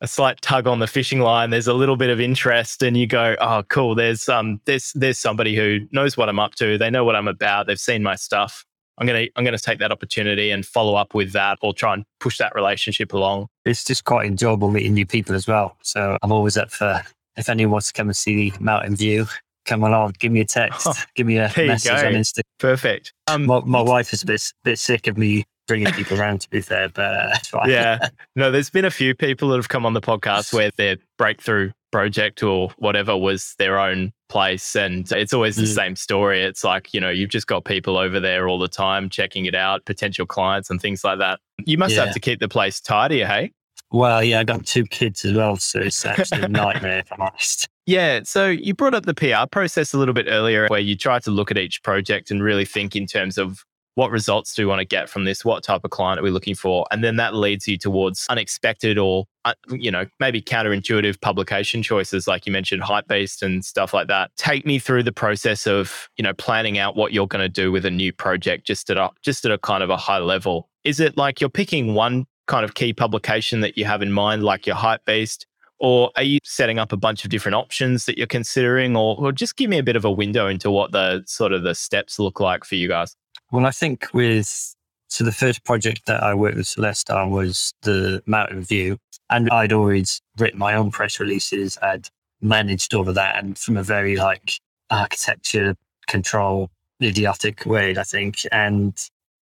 a 0.00 0.06
slight 0.06 0.40
tug 0.42 0.66
on 0.66 0.78
the 0.78 0.86
fishing 0.86 1.20
line. 1.20 1.50
There's 1.50 1.66
a 1.66 1.74
little 1.74 1.96
bit 1.96 2.10
of 2.10 2.20
interest, 2.20 2.82
and 2.82 2.96
you 2.96 3.06
go, 3.06 3.36
"Oh, 3.40 3.62
cool." 3.68 3.94
There's 3.94 4.28
um, 4.28 4.60
there's 4.64 4.92
there's 4.94 5.18
somebody 5.18 5.56
who 5.56 5.80
knows 5.92 6.16
what 6.16 6.28
I'm 6.28 6.38
up 6.38 6.54
to. 6.56 6.78
They 6.78 6.90
know 6.90 7.04
what 7.04 7.16
I'm 7.16 7.28
about. 7.28 7.66
They've 7.66 7.80
seen 7.80 8.02
my 8.02 8.14
stuff. 8.14 8.64
I'm 8.98 9.06
gonna 9.06 9.26
I'm 9.36 9.44
gonna 9.44 9.58
take 9.58 9.78
that 9.78 9.92
opportunity 9.92 10.50
and 10.50 10.64
follow 10.64 10.94
up 10.94 11.14
with 11.14 11.32
that, 11.32 11.58
or 11.62 11.72
try 11.72 11.94
and 11.94 12.04
push 12.20 12.38
that 12.38 12.54
relationship 12.54 13.12
along. 13.12 13.48
It's 13.64 13.84
just 13.84 14.04
quite 14.04 14.26
enjoyable 14.26 14.70
meeting 14.70 14.94
new 14.94 15.06
people 15.06 15.34
as 15.34 15.46
well. 15.46 15.76
So 15.82 16.18
I'm 16.22 16.32
always 16.32 16.56
up 16.56 16.70
for 16.70 17.02
if 17.36 17.48
anyone 17.48 17.72
wants 17.72 17.88
to 17.88 17.92
come 17.92 18.08
and 18.08 18.16
see 18.16 18.52
Mountain 18.60 18.96
View. 18.96 19.26
Come 19.64 19.82
along, 19.82 20.14
give 20.20 20.30
me 20.30 20.40
a 20.40 20.44
text, 20.44 20.86
oh, 20.86 20.94
give 21.16 21.26
me 21.26 21.38
a 21.38 21.52
message 21.56 21.90
on 21.90 22.12
Instagram. 22.12 22.42
Perfect. 22.60 23.12
Um, 23.26 23.46
my, 23.46 23.60
my 23.64 23.80
wife 23.80 24.12
is 24.12 24.22
a 24.22 24.26
bit 24.26 24.52
bit 24.62 24.78
sick 24.78 25.08
of 25.08 25.18
me 25.18 25.44
bringing 25.66 25.92
people 25.92 26.18
around 26.20 26.40
to 26.42 26.50
be 26.50 26.60
fair, 26.60 26.88
but 26.88 27.14
uh, 27.54 27.60
yeah, 27.66 28.08
no, 28.36 28.50
there's 28.50 28.70
been 28.70 28.84
a 28.84 28.90
few 28.90 29.14
people 29.14 29.48
that 29.50 29.56
have 29.56 29.68
come 29.68 29.86
on 29.86 29.92
the 29.94 30.00
podcast 30.00 30.52
where 30.52 30.70
their 30.76 30.96
breakthrough 31.18 31.70
project 31.92 32.42
or 32.42 32.70
whatever 32.78 33.16
was 33.16 33.54
their 33.58 33.78
own 33.78 34.12
place, 34.28 34.76
and 34.76 35.10
it's 35.12 35.32
always 35.32 35.56
the 35.56 35.62
mm. 35.62 35.74
same 35.74 35.96
story. 35.96 36.42
It's 36.42 36.64
like 36.64 36.92
you 36.92 37.00
know 37.00 37.10
you've 37.10 37.30
just 37.30 37.46
got 37.46 37.64
people 37.64 37.96
over 37.96 38.20
there 38.20 38.48
all 38.48 38.58
the 38.58 38.68
time 38.68 39.08
checking 39.08 39.46
it 39.46 39.54
out, 39.54 39.84
potential 39.84 40.26
clients 40.26 40.70
and 40.70 40.80
things 40.80 41.04
like 41.04 41.18
that. 41.18 41.40
You 41.64 41.78
must 41.78 41.94
yeah. 41.94 42.04
have 42.04 42.14
to 42.14 42.20
keep 42.20 42.40
the 42.40 42.48
place 42.48 42.80
tidy, 42.80 43.24
hey? 43.24 43.52
Well, 43.92 44.22
yeah, 44.22 44.40
I 44.40 44.44
got 44.44 44.66
two 44.66 44.84
kids 44.84 45.24
as 45.24 45.34
well, 45.34 45.56
so 45.56 45.80
it's 45.80 46.04
actually 46.04 46.42
a 46.42 46.48
nightmare 46.48 46.98
if 46.98 47.12
I'm 47.12 47.22
honest. 47.22 47.68
Yeah, 47.86 48.20
so 48.24 48.48
you 48.48 48.74
brought 48.74 48.94
up 48.94 49.06
the 49.06 49.14
PR 49.14 49.46
process 49.50 49.94
a 49.94 49.98
little 49.98 50.14
bit 50.14 50.26
earlier, 50.28 50.66
where 50.66 50.80
you 50.80 50.96
try 50.96 51.20
to 51.20 51.30
look 51.30 51.52
at 51.52 51.58
each 51.58 51.82
project 51.84 52.32
and 52.32 52.42
really 52.42 52.64
think 52.64 52.96
in 52.96 53.06
terms 53.06 53.38
of 53.38 53.64
what 53.96 54.10
results 54.10 54.54
do 54.54 54.62
we 54.62 54.66
want 54.66 54.78
to 54.78 54.84
get 54.84 55.08
from 55.08 55.24
this? 55.24 55.42
What 55.42 55.64
type 55.64 55.80
of 55.82 55.90
client 55.90 56.20
are 56.20 56.22
we 56.22 56.30
looking 56.30 56.54
for? 56.54 56.86
And 56.90 57.02
then 57.02 57.16
that 57.16 57.34
leads 57.34 57.66
you 57.66 57.78
towards 57.78 58.26
unexpected 58.28 58.98
or, 58.98 59.24
uh, 59.46 59.54
you 59.70 59.90
know, 59.90 60.04
maybe 60.20 60.42
counterintuitive 60.42 61.18
publication 61.22 61.82
choices, 61.82 62.28
like 62.28 62.44
you 62.44 62.52
mentioned, 62.52 62.82
Hypebeast 62.82 63.42
and 63.42 63.64
stuff 63.64 63.94
like 63.94 64.06
that. 64.08 64.30
Take 64.36 64.66
me 64.66 64.78
through 64.78 65.02
the 65.02 65.12
process 65.12 65.66
of, 65.66 66.10
you 66.18 66.22
know, 66.22 66.34
planning 66.34 66.76
out 66.78 66.94
what 66.94 67.14
you're 67.14 67.26
going 67.26 67.42
to 67.42 67.48
do 67.48 67.72
with 67.72 67.86
a 67.86 67.90
new 67.90 68.12
project 68.12 68.66
just 68.66 68.90
at 68.90 68.98
a, 68.98 69.08
just 69.22 69.46
at 69.46 69.50
a 69.50 69.56
kind 69.58 69.82
of 69.82 69.88
a 69.88 69.96
high 69.96 70.18
level. 70.18 70.68
Is 70.84 71.00
it 71.00 71.16
like 71.16 71.40
you're 71.40 71.48
picking 71.48 71.94
one 71.94 72.26
kind 72.46 72.66
of 72.66 72.74
key 72.74 72.92
publication 72.92 73.60
that 73.60 73.78
you 73.78 73.86
have 73.86 74.02
in 74.02 74.12
mind, 74.12 74.42
like 74.42 74.66
your 74.66 74.76
Hypebeast? 74.76 75.46
Or 75.78 76.10
are 76.16 76.22
you 76.22 76.38
setting 76.42 76.78
up 76.78 76.92
a 76.92 76.96
bunch 76.96 77.24
of 77.24 77.30
different 77.30 77.54
options 77.54 78.06
that 78.06 78.16
you're 78.16 78.26
considering? 78.26 78.96
Or, 78.96 79.16
or 79.18 79.32
just 79.32 79.56
give 79.56 79.68
me 79.70 79.78
a 79.78 79.82
bit 79.82 79.96
of 79.96 80.04
a 80.04 80.10
window 80.10 80.48
into 80.48 80.70
what 80.70 80.92
the 80.92 81.22
sort 81.26 81.52
of 81.52 81.62
the 81.62 81.74
steps 81.74 82.18
look 82.18 82.40
like 82.40 82.64
for 82.64 82.76
you 82.76 82.88
guys. 82.88 83.16
Well, 83.56 83.64
I 83.64 83.70
think 83.70 84.08
with 84.12 84.76
so 85.08 85.24
the 85.24 85.32
first 85.32 85.64
project 85.64 86.04
that 86.04 86.22
I 86.22 86.34
worked 86.34 86.58
with 86.58 86.66
Celeste 86.66 87.08
on 87.08 87.30
was 87.30 87.72
the 87.80 88.22
Mountain 88.26 88.60
View, 88.60 88.98
and 89.30 89.48
I'd 89.48 89.72
always 89.72 90.20
written 90.36 90.58
my 90.58 90.74
own 90.74 90.90
press 90.90 91.18
releases. 91.18 91.78
I'd 91.80 92.10
managed 92.42 92.92
all 92.92 93.08
of 93.08 93.14
that, 93.14 93.42
and 93.42 93.56
from 93.56 93.78
a 93.78 93.82
very 93.82 94.16
like 94.16 94.60
architecture 94.90 95.74
control 96.06 96.68
idiotic 97.02 97.64
way, 97.64 97.96
I 97.96 98.02
think. 98.02 98.40
And 98.52 98.92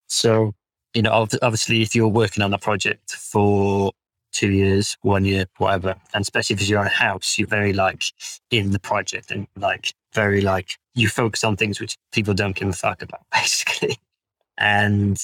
so, 0.09 0.53
you 0.93 1.01
know, 1.01 1.27
obviously, 1.41 1.81
if 1.81 1.95
you're 1.95 2.07
working 2.07 2.43
on 2.43 2.53
a 2.53 2.59
project 2.59 3.13
for 3.13 3.93
two 4.31 4.51
years, 4.51 4.95
one 5.01 5.25
year, 5.25 5.47
whatever, 5.57 5.95
and 6.13 6.21
especially 6.21 6.55
if 6.55 6.69
you're 6.69 6.83
a 6.83 6.87
house, 6.87 7.39
you're 7.39 7.47
very 7.47 7.73
like 7.73 8.03
in 8.51 8.73
the 8.73 8.79
project 8.79 9.31
and 9.31 9.47
like 9.55 9.95
very 10.13 10.41
like 10.41 10.77
you 10.95 11.07
focus 11.09 11.43
on 11.43 11.55
things 11.55 11.79
which 11.79 11.97
people 12.11 12.33
don't 12.33 12.55
give 12.55 12.67
a 12.67 12.73
fuck 12.73 13.01
about, 13.01 13.21
basically. 13.33 13.97
And 14.57 15.17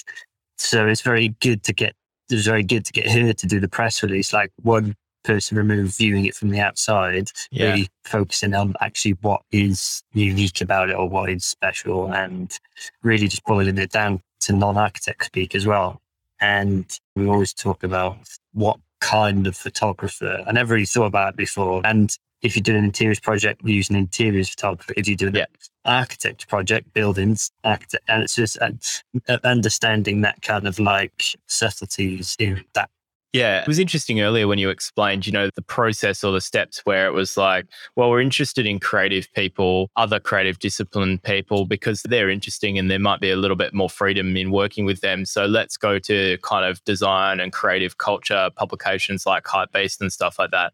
so 0.57 0.87
it's 0.87 1.01
very 1.01 1.29
good 1.39 1.63
to 1.63 1.73
get 1.73 1.95
it's 2.29 2.45
very 2.45 2.63
good 2.63 2.85
to 2.85 2.91
get 2.91 3.09
her 3.09 3.33
to 3.33 3.47
do 3.47 3.59
the 3.59 3.67
press 3.67 4.03
release, 4.03 4.33
like 4.33 4.51
one 4.61 4.95
person 5.23 5.57
removed 5.57 5.97
viewing 5.97 6.25
it 6.25 6.35
from 6.35 6.49
the 6.49 6.59
outside, 6.59 7.31
yeah. 7.51 7.71
really 7.71 7.89
focusing 8.05 8.53
on 8.53 8.73
actually 8.81 9.13
what 9.21 9.41
is 9.51 10.03
unique 10.13 10.61
about 10.61 10.89
it 10.89 10.95
or 10.95 11.09
what 11.09 11.29
is 11.29 11.45
special 11.45 12.11
and 12.13 12.59
really 13.03 13.27
just 13.27 13.43
boiling 13.45 13.77
it 13.77 13.91
down 13.91 14.21
to 14.41 14.53
non-architect 14.53 15.25
speak 15.25 15.55
as 15.55 15.65
well. 15.65 16.01
And 16.39 16.85
we 17.15 17.27
always 17.27 17.53
talk 17.53 17.83
about 17.83 18.17
what 18.53 18.79
kind 19.01 19.47
of 19.47 19.57
photographer. 19.57 20.43
I 20.47 20.51
never 20.51 20.75
really 20.75 20.85
thought 20.85 21.05
about 21.05 21.29
it 21.29 21.35
before. 21.35 21.81
And 21.83 22.15
if 22.41 22.55
you 22.55 22.61
do 22.61 22.75
an 22.75 22.83
interiors 22.83 23.19
project, 23.19 23.63
we're 23.63 23.75
using 23.75 23.95
interiors 23.95 24.49
photography. 24.49 24.93
If 24.97 25.07
you 25.07 25.15
do 25.15 25.27
an 25.27 25.35
Yeah. 25.35 25.45
architecture 25.85 26.47
project, 26.47 26.93
buildings, 26.93 27.51
architect, 27.63 28.03
and 28.07 28.23
it's 28.23 28.35
just 28.35 28.57
uh, 28.61 29.37
understanding 29.43 30.21
that 30.21 30.41
kind 30.41 30.67
of 30.67 30.79
like 30.79 31.35
subtleties 31.47 32.35
in 32.39 32.63
that. 32.73 32.89
Yeah, 33.31 33.61
it 33.61 33.67
was 33.67 33.77
interesting 33.77 34.21
earlier 34.21 34.47
when 34.47 34.57
you 34.57 34.71
explained, 34.71 35.27
you 35.27 35.31
know, 35.31 35.51
the 35.53 35.61
process 35.61 36.23
or 36.23 36.31
the 36.31 36.41
steps 36.41 36.81
where 36.85 37.05
it 37.05 37.11
was 37.11 37.37
like, 37.37 37.67
well, 37.95 38.09
we're 38.09 38.21
interested 38.21 38.65
in 38.65 38.79
creative 38.79 39.31
people, 39.33 39.91
other 39.95 40.19
creative 40.19 40.57
discipline 40.57 41.19
people, 41.19 41.65
because 41.67 42.01
they're 42.01 42.31
interesting 42.31 42.79
and 42.79 42.89
there 42.89 42.97
might 42.97 43.19
be 43.19 43.29
a 43.29 43.35
little 43.35 43.55
bit 43.55 43.71
more 43.71 43.89
freedom 43.89 44.35
in 44.35 44.49
working 44.49 44.83
with 44.83 45.01
them. 45.01 45.25
So 45.25 45.45
let's 45.45 45.77
go 45.77 45.99
to 45.99 46.39
kind 46.41 46.65
of 46.65 46.83
design 46.85 47.39
and 47.39 47.53
creative 47.53 47.99
culture 47.99 48.49
publications 48.55 49.27
like 49.27 49.43
Hypebeast 49.43 50.01
and 50.01 50.11
stuff 50.11 50.39
like 50.39 50.49
that. 50.49 50.73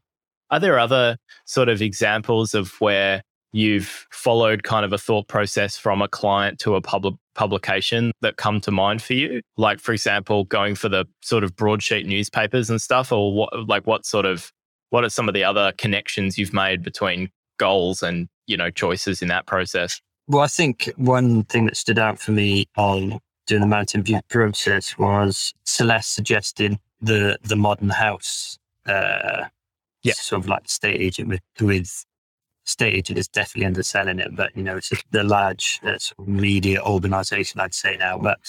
Are 0.52 0.60
there 0.60 0.80
other 0.80 1.18
sort 1.46 1.70
of 1.70 1.82
examples 1.82 2.54
of 2.54 2.74
where 2.80 3.22
you've 3.52 4.06
followed 4.12 4.64
kind 4.64 4.84
of 4.86 4.92
a 4.92 4.98
thought 4.98 5.28
process 5.28 5.78
from 5.78 6.02
a 6.02 6.08
client 6.08 6.60
to 6.60 6.76
a 6.76 6.82
public 6.82 7.16
publication 7.36 8.12
that 8.22 8.38
come 8.38 8.60
to 8.62 8.72
mind 8.72 9.02
for 9.02 9.14
you? 9.14 9.42
Like, 9.58 9.80
for 9.80 9.94
example, 9.94 10.44
going 10.46 10.76
for 10.76 10.90
the 10.90 11.06
sort 11.22 11.44
of 11.44 11.56
broadsheet 11.56 12.06
newspapers 12.06 12.70
and 12.70 12.82
stuff, 12.82 13.12
or 13.12 13.34
what, 13.34 13.68
like, 13.68 13.88
what 13.88 14.06
sort 14.06 14.26
of, 14.26 14.52
what 14.90 15.04
are 15.04 15.10
some 15.10 15.28
of 15.28 15.34
the 15.34 15.44
other 15.44 15.74
connections 15.78 16.38
you've 16.38 16.54
made 16.54 16.84
between 16.84 17.30
goals 17.58 18.04
and, 18.04 18.28
you 18.46 18.58
know, 18.58 18.70
choices 18.70 19.22
in 19.22 19.30
that 19.30 19.46
process? 19.46 20.02
Well, 20.28 20.44
I 20.44 20.48
think 20.48 20.92
one 20.98 21.44
thing 21.44 21.66
that 21.66 21.78
stood 21.78 22.00
out 22.00 22.20
for 22.20 22.32
me 22.32 22.66
on 22.76 23.20
doing 23.48 23.62
the 23.62 23.68
Mountain 23.68 24.04
View 24.04 24.20
process 24.28 24.98
was 24.98 25.54
Celeste 25.66 26.14
suggested 26.14 26.78
the 27.00 27.38
the 27.44 27.56
modern 27.56 27.90
house. 27.90 28.58
Uh, 28.88 29.46
Yeah. 30.06 30.14
sort 30.14 30.44
of 30.44 30.48
like 30.48 30.70
state 30.70 31.02
agent 31.02 31.40
with 31.60 32.06
state 32.64 32.94
agent 32.96 33.20
is 33.20 33.28
definitely 33.28 33.66
underselling 33.66 34.20
it, 34.20 34.36
but 34.36 34.56
you 34.56 34.64
know 34.64 34.78
it's 34.78 34.92
the 35.12 35.24
large 35.24 35.80
uh, 35.84 35.98
sort 35.98 36.20
of 36.20 36.28
media 36.28 36.82
organization 36.82 37.60
I'd 37.60 37.74
say 37.74 37.98
now. 37.98 38.18
But 38.18 38.40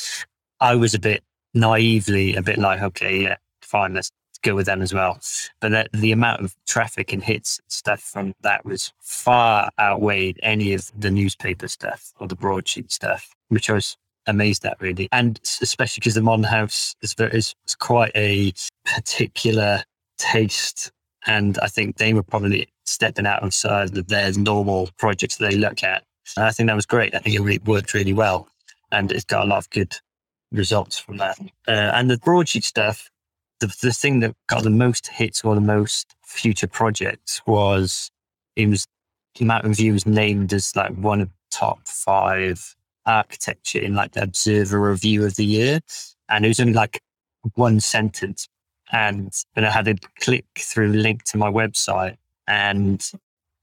I 0.61 0.75
was 0.75 0.95
a 0.95 0.99
bit 0.99 1.23
naively 1.55 2.37
a 2.37 2.43
bit 2.43 2.59
like, 2.59 2.83
okay, 2.83 3.23
yeah, 3.23 3.37
fine, 3.63 3.95
let's 3.95 4.11
go 4.43 4.55
with 4.55 4.67
them 4.67 4.83
as 4.83 4.95
well. 4.95 5.19
But 5.61 5.71
that, 5.71 5.89
the 5.93 6.13
amount 6.13 6.43
of 6.43 6.55
traffic 6.67 7.13
and 7.13 7.23
hits 7.23 7.59
and 7.59 7.71
stuff 7.73 8.01
from 8.01 8.35
that 8.43 8.65
was 8.65 8.93
far 9.01 9.71
outweighed 9.79 10.39
any 10.43 10.75
of 10.75 10.91
the 10.97 11.11
newspaper 11.11 11.69
stuff 11.69 12.13
or 12.21 12.29
the 12.29 12.37
broadsheet 12.37 12.93
stuff, 12.93 13.35
which 13.49 13.71
I 13.71 13.75
was 13.75 13.97
amazed 14.27 14.65
at 14.65 14.81
really. 14.81 15.09
And 15.13 15.41
especially 15.63 16.01
because 16.01 16.15
the 16.15 16.23
modern 16.23 16.45
house 16.45 16.95
is, 17.03 17.15
is, 17.19 17.55
is 17.67 17.75
quite 17.75 18.13
a 18.15 18.53
particular 18.85 19.83
taste. 20.19 20.93
And 21.27 21.59
I 21.59 21.69
think 21.69 21.97
they 21.97 22.15
were 22.15 22.23
probably 22.23 22.69
stepping 22.85 23.27
out 23.27 23.43
of 23.43 24.09
their 24.09 24.33
normal 24.33 24.91
projects 24.99 25.37
that 25.37 25.51
they 25.51 25.57
look 25.57 25.83
at. 25.83 26.05
And 26.37 26.47
I 26.47 26.51
think 26.51 26.69
that 26.69 26.77
was 26.77 26.87
great. 26.87 27.15
I 27.15 27.19
think 27.19 27.37
it 27.37 27.41
really 27.41 27.59
worked 27.59 27.95
really 27.95 28.13
well. 28.13 28.49
And 28.93 29.11
it's 29.11 29.25
got 29.25 29.45
a 29.45 29.47
lot 29.47 29.59
of 29.59 29.71
good 29.71 29.97
results 30.53 30.99
from 30.99 31.17
that. 31.19 31.39
Uh, 31.67 31.91
and 31.95 32.09
the 32.11 32.19
broadsheet 32.19 32.65
stuff, 32.65 33.11
the, 33.61 33.67
the 33.83 33.93
thing 33.93 34.21
that 34.21 34.35
got 34.49 34.63
the 34.63 34.71
most 34.71 35.09
hits 35.09 35.45
or 35.45 35.55
the 35.55 35.61
most 35.61 36.15
future 36.25 36.69
projects 36.69 37.43
was 37.47 38.11
it 38.55 38.69
was 38.69 38.87
Mountain 39.41 39.75
View 39.75 39.93
was 39.93 40.07
named 40.07 40.53
as 40.53 40.75
like 40.75 40.95
one 40.95 41.21
of 41.21 41.31
top 41.51 41.87
five 41.87 42.75
architecture 43.05 43.79
in 43.79 43.95
like 43.95 44.13
the 44.13 44.23
Observer 44.23 44.81
Review 44.81 45.25
of 45.25 45.37
the 45.37 45.45
Year, 45.45 45.81
and 46.29 46.45
it 46.45 46.49
was 46.49 46.61
only 46.61 46.73
like 46.73 47.01
one 47.55 47.81
sentence, 47.81 48.49
and 48.93 49.33
then 49.55 49.65
I 49.65 49.71
had 49.71 49.85
to 49.87 49.97
click 50.21 50.47
through 50.59 50.89
link 50.89 51.25
to 51.25 51.39
my 51.39 51.51
website, 51.51 52.17
and 52.47 53.05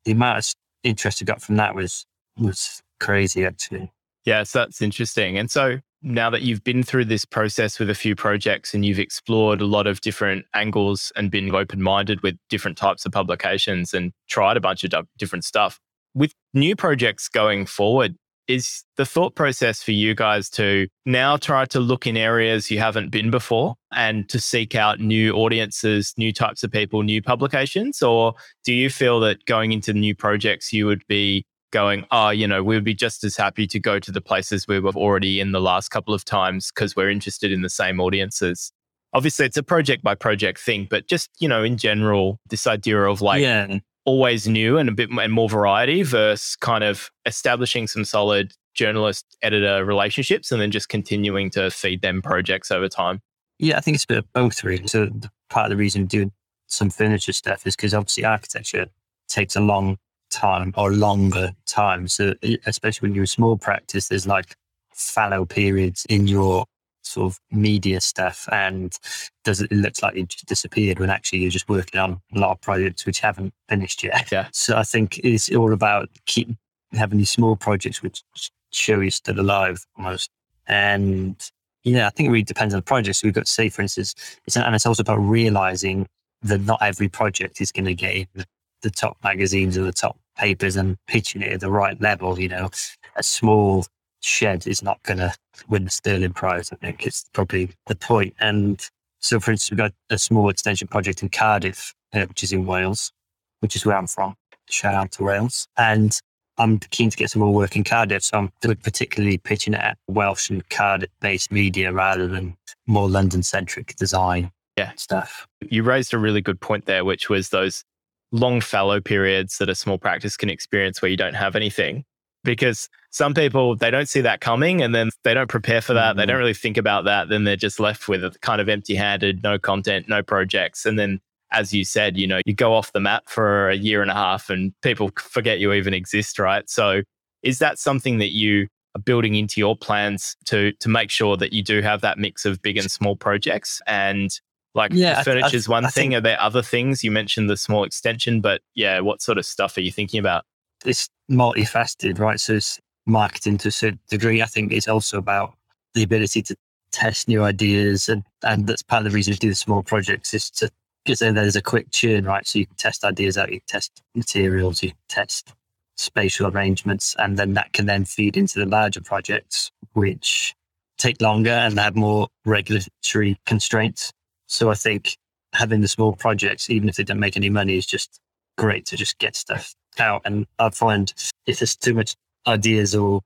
the 0.05 0.11
amount 0.11 0.39
of 0.39 0.53
interest 0.83 1.21
I 1.21 1.25
got 1.25 1.41
from 1.41 1.55
that 1.57 1.75
was 1.75 2.05
was 2.37 2.81
crazy 2.99 3.45
actually. 3.45 3.91
Yes, 4.25 4.51
that's 4.51 4.81
interesting. 4.81 5.37
And 5.37 5.51
so 5.51 5.79
now 6.01 6.29
that 6.29 6.41
you've 6.41 6.63
been 6.63 6.83
through 6.83 7.05
this 7.05 7.25
process 7.25 7.79
with 7.79 7.89
a 7.89 7.95
few 7.95 8.15
projects 8.15 8.73
and 8.73 8.85
you've 8.85 8.99
explored 8.99 9.61
a 9.61 9.65
lot 9.65 9.87
of 9.87 10.01
different 10.01 10.45
angles 10.53 11.11
and 11.15 11.31
been 11.31 11.53
open 11.53 11.81
minded 11.81 12.21
with 12.23 12.37
different 12.49 12.77
types 12.77 13.05
of 13.05 13.11
publications 13.11 13.93
and 13.93 14.11
tried 14.29 14.57
a 14.57 14.61
bunch 14.61 14.83
of 14.83 15.07
different 15.17 15.45
stuff, 15.45 15.79
with 16.13 16.33
new 16.53 16.75
projects 16.75 17.27
going 17.27 17.65
forward, 17.65 18.15
is 18.47 18.83
the 18.97 19.05
thought 19.05 19.35
process 19.35 19.81
for 19.81 19.91
you 19.91 20.13
guys 20.13 20.49
to 20.51 20.87
now 21.05 21.37
try 21.37 21.65
to 21.65 21.79
look 21.79 22.05
in 22.05 22.17
areas 22.17 22.69
you 22.69 22.79
haven't 22.79 23.09
been 23.09 23.31
before 23.31 23.75
and 23.93 24.27
to 24.29 24.39
seek 24.39 24.75
out 24.75 24.99
new 24.99 25.33
audiences, 25.33 26.13
new 26.17 26.33
types 26.33 26.63
of 26.63 26.71
people, 26.71 27.03
new 27.03 27.21
publications? 27.21 28.01
Or 28.01 28.33
do 28.63 28.73
you 28.73 28.89
feel 28.89 29.19
that 29.21 29.45
going 29.45 29.71
into 29.71 29.93
new 29.93 30.15
projects, 30.15 30.73
you 30.73 30.85
would 30.85 31.05
be 31.07 31.45
going, 31.71 32.05
oh, 32.11 32.29
you 32.29 32.47
know, 32.47 32.63
we 32.63 32.75
would 32.75 32.83
be 32.83 32.93
just 32.93 33.23
as 33.23 33.35
happy 33.35 33.67
to 33.67 33.79
go 33.79 33.99
to 33.99 34.11
the 34.11 34.21
places 34.21 34.67
we 34.67 34.79
were 34.79 34.91
already 34.91 35.39
in 35.39 35.51
the 35.51 35.61
last 35.61 35.89
couple 35.89 36.13
of 36.13 36.23
times 36.23 36.71
because 36.71 36.95
we're 36.95 37.09
interested 37.09 37.51
in 37.51 37.61
the 37.61 37.69
same 37.69 37.99
audiences. 37.99 38.71
Obviously, 39.13 39.45
it's 39.45 39.57
a 39.57 39.63
project 39.63 40.03
by 40.03 40.15
project 40.15 40.59
thing, 40.59 40.87
but 40.89 41.07
just, 41.07 41.29
you 41.39 41.47
know, 41.47 41.63
in 41.63 41.77
general, 41.77 42.39
this 42.49 42.65
idea 42.67 43.01
of 43.03 43.21
like 43.21 43.41
yeah, 43.41 43.79
always 44.05 44.47
new 44.47 44.77
and 44.77 44.89
a 44.89 44.91
bit 44.91 45.09
and 45.09 45.33
more 45.33 45.49
variety 45.49 46.03
versus 46.03 46.55
kind 46.55 46.83
of 46.83 47.09
establishing 47.25 47.87
some 47.87 48.03
solid 48.05 48.53
journalist 48.73 49.37
editor 49.41 49.85
relationships 49.85 50.51
and 50.51 50.61
then 50.61 50.71
just 50.71 50.89
continuing 50.89 51.49
to 51.51 51.69
feed 51.69 52.01
them 52.01 52.21
projects 52.21 52.71
over 52.71 52.89
time. 52.89 53.21
Yeah, 53.59 53.77
I 53.77 53.81
think 53.81 53.95
it's 53.95 54.03
a 54.03 54.07
bit 54.07 54.17
of 54.17 54.33
both, 54.33 54.63
really. 54.63 54.87
So 54.87 55.09
part 55.49 55.67
of 55.67 55.69
the 55.69 55.77
reason 55.77 56.05
doing 56.05 56.31
some 56.67 56.89
furniture 56.89 57.33
stuff 57.33 57.65
is 57.67 57.75
because 57.75 57.93
obviously 57.93 58.25
architecture 58.25 58.87
takes 59.27 59.55
a 59.55 59.61
long 59.61 59.97
time 60.31 60.73
or 60.75 60.91
longer 60.91 61.51
time. 61.65 62.07
So 62.07 62.33
especially 62.65 63.07
when 63.07 63.15
you're 63.15 63.25
a 63.25 63.27
small 63.27 63.57
practice, 63.57 64.07
there's 64.07 64.27
like 64.27 64.55
fallow 64.93 65.45
periods 65.45 66.05
in 66.09 66.27
your 66.27 66.65
sort 67.05 67.31
of 67.31 67.39
media 67.51 68.01
stuff, 68.01 68.47
and 68.51 68.95
does 69.43 69.61
it, 69.61 69.71
it 69.71 69.77
looks 69.77 70.01
like 70.01 70.15
you 70.15 70.25
just 70.25 70.45
disappeared 70.45 70.99
when 70.99 71.09
actually 71.09 71.39
you're 71.39 71.51
just 71.51 71.69
working 71.69 71.99
on 71.99 72.21
a 72.35 72.39
lot 72.39 72.51
of 72.51 72.61
projects 72.61 73.05
which 73.05 73.19
haven't 73.19 73.53
finished 73.69 74.03
yet. 74.03 74.31
Yeah. 74.31 74.47
So 74.53 74.77
I 74.77 74.83
think 74.83 75.19
it's 75.19 75.53
all 75.53 75.73
about 75.73 76.09
keep 76.25 76.49
having 76.93 77.17
these 77.17 77.31
small 77.31 77.55
projects 77.55 78.01
which 78.01 78.23
show 78.71 78.99
you're 78.99 79.11
still 79.11 79.39
alive 79.39 79.85
almost. 79.97 80.29
And 80.67 81.35
yeah, 81.83 82.07
I 82.07 82.09
think 82.09 82.27
it 82.27 82.31
really 82.31 82.43
depends 82.43 82.73
on 82.73 82.79
the 82.79 82.83
project. 82.83 83.17
So 83.17 83.27
we've 83.27 83.33
got 83.33 83.45
to 83.45 83.51
say, 83.51 83.69
for 83.69 83.81
instance, 83.81 84.15
it's, 84.45 84.55
and 84.55 84.75
it's 84.75 84.85
also 84.85 85.01
about 85.01 85.17
realizing 85.17 86.07
that 86.43 86.61
not 86.61 86.81
every 86.81 87.09
project 87.09 87.61
is 87.61 87.71
going 87.71 87.85
to 87.85 87.93
get 87.93 88.15
in 88.15 88.27
the, 88.35 88.45
the 88.81 88.89
top 88.89 89.17
magazines 89.23 89.77
or 89.77 89.83
the 89.83 89.93
top 89.93 90.17
papers 90.37 90.75
and 90.75 90.97
pitching 91.07 91.41
it 91.41 91.53
at 91.53 91.59
the 91.59 91.71
right 91.71 91.99
level. 92.01 92.39
You 92.39 92.49
know, 92.49 92.69
a 93.15 93.23
small 93.23 93.85
shed 94.23 94.65
is 94.67 94.81
not 94.81 95.01
going 95.03 95.19
to 95.19 95.33
win 95.67 95.83
the 95.85 95.89
Stirling 95.89 96.33
Prize. 96.33 96.71
I 96.71 96.75
think 96.77 97.05
it's 97.05 97.25
probably 97.33 97.69
the 97.87 97.95
point. 97.95 98.33
And 98.39 98.81
so, 99.19 99.39
for 99.39 99.51
instance, 99.51 99.71
we've 99.71 99.77
got 99.77 99.93
a 100.09 100.17
small 100.17 100.49
extension 100.49 100.87
project 100.87 101.21
in 101.21 101.29
Cardiff, 101.29 101.93
uh, 102.13 102.25
which 102.25 102.43
is 102.43 102.51
in 102.53 102.65
Wales, 102.65 103.11
which 103.59 103.75
is 103.75 103.85
where 103.85 103.97
I'm 103.97 104.07
from. 104.07 104.35
Shout 104.69 104.93
out 104.95 105.11
to 105.13 105.23
Wales. 105.23 105.67
And 105.77 106.17
I'm 106.57 106.79
keen 106.79 107.09
to 107.09 107.17
get 107.17 107.31
some 107.31 107.41
more 107.41 107.53
work 107.53 107.75
in 107.75 107.83
Cardiff. 107.83 108.23
So 108.23 108.37
I'm 108.37 108.51
particularly 108.61 109.37
pitching 109.37 109.73
it 109.73 109.79
at 109.81 109.97
Welsh 110.07 110.49
and 110.49 110.67
Cardiff 110.69 111.09
based 111.19 111.51
media 111.51 111.91
rather 111.91 112.27
than 112.27 112.55
more 112.87 113.09
London 113.09 113.43
centric 113.43 113.95
design 113.95 114.51
Yeah. 114.77 114.91
stuff. 114.95 115.47
You 115.69 115.83
raised 115.83 116.13
a 116.13 116.17
really 116.17 116.41
good 116.41 116.59
point 116.61 116.85
there, 116.85 117.03
which 117.03 117.29
was 117.29 117.49
those 117.49 117.83
long 118.31 118.61
fallow 118.61 118.99
periods 119.01 119.57
that 119.59 119.69
a 119.69 119.75
small 119.75 119.97
practice 119.97 120.37
can 120.37 120.49
experience 120.49 121.01
where 121.01 121.09
you 121.11 121.17
don't 121.17 121.35
have 121.35 121.55
anything. 121.55 122.03
Because 122.43 122.89
some 123.11 123.33
people, 123.33 123.75
they 123.75 123.91
don't 123.91 124.09
see 124.09 124.21
that 124.21 124.41
coming 124.41 124.81
and 124.81 124.93
then 124.93 125.09
they 125.23 125.33
don't 125.33 125.49
prepare 125.49 125.81
for 125.81 125.93
that. 125.93 126.15
They 126.15 126.23
Mhm. 126.23 126.27
don't 126.27 126.37
really 126.37 126.53
think 126.53 126.77
about 126.77 127.05
that. 127.05 127.29
Then 127.29 127.43
they're 127.43 127.55
just 127.55 127.79
left 127.79 128.07
with 128.07 128.23
it 128.23 128.41
kind 128.41 128.59
of 128.59 128.67
empty 128.69 128.95
handed, 128.95 129.43
no 129.43 129.57
content, 129.59 130.09
no 130.09 130.21
projects. 130.23 130.85
And 130.85 130.97
then, 130.99 131.19
as 131.51 131.73
you 131.73 131.85
said, 131.85 132.17
you 132.17 132.25
know, 132.27 132.41
you 132.45 132.53
go 132.53 132.73
off 132.73 132.91
the 132.91 132.99
map 132.99 133.23
for 133.29 133.69
a 133.69 133.75
year 133.75 134.01
and 134.01 134.09
a 134.11 134.15
half 134.15 134.49
and 134.49 134.73
people 134.81 135.11
forget 135.19 135.59
you 135.59 135.71
even 135.73 135.93
exist, 135.93 136.39
right? 136.39 136.67
So, 136.69 137.01
is 137.43 137.59
that 137.59 137.77
something 137.77 138.17
that 138.17 138.31
you 138.31 138.67
are 138.95 139.01
building 139.01 139.35
into 139.35 139.59
your 139.59 139.75
plans 139.75 140.35
to 140.45 140.71
to 140.73 140.89
make 140.89 141.09
sure 141.11 141.37
that 141.37 141.53
you 141.53 141.61
do 141.63 141.81
have 141.81 142.01
that 142.01 142.17
mix 142.17 142.45
of 142.45 142.61
big 142.61 142.77
and 142.77 142.89
small 142.91 143.15
projects 143.15 143.81
and 143.87 144.31
like 144.75 144.91
Yeah, 144.93 145.21
furniture 145.21 145.55
is 145.55 145.69
one 145.69 145.85
I 145.85 145.89
thing. 145.89 146.09
think- 146.11 146.17
Are 146.17 146.21
there 146.21 146.41
other 146.41 146.63
things? 146.63 147.03
You 147.03 147.11
mentioned 147.11 147.47
the 147.49 147.57
small 147.57 147.83
extension, 147.83 148.41
but 148.41 148.61
yeah, 148.73 148.99
what 149.01 149.21
sort 149.21 149.37
of 149.37 149.45
stuff 149.45 149.77
are 149.77 149.81
you 149.81 149.91
thinking 149.91 150.19
about? 150.19 150.45
It's 150.85 151.09
multifaceted, 151.31 152.19
right? 152.19 152.39
So 152.39 152.53
it's 152.55 152.79
marketing 153.05 153.57
to 153.59 153.69
a 153.69 153.71
certain 153.71 153.99
degree. 154.09 154.41
I 154.41 154.45
think 154.45 154.71
it's 154.71 154.87
also 154.87 155.17
about 155.17 155.53
the 155.93 156.03
ability 156.03 156.41
to 156.43 156.55
test 156.91 157.27
new 157.27 157.43
ideas. 157.43 158.09
And, 158.09 158.23
and 158.43 158.67
that's 158.67 158.83
part 158.83 159.05
of 159.05 159.11
the 159.11 159.15
reason 159.15 159.31
we 159.31 159.37
do 159.37 159.49
the 159.49 159.55
small 159.55 159.83
projects 159.83 160.33
is 160.33 160.49
to, 160.51 160.69
because 161.03 161.19
then 161.19 161.35
there's 161.35 161.55
a 161.55 161.61
quick 161.61 161.91
churn, 161.91 162.25
right? 162.25 162.45
So 162.47 162.59
you 162.59 162.65
can 162.65 162.75
test 162.75 163.03
ideas 163.03 163.37
out, 163.37 163.51
you 163.51 163.59
test 163.67 164.01
materials, 164.15 164.83
you 164.83 164.89
can 164.89 164.97
test 165.09 165.53
spatial 165.95 166.47
arrangements, 166.47 167.15
and 167.19 167.37
then 167.37 167.53
that 167.53 167.73
can 167.73 167.85
then 167.85 168.05
feed 168.05 168.37
into 168.37 168.59
the 168.59 168.65
larger 168.65 169.01
projects, 169.01 169.71
which 169.93 170.55
take 170.97 171.21
longer 171.21 171.51
and 171.51 171.77
have 171.77 171.95
more 171.95 172.27
regulatory 172.45 173.37
constraints. 173.45 174.11
So 174.47 174.71
I 174.71 174.75
think 174.75 175.17
having 175.53 175.81
the 175.81 175.87
small 175.87 176.13
projects, 176.13 176.69
even 176.69 176.89
if 176.89 176.95
they 176.95 177.03
don't 177.03 177.19
make 177.19 177.37
any 177.37 177.49
money, 177.49 177.77
is 177.77 177.85
just 177.85 178.19
great 178.57 178.85
to 178.87 178.97
just 178.97 179.17
get 179.19 179.35
stuff 179.35 179.73
out. 179.99 180.21
And 180.25 180.45
I 180.59 180.69
find 180.69 181.13
if 181.45 181.59
there's 181.59 181.75
too 181.75 181.93
much 181.93 182.15
ideas 182.47 182.95
or 182.95 183.21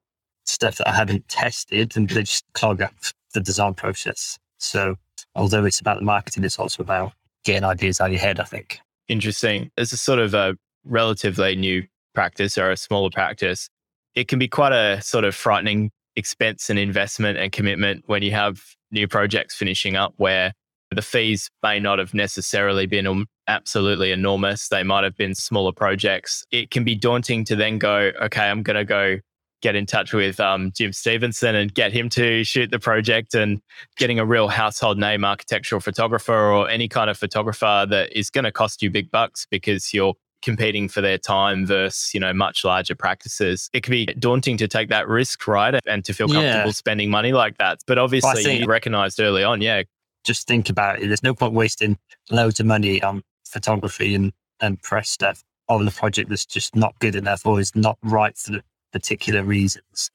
stuff 0.46 0.78
that 0.78 0.88
I 0.88 0.96
haven't 0.96 1.28
tested, 1.28 1.96
and 1.96 2.10
they 2.10 2.22
just 2.22 2.46
clog 2.54 2.82
up 2.82 2.94
the 3.34 3.42
design 3.42 3.74
process. 3.74 4.38
So 4.60 4.96
although 5.36 5.66
it's 5.66 5.80
about 5.80 6.00
the 6.00 6.06
marketing, 6.06 6.44
it's 6.44 6.60
also 6.60 6.84
about 6.84 7.14
getting 7.44 7.64
ideas 7.64 8.02
out 8.02 8.08
of 8.08 8.14
your 8.14 8.22
head, 8.22 8.40
I 8.40 8.46
think. 8.46 8.80
Interesting. 9.08 9.72
As 9.78 9.94
a 9.94 9.98
sort 9.98 10.20
of 10.20 10.34
a 10.34 10.56
relatively 10.86 11.56
new 11.56 11.86
practice 12.14 12.58
or 12.58 12.72
a 12.72 12.78
smaller 12.78 13.10
practice, 13.10 13.70
it 14.16 14.28
can 14.28 14.40
be 14.40 14.48
quite 14.48 14.74
a 14.74 15.02
sort 15.02 15.26
of 15.26 15.36
frightening 15.36 15.92
expense 16.16 16.70
and 16.70 16.80
investment 16.80 17.38
and 17.38 17.52
commitment 17.52 18.04
when 18.08 18.24
you 18.24 18.32
have 18.32 18.62
new 18.92 19.08
projects 19.08 19.56
finishing 19.56 19.96
up 19.96 20.14
where 20.18 20.54
the 20.92 21.02
fees 21.02 21.50
may 21.62 21.80
not 21.80 22.00
have 22.00 22.14
necessarily 22.14 22.88
been 22.88 23.06
absolutely 23.48 24.12
enormous. 24.12 24.70
They 24.70 24.84
might 24.84 25.04
have 25.04 25.16
been 25.16 25.36
smaller 25.36 25.72
projects. 25.72 26.46
It 26.52 26.72
can 26.72 26.84
be 26.84 26.96
daunting 26.96 27.44
to 27.46 27.56
then 27.56 27.78
go, 27.78 28.12
okay, 28.22 28.50
I'm 28.50 28.64
going 28.64 28.78
to 28.78 28.86
go 28.86 29.20
get 29.62 29.76
in 29.76 29.86
touch 29.86 30.14
with 30.14 30.40
um, 30.40 30.72
Jim 30.76 30.94
Stephenson 30.94 31.56
and 31.56 31.74
get 31.74 31.92
him 31.92 32.10
to 32.10 32.44
shoot 32.44 32.70
the 32.72 32.80
project 32.80 33.34
and 33.34 33.62
getting 33.98 34.20
a 34.20 34.26
real 34.26 34.48
household 34.48 34.98
name 34.98 35.26
architectural 35.26 35.82
photographer 35.82 36.34
or 36.34 36.70
any 36.70 36.88
kind 36.88 37.10
of 37.10 37.18
photographer 37.18 37.86
that 37.90 38.16
is 38.18 38.30
going 38.30 38.46
to 38.46 38.52
cost 38.52 38.82
you 38.82 38.90
big 38.90 39.10
bucks 39.12 39.48
because 39.50 39.94
you're 39.94 40.14
competing 40.44 40.88
for 40.88 41.02
their 41.02 41.18
time 41.18 41.66
versus 41.66 42.14
you 42.14 42.20
know 42.20 42.32
much 42.32 42.64
larger 42.64 42.94
practices 42.94 43.72
it 43.74 43.82
can 43.82 43.90
be 43.90 44.06
daunting 44.06 44.56
to 44.56 44.68
take 44.68 44.88
that 44.88 45.08
risk 45.08 45.48
right 45.48 45.80
and 45.88 46.06
to 46.06 46.14
feel 46.14 46.28
comfortable 46.28 46.68
yeah. 46.68 46.72
spending 46.72 47.10
money 47.10 47.34
like 47.34 47.58
that 47.58 47.80
but 47.88 47.98
obviously 47.98 48.44
think, 48.44 48.62
you 48.62 48.68
recognized 48.68 49.20
early 49.20 49.44
on 49.44 49.62
yeah 49.62 49.82
just 50.24 50.46
think 50.48 50.70
about 50.70 51.02
it 51.02 51.08
there's 51.08 51.24
no 51.24 51.34
point 51.34 51.54
wasting 51.54 51.98
loads 52.30 52.60
of 52.60 52.68
money 52.68 53.02
on 53.02 53.24
photography 53.48 54.16
and 54.16 54.34
and 54.60 54.82
press 54.82 55.10
stuff 55.10 55.44
on 55.70 55.86
the 55.86 55.92
project 55.92 56.30
that's 56.30 56.46
just 56.46 56.76
not 56.76 56.98
good 57.00 57.16
enough 57.16 57.46
or 57.46 57.60
is 57.60 57.76
not 57.76 57.98
right 58.04 58.38
for 58.38 58.54
the 58.54 58.64
particular 58.92 59.44
reasons. 59.44 60.10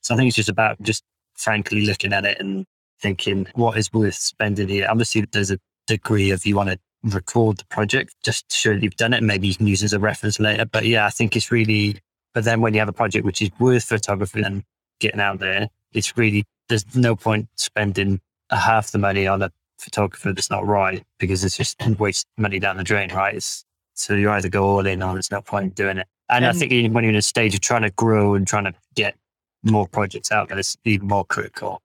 So 0.00 0.14
I 0.14 0.16
think 0.16 0.28
it's 0.28 0.36
just 0.36 0.48
about 0.48 0.80
just 0.82 1.04
frankly 1.34 1.84
looking 1.84 2.12
at 2.12 2.24
it 2.24 2.38
and 2.40 2.64
thinking 3.00 3.46
what 3.54 3.76
is 3.76 3.92
worth 3.92 4.14
spending 4.14 4.68
here. 4.68 4.86
Obviously, 4.88 5.26
there's 5.30 5.50
a 5.50 5.58
degree 5.86 6.30
of 6.30 6.46
you 6.46 6.56
want 6.56 6.70
to 6.70 6.78
record 7.04 7.58
the 7.58 7.66
project 7.66 8.14
just 8.24 8.48
to 8.48 8.56
show 8.56 8.70
you've 8.70 8.96
done 8.96 9.12
it. 9.12 9.22
Maybe 9.22 9.48
you 9.48 9.54
can 9.54 9.66
use 9.66 9.82
it 9.82 9.86
as 9.86 9.92
a 9.92 9.98
reference 9.98 10.40
later. 10.40 10.64
But 10.64 10.86
yeah, 10.86 11.06
I 11.06 11.10
think 11.10 11.36
it's 11.36 11.52
really, 11.52 12.00
but 12.32 12.44
then 12.44 12.60
when 12.60 12.72
you 12.72 12.80
have 12.80 12.88
a 12.88 12.94
project 12.94 13.24
which 13.24 13.42
is 13.42 13.50
worth 13.58 13.84
photography 13.84 14.42
and 14.42 14.64
getting 15.00 15.20
out 15.20 15.38
there, 15.38 15.68
it's 15.92 16.16
really, 16.16 16.44
there's 16.68 16.96
no 16.96 17.14
point 17.14 17.48
spending 17.56 18.20
half 18.50 18.90
the 18.90 18.98
money 18.98 19.26
on 19.26 19.42
a 19.42 19.50
photographer 19.84 20.32
that's 20.32 20.50
not 20.50 20.66
right 20.66 21.04
because 21.18 21.44
it's 21.44 21.56
just 21.56 21.76
waste 21.98 22.26
money 22.36 22.58
down 22.58 22.76
the 22.76 22.84
drain, 22.84 23.12
right? 23.12 23.34
It's, 23.34 23.64
so 23.94 24.14
you 24.14 24.30
either 24.30 24.48
go 24.48 24.64
all 24.64 24.86
in 24.86 25.02
or 25.02 25.12
there's 25.12 25.30
no 25.30 25.40
point 25.40 25.64
in 25.64 25.70
doing 25.70 25.98
it. 25.98 26.06
And, 26.28 26.44
and 26.44 26.56
I 26.56 26.58
think 26.58 26.72
when 26.94 27.04
you're 27.04 27.10
in 27.10 27.16
a 27.16 27.22
stage 27.22 27.54
of 27.54 27.60
trying 27.60 27.82
to 27.82 27.90
grow 27.90 28.34
and 28.34 28.46
trying 28.46 28.64
to 28.64 28.74
get 28.94 29.14
more 29.62 29.86
projects 29.86 30.32
out 30.32 30.48
there, 30.48 30.58
it's 30.58 30.76
even 30.84 31.06
more 31.08 31.24
critical. 31.24 31.82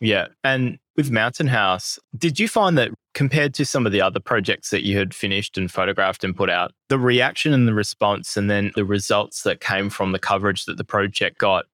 Yeah. 0.00 0.28
And 0.42 0.78
with 0.96 1.10
Mountain 1.10 1.48
House, 1.48 1.98
did 2.16 2.38
you 2.38 2.48
find 2.48 2.78
that 2.78 2.90
compared 3.14 3.54
to 3.54 3.64
some 3.64 3.86
of 3.86 3.92
the 3.92 4.00
other 4.00 4.20
projects 4.20 4.70
that 4.70 4.84
you 4.84 4.96
had 4.96 5.12
finished 5.12 5.58
and 5.58 5.70
photographed 5.70 6.24
and 6.24 6.36
put 6.36 6.48
out, 6.48 6.72
the 6.88 6.98
reaction 6.98 7.52
and 7.52 7.66
the 7.66 7.74
response 7.74 8.36
and 8.36 8.48
then 8.48 8.72
the 8.76 8.84
results 8.84 9.42
that 9.42 9.60
came 9.60 9.90
from 9.90 10.12
the 10.12 10.18
coverage 10.18 10.64
that 10.64 10.76
the 10.76 10.84
project 10.84 11.38
got, 11.38 11.66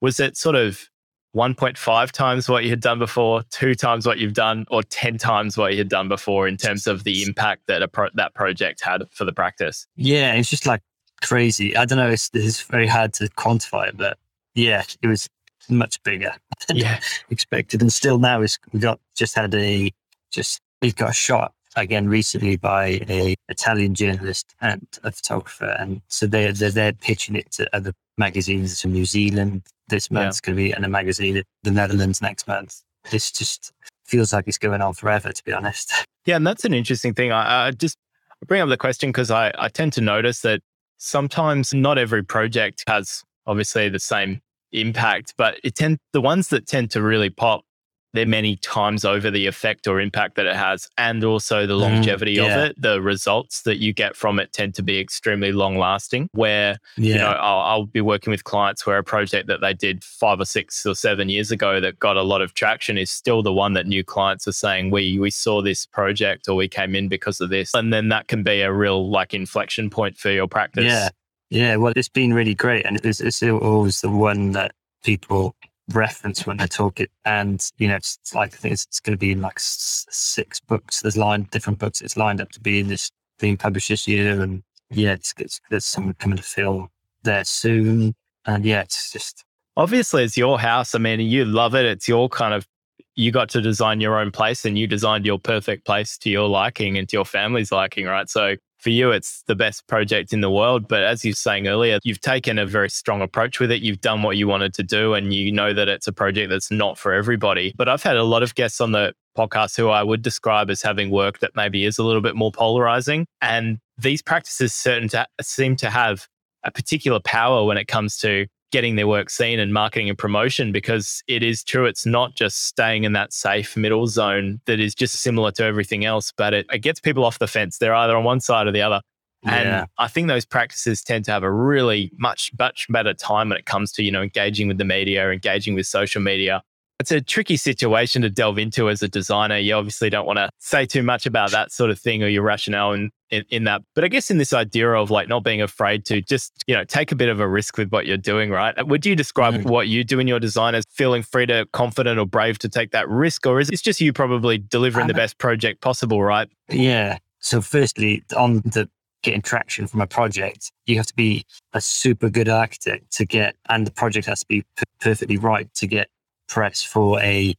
was 0.00 0.20
it 0.20 0.36
sort 0.36 0.56
of 0.56 0.88
1.5 1.34 2.10
times 2.10 2.48
what 2.48 2.64
you 2.64 2.70
had 2.70 2.80
done 2.80 2.98
before, 2.98 3.42
two 3.50 3.74
times 3.74 4.06
what 4.06 4.18
you've 4.18 4.34
done, 4.34 4.66
or 4.70 4.82
10 4.82 5.16
times 5.18 5.56
what 5.56 5.72
you 5.72 5.78
had 5.78 5.88
done 5.88 6.08
before 6.08 6.46
in 6.46 6.56
terms 6.56 6.86
of 6.86 7.04
the 7.04 7.22
impact 7.22 7.66
that 7.68 7.82
a 7.82 7.88
pro- 7.88 8.10
that 8.14 8.34
project 8.34 8.82
had 8.82 9.02
for 9.12 9.24
the 9.24 9.32
practice? 9.32 9.86
Yeah, 9.96 10.34
it's 10.34 10.50
just 10.50 10.66
like 10.66 10.82
crazy. 11.22 11.76
I 11.76 11.86
don't 11.86 11.98
know. 11.98 12.10
It's, 12.10 12.30
it's 12.34 12.60
very 12.60 12.86
hard 12.86 13.14
to 13.14 13.28
quantify 13.30 13.88
it, 13.88 13.96
but 13.96 14.18
yeah, 14.54 14.82
it 15.00 15.06
was 15.06 15.28
much 15.68 16.02
bigger 16.02 16.34
than 16.68 16.76
yeah. 16.76 17.00
expected. 17.30 17.80
And 17.80 17.92
still 17.92 18.18
now 18.18 18.42
is 18.42 18.58
we 18.72 18.80
got 18.80 19.00
just 19.14 19.34
had 19.34 19.54
a 19.54 19.90
just 20.30 20.60
we 20.80 20.92
got 20.92 21.10
a 21.10 21.14
shot 21.14 21.54
again 21.76 22.08
recently 22.08 22.56
by 22.56 23.00
a 23.08 23.34
Italian 23.48 23.94
journalist 23.94 24.54
and 24.60 24.86
a 25.02 25.12
photographer, 25.12 25.76
and 25.78 26.02
so 26.08 26.26
they're 26.26 26.52
they're, 26.52 26.70
they're 26.70 26.92
pitching 26.92 27.36
it 27.36 27.50
to 27.52 27.74
other 27.74 27.92
magazines 28.18 28.84
in 28.84 28.92
New 28.92 29.04
Zealand. 29.04 29.62
This 29.88 30.10
month's 30.10 30.40
yeah. 30.42 30.46
going 30.46 30.56
to 30.56 30.62
be 30.62 30.72
in 30.76 30.84
a 30.84 30.88
magazine 30.88 31.38
in 31.38 31.44
the 31.62 31.70
Netherlands 31.70 32.22
next 32.22 32.46
month. 32.46 32.82
This 33.10 33.30
just 33.32 33.72
feels 34.04 34.32
like 34.32 34.46
it's 34.46 34.58
going 34.58 34.80
on 34.80 34.94
forever, 34.94 35.32
to 35.32 35.44
be 35.44 35.52
honest. 35.52 35.92
Yeah, 36.24 36.36
and 36.36 36.46
that's 36.46 36.64
an 36.64 36.72
interesting 36.72 37.14
thing. 37.14 37.32
I, 37.32 37.66
I 37.66 37.70
just 37.72 37.98
bring 38.46 38.60
up 38.60 38.68
the 38.68 38.76
question 38.76 39.08
because 39.08 39.32
I, 39.32 39.50
I 39.58 39.68
tend 39.68 39.92
to 39.94 40.00
notice 40.00 40.42
that 40.42 40.60
sometimes 40.98 41.74
not 41.74 41.98
every 41.98 42.22
project 42.22 42.84
has 42.86 43.24
obviously 43.44 43.88
the 43.88 43.98
same 43.98 44.40
impact, 44.70 45.34
but 45.36 45.58
it 45.64 45.74
tend 45.74 45.98
the 46.12 46.20
ones 46.20 46.46
that 46.50 46.68
tend 46.68 46.92
to 46.92 47.02
really 47.02 47.28
pop 47.28 47.64
they're 48.12 48.26
many 48.26 48.56
times 48.56 49.04
over 49.04 49.30
the 49.30 49.46
effect 49.46 49.86
or 49.86 50.00
impact 50.00 50.36
that 50.36 50.46
it 50.46 50.56
has 50.56 50.88
and 50.98 51.24
also 51.24 51.66
the 51.66 51.74
mm, 51.74 51.80
longevity 51.80 52.36
mm, 52.36 52.46
yeah. 52.46 52.58
of 52.58 52.70
it 52.70 52.80
the 52.80 53.00
results 53.00 53.62
that 53.62 53.78
you 53.78 53.92
get 53.92 54.16
from 54.16 54.38
it 54.38 54.52
tend 54.52 54.74
to 54.74 54.82
be 54.82 54.98
extremely 54.98 55.52
long 55.52 55.76
lasting 55.76 56.28
where 56.32 56.76
yeah. 56.96 57.14
you 57.14 57.18
know 57.18 57.30
I'll, 57.30 57.60
I'll, 57.60 57.86
be 57.92 58.00
working 58.00 58.30
with 58.30 58.44
clients 58.44 58.86
where 58.86 58.96
a 58.96 59.04
project 59.04 59.48
that 59.48 59.60
they 59.60 59.74
did 59.74 60.04
five 60.04 60.40
or 60.40 60.44
six 60.44 60.86
or 60.86 60.94
seven 60.94 61.28
years 61.28 61.50
ago 61.50 61.80
that 61.80 61.98
got 61.98 62.16
a 62.16 62.22
lot 62.22 62.40
of 62.40 62.54
traction 62.54 62.96
is 62.96 63.10
still 63.10 63.42
the 63.42 63.52
one 63.52 63.72
that 63.74 63.86
new 63.86 64.04
clients 64.04 64.46
are 64.46 64.52
saying 64.52 64.90
we 64.90 65.18
we 65.18 65.30
saw 65.30 65.62
this 65.62 65.86
project 65.86 66.48
or 66.48 66.54
we 66.54 66.68
came 66.68 66.94
in 66.94 67.08
because 67.08 67.40
of 67.40 67.50
this. 67.50 67.70
And 67.74 67.92
then 67.92 68.08
that 68.08 68.28
can 68.28 68.42
be 68.42 68.60
a 68.62 68.72
real 68.72 69.10
like 69.10 69.34
inflection 69.34 69.90
point 69.90 70.16
for 70.16 70.30
your 70.30 70.48
practice. 70.48 70.84
Yeah. 70.84 71.08
Yeah. 71.50 71.76
Well 71.76 71.92
it's 71.96 72.08
been 72.08 72.32
really 72.32 72.54
great 72.54 72.86
and 72.86 73.00
it's, 73.04 73.20
it's 73.20 73.42
always 73.42 74.00
the 74.00 74.10
one 74.10 74.52
that 74.52 74.72
people 75.04 75.54
reference 75.94 76.46
when 76.46 76.56
they 76.56 76.66
talk 76.66 77.00
it. 77.00 77.10
And, 77.24 77.64
you 77.78 77.88
know, 77.88 77.96
it's, 77.96 78.18
like, 78.34 78.54
I 78.54 78.56
think 78.56 78.72
it's, 78.74 78.86
it's 78.86 79.00
going 79.00 79.14
to 79.14 79.18
be 79.18 79.32
in 79.32 79.40
like 79.40 79.56
s- 79.56 80.06
six 80.10 80.60
books. 80.60 81.00
There's 81.00 81.16
lined 81.16 81.50
different 81.50 81.78
books. 81.78 82.00
It's 82.00 82.16
lined 82.16 82.40
up 82.40 82.50
to 82.52 82.60
be 82.60 82.80
in 82.80 82.88
this, 82.88 83.10
being 83.38 83.56
published 83.56 83.88
this 83.88 84.06
year. 84.08 84.40
And 84.40 84.62
yeah, 84.90 85.12
it's, 85.12 85.34
it's, 85.38 85.60
there's 85.70 85.84
some 85.84 86.14
coming 86.14 86.36
to 86.36 86.42
film 86.42 86.88
there 87.22 87.44
soon. 87.44 88.14
And 88.46 88.64
yeah, 88.64 88.80
it's 88.82 89.12
just. 89.12 89.44
Obviously, 89.76 90.24
it's 90.24 90.36
your 90.36 90.58
house. 90.58 90.94
I 90.94 90.98
mean, 90.98 91.20
you 91.20 91.44
love 91.44 91.74
it. 91.74 91.86
It's 91.86 92.08
your 92.08 92.28
kind 92.28 92.54
of, 92.54 92.66
you 93.14 93.30
got 93.30 93.48
to 93.50 93.60
design 93.60 94.00
your 94.00 94.18
own 94.18 94.30
place 94.30 94.64
and 94.64 94.78
you 94.78 94.86
designed 94.86 95.26
your 95.26 95.38
perfect 95.38 95.84
place 95.86 96.16
to 96.18 96.30
your 96.30 96.48
liking 96.48 96.98
and 96.98 97.08
to 97.08 97.16
your 97.16 97.24
family's 97.24 97.70
liking, 97.70 98.06
right? 98.06 98.28
So 98.28 98.56
for 98.82 98.90
you, 98.90 99.12
it's 99.12 99.42
the 99.46 99.54
best 99.54 99.86
project 99.86 100.32
in 100.32 100.40
the 100.40 100.50
world. 100.50 100.88
But 100.88 101.04
as 101.04 101.24
you 101.24 101.30
were 101.30 101.36
saying 101.36 101.68
earlier, 101.68 101.98
you've 102.02 102.20
taken 102.20 102.58
a 102.58 102.66
very 102.66 102.90
strong 102.90 103.22
approach 103.22 103.60
with 103.60 103.70
it. 103.70 103.80
You've 103.80 104.00
done 104.00 104.22
what 104.22 104.36
you 104.36 104.48
wanted 104.48 104.74
to 104.74 104.82
do, 104.82 105.14
and 105.14 105.32
you 105.32 105.52
know 105.52 105.72
that 105.72 105.88
it's 105.88 106.08
a 106.08 106.12
project 106.12 106.50
that's 106.50 106.70
not 106.70 106.98
for 106.98 107.12
everybody. 107.12 107.72
But 107.76 107.88
I've 107.88 108.02
had 108.02 108.16
a 108.16 108.24
lot 108.24 108.42
of 108.42 108.54
guests 108.54 108.80
on 108.80 108.92
the 108.92 109.14
podcast 109.38 109.76
who 109.76 109.88
I 109.88 110.02
would 110.02 110.20
describe 110.20 110.68
as 110.68 110.82
having 110.82 111.10
work 111.10 111.38
that 111.38 111.52
maybe 111.54 111.84
is 111.84 111.98
a 111.98 112.04
little 112.04 112.20
bit 112.20 112.34
more 112.34 112.52
polarizing. 112.52 113.26
And 113.40 113.78
these 113.96 114.20
practices 114.20 114.74
certain 114.74 115.08
to, 115.10 115.26
seem 115.40 115.76
to 115.76 115.88
have 115.88 116.26
a 116.64 116.70
particular 116.70 117.20
power 117.20 117.64
when 117.64 117.76
it 117.76 117.86
comes 117.86 118.18
to 118.18 118.46
getting 118.72 118.96
their 118.96 119.06
work 119.06 119.30
seen 119.30 119.60
and 119.60 119.72
marketing 119.72 120.08
and 120.08 120.18
promotion 120.18 120.72
because 120.72 121.22
it 121.28 121.42
is 121.42 121.62
true. 121.62 121.84
It's 121.84 122.04
not 122.04 122.34
just 122.34 122.66
staying 122.66 123.04
in 123.04 123.12
that 123.12 123.32
safe 123.32 123.76
middle 123.76 124.06
zone 124.08 124.60
that 124.64 124.80
is 124.80 124.94
just 124.94 125.14
similar 125.16 125.52
to 125.52 125.64
everything 125.64 126.04
else, 126.04 126.32
but 126.36 126.54
it, 126.54 126.66
it 126.72 126.78
gets 126.78 126.98
people 126.98 127.24
off 127.24 127.38
the 127.38 127.46
fence. 127.46 127.78
They're 127.78 127.94
either 127.94 128.16
on 128.16 128.24
one 128.24 128.40
side 128.40 128.66
or 128.66 128.72
the 128.72 128.82
other. 128.82 129.00
And 129.44 129.68
yeah. 129.68 129.86
I 129.98 130.08
think 130.08 130.28
those 130.28 130.44
practices 130.44 131.02
tend 131.02 131.24
to 131.26 131.32
have 131.32 131.42
a 131.42 131.50
really 131.50 132.12
much, 132.16 132.52
much 132.58 132.86
better 132.88 133.12
time 133.12 133.48
when 133.48 133.58
it 133.58 133.66
comes 133.66 133.90
to, 133.92 134.02
you 134.02 134.12
know, 134.12 134.22
engaging 134.22 134.68
with 134.68 134.78
the 134.78 134.84
media, 134.84 135.30
engaging 135.30 135.74
with 135.74 135.86
social 135.86 136.22
media, 136.22 136.62
it's 137.00 137.10
a 137.10 137.20
tricky 137.20 137.56
situation 137.56 138.22
to 138.22 138.30
delve 138.30 138.58
into 138.58 138.88
as 138.88 139.02
a 139.02 139.08
designer. 139.08 139.56
You 139.56 139.74
obviously 139.74 140.08
don't 140.08 140.26
want 140.26 140.36
to 140.36 140.50
say 140.60 140.86
too 140.86 141.02
much 141.02 141.26
about 141.26 141.50
that 141.50 141.72
sort 141.72 141.90
of 141.90 141.98
thing 141.98 142.22
or 142.22 142.28
your 142.28 142.44
rationale 142.44 142.92
in, 142.92 143.10
in, 143.30 143.44
in, 143.50 143.64
that. 143.64 143.82
But 143.94 144.04
I 144.04 144.08
guess 144.08 144.30
in 144.30 144.38
this 144.38 144.52
idea 144.52 144.92
of 144.92 145.10
like 145.10 145.28
not 145.28 145.42
being 145.42 145.60
afraid 145.60 146.04
to 146.06 146.22
just, 146.22 146.52
you 146.66 146.74
know, 146.74 146.84
take 146.84 147.10
a 147.10 147.16
bit 147.16 147.28
of 147.28 147.40
a 147.40 147.48
risk 147.48 147.76
with 147.76 147.90
what 147.90 148.06
you're 148.06 148.16
doing, 148.16 148.50
right? 148.50 148.86
Would 148.86 149.04
you 149.04 149.16
describe 149.16 149.54
mm. 149.54 149.64
what 149.64 149.88
you 149.88 150.04
do 150.04 150.20
in 150.20 150.28
your 150.28 150.38
design 150.38 150.74
as 150.74 150.84
feeling 150.90 151.22
free 151.22 151.46
to 151.46 151.66
confident 151.72 152.20
or 152.20 152.26
brave 152.26 152.58
to 152.60 152.68
take 152.68 152.92
that 152.92 153.08
risk? 153.08 153.46
Or 153.46 153.58
is 153.58 153.68
it 153.68 153.82
just 153.82 154.00
you 154.00 154.12
probably 154.12 154.58
delivering 154.58 155.08
the 155.08 155.14
best 155.14 155.38
project 155.38 155.80
possible, 155.80 156.22
right? 156.22 156.48
Yeah. 156.68 157.18
So 157.40 157.60
firstly, 157.60 158.22
on 158.36 158.58
the 158.58 158.88
getting 159.22 159.42
traction 159.42 159.86
from 159.86 160.00
a 160.00 160.06
project, 160.06 160.70
you 160.86 160.96
have 160.96 161.06
to 161.06 161.14
be 161.14 161.44
a 161.72 161.80
super 161.80 162.28
good 162.28 162.48
architect 162.48 163.12
to 163.12 163.24
get, 163.24 163.56
and 163.68 163.86
the 163.86 163.90
project 163.90 164.26
has 164.26 164.40
to 164.40 164.46
be 164.46 164.62
p- 164.76 164.84
perfectly 165.00 165.36
right 165.36 165.72
to 165.74 165.86
get 165.86 166.08
press 166.52 166.82
for 166.82 167.18
a 167.20 167.54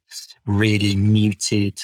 really 0.46 0.96
muted, 0.96 1.82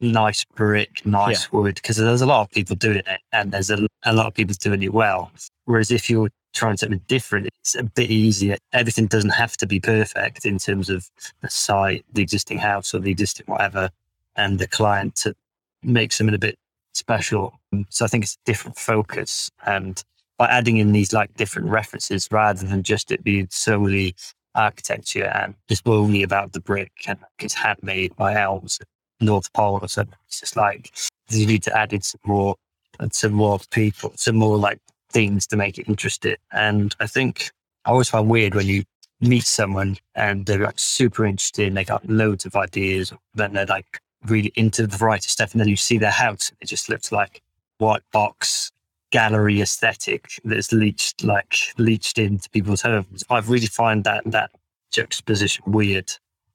nice 0.00 0.44
brick, 0.54 1.04
nice 1.04 1.44
yeah. 1.44 1.58
wood, 1.58 1.74
because 1.74 1.96
there's 1.96 2.22
a 2.22 2.26
lot 2.26 2.42
of 2.42 2.50
people 2.50 2.76
doing 2.76 2.98
it 2.98 3.20
and 3.32 3.50
there's 3.50 3.70
a, 3.70 3.88
a 4.04 4.12
lot 4.12 4.26
of 4.26 4.34
people 4.34 4.54
doing 4.60 4.82
it 4.82 4.94
well. 4.94 5.32
Whereas 5.64 5.90
if 5.90 6.08
you're 6.08 6.30
trying 6.52 6.76
something 6.76 7.00
different, 7.08 7.48
it's 7.60 7.74
a 7.74 7.82
bit 7.82 8.08
easier. 8.08 8.56
Everything 8.72 9.06
doesn't 9.06 9.30
have 9.30 9.56
to 9.56 9.66
be 9.66 9.80
perfect 9.80 10.46
in 10.46 10.58
terms 10.58 10.88
of 10.88 11.10
the 11.40 11.50
site, 11.50 12.04
the 12.12 12.22
existing 12.22 12.58
house 12.58 12.94
or 12.94 13.00
the 13.00 13.10
existing 13.10 13.46
whatever, 13.46 13.90
and 14.36 14.60
the 14.60 14.68
client 14.68 15.16
to 15.16 15.34
make 15.82 16.12
something 16.12 16.36
a 16.36 16.38
bit 16.38 16.56
special. 16.92 17.58
So 17.88 18.04
I 18.04 18.08
think 18.08 18.22
it's 18.22 18.34
a 18.34 18.46
different 18.46 18.78
focus. 18.78 19.50
And 19.66 20.00
by 20.38 20.46
adding 20.46 20.76
in 20.76 20.92
these 20.92 21.12
like 21.12 21.34
different 21.34 21.68
references 21.68 22.28
rather 22.30 22.64
than 22.64 22.84
just 22.84 23.10
it 23.10 23.24
being 23.24 23.48
solely 23.50 24.14
architecture 24.54 25.24
and 25.24 25.54
just 25.68 25.86
only 25.86 26.22
about 26.22 26.52
the 26.52 26.60
brick 26.60 26.92
and 27.06 27.18
it's 27.38 27.54
handmade 27.54 28.14
by 28.16 28.40
elves 28.40 28.80
North 29.20 29.52
Pole 29.52 29.78
or 29.80 29.88
something. 29.88 30.18
It's 30.26 30.40
just 30.40 30.56
like 30.56 30.92
you 31.30 31.46
need 31.46 31.62
to 31.64 31.76
add 31.76 31.92
in 31.92 32.02
some 32.02 32.20
more 32.24 32.56
and 33.00 33.12
some 33.12 33.32
more 33.32 33.58
people, 33.70 34.12
some 34.16 34.36
more 34.36 34.56
like 34.56 34.78
things 35.10 35.46
to 35.48 35.56
make 35.56 35.78
it 35.78 35.88
interesting. 35.88 36.36
And 36.52 36.94
I 37.00 37.06
think 37.06 37.50
I 37.84 37.90
always 37.90 38.08
find 38.08 38.28
weird 38.28 38.54
when 38.54 38.66
you 38.66 38.84
meet 39.20 39.44
someone 39.44 39.96
and 40.14 40.46
they're 40.46 40.58
like 40.58 40.78
super 40.78 41.24
interested 41.24 41.68
and 41.68 41.76
they 41.76 41.84
got 41.84 42.08
loads 42.08 42.44
of 42.44 42.56
ideas, 42.56 43.12
then 43.34 43.52
they're 43.54 43.66
like 43.66 44.00
really 44.26 44.52
into 44.56 44.86
the 44.86 44.96
variety 44.96 45.28
stuff, 45.28 45.52
and 45.52 45.60
then 45.60 45.68
you 45.68 45.76
see 45.76 45.98
their 45.98 46.10
house 46.10 46.50
it 46.60 46.66
just 46.66 46.88
looks 46.88 47.12
like 47.12 47.42
white 47.78 48.02
box 48.12 48.70
gallery 49.14 49.60
aesthetic 49.60 50.40
that's 50.42 50.72
leached 50.72 51.22
like 51.22 51.56
leached 51.78 52.18
into 52.18 52.50
people's 52.50 52.82
homes. 52.82 53.22
I 53.30 53.38
really 53.38 53.68
find 53.68 54.02
that 54.02 54.24
that 54.26 54.50
juxtaposition 54.90 55.62
weird. 55.68 56.10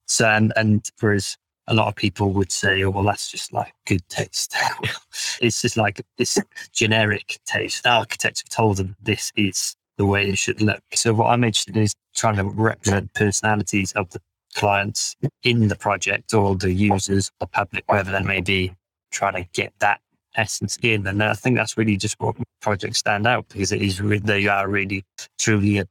So 0.08 0.28
and 0.28 0.52
and 0.58 0.86
whereas 1.00 1.38
a 1.68 1.74
lot 1.74 1.88
of 1.88 1.96
people 1.96 2.34
would 2.34 2.52
say, 2.52 2.84
oh 2.84 2.90
well 2.90 3.06
that's 3.06 3.32
just 3.32 3.54
like 3.54 3.72
good 3.88 4.04
taste. 4.10 4.54
it's 5.42 5.62
just 5.62 5.78
like 5.78 6.02
this 6.18 6.38
generic 6.74 7.40
taste. 7.46 7.84
The 7.84 7.92
architects 7.92 8.42
have 8.42 8.50
told 8.50 8.76
them 8.76 8.98
this 9.02 9.32
is 9.38 9.78
the 9.98 10.06
way 10.06 10.28
it 10.28 10.38
should 10.38 10.62
look. 10.62 10.84
So 10.96 11.14
what 11.14 11.28
I'm 11.28 11.46
interested 11.46 11.78
in 11.78 11.84
is 11.84 11.94
trying 12.14 12.36
to 12.36 12.44
represent 12.44 13.14
personalities 13.14 13.94
of 13.94 14.10
the 14.10 14.20
clients 14.54 15.16
in 15.44 15.70
the 15.70 15.78
project 15.78 16.34
or 16.34 16.58
the 16.58 16.74
users 16.74 17.32
or 17.40 17.48
public, 17.48 17.86
wherever 17.88 18.12
they 18.12 18.24
may 18.24 18.42
be, 18.42 18.74
trying 19.12 19.42
to 19.42 19.50
get 19.54 19.72
that 19.80 20.02
essence 20.40 20.78
in. 20.82 21.06
And 21.06 21.22
I 21.22 21.34
think 21.34 21.58
that's 21.58 21.78
really 21.78 21.98
just 21.98 22.16
what 22.20 22.36
projects 22.62 23.00
stand 23.00 23.28
out 23.28 23.48
because 23.50 23.72
it 23.72 23.82
is 23.82 24.02
really, 24.02 24.20
they 24.20 24.48
are 24.48 24.68
really 24.68 25.04
truly 25.38 25.80
a 25.80 25.86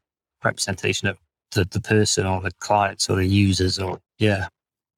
representation 0.44 1.08
of 1.08 1.18
the, 1.52 1.64
the 1.64 1.80
person 1.80 2.26
or 2.26 2.40
the 2.40 2.52
clients 2.60 3.08
or 3.08 3.16
the 3.16 3.26
users 3.26 3.78
or 3.78 3.98
yeah. 4.18 4.48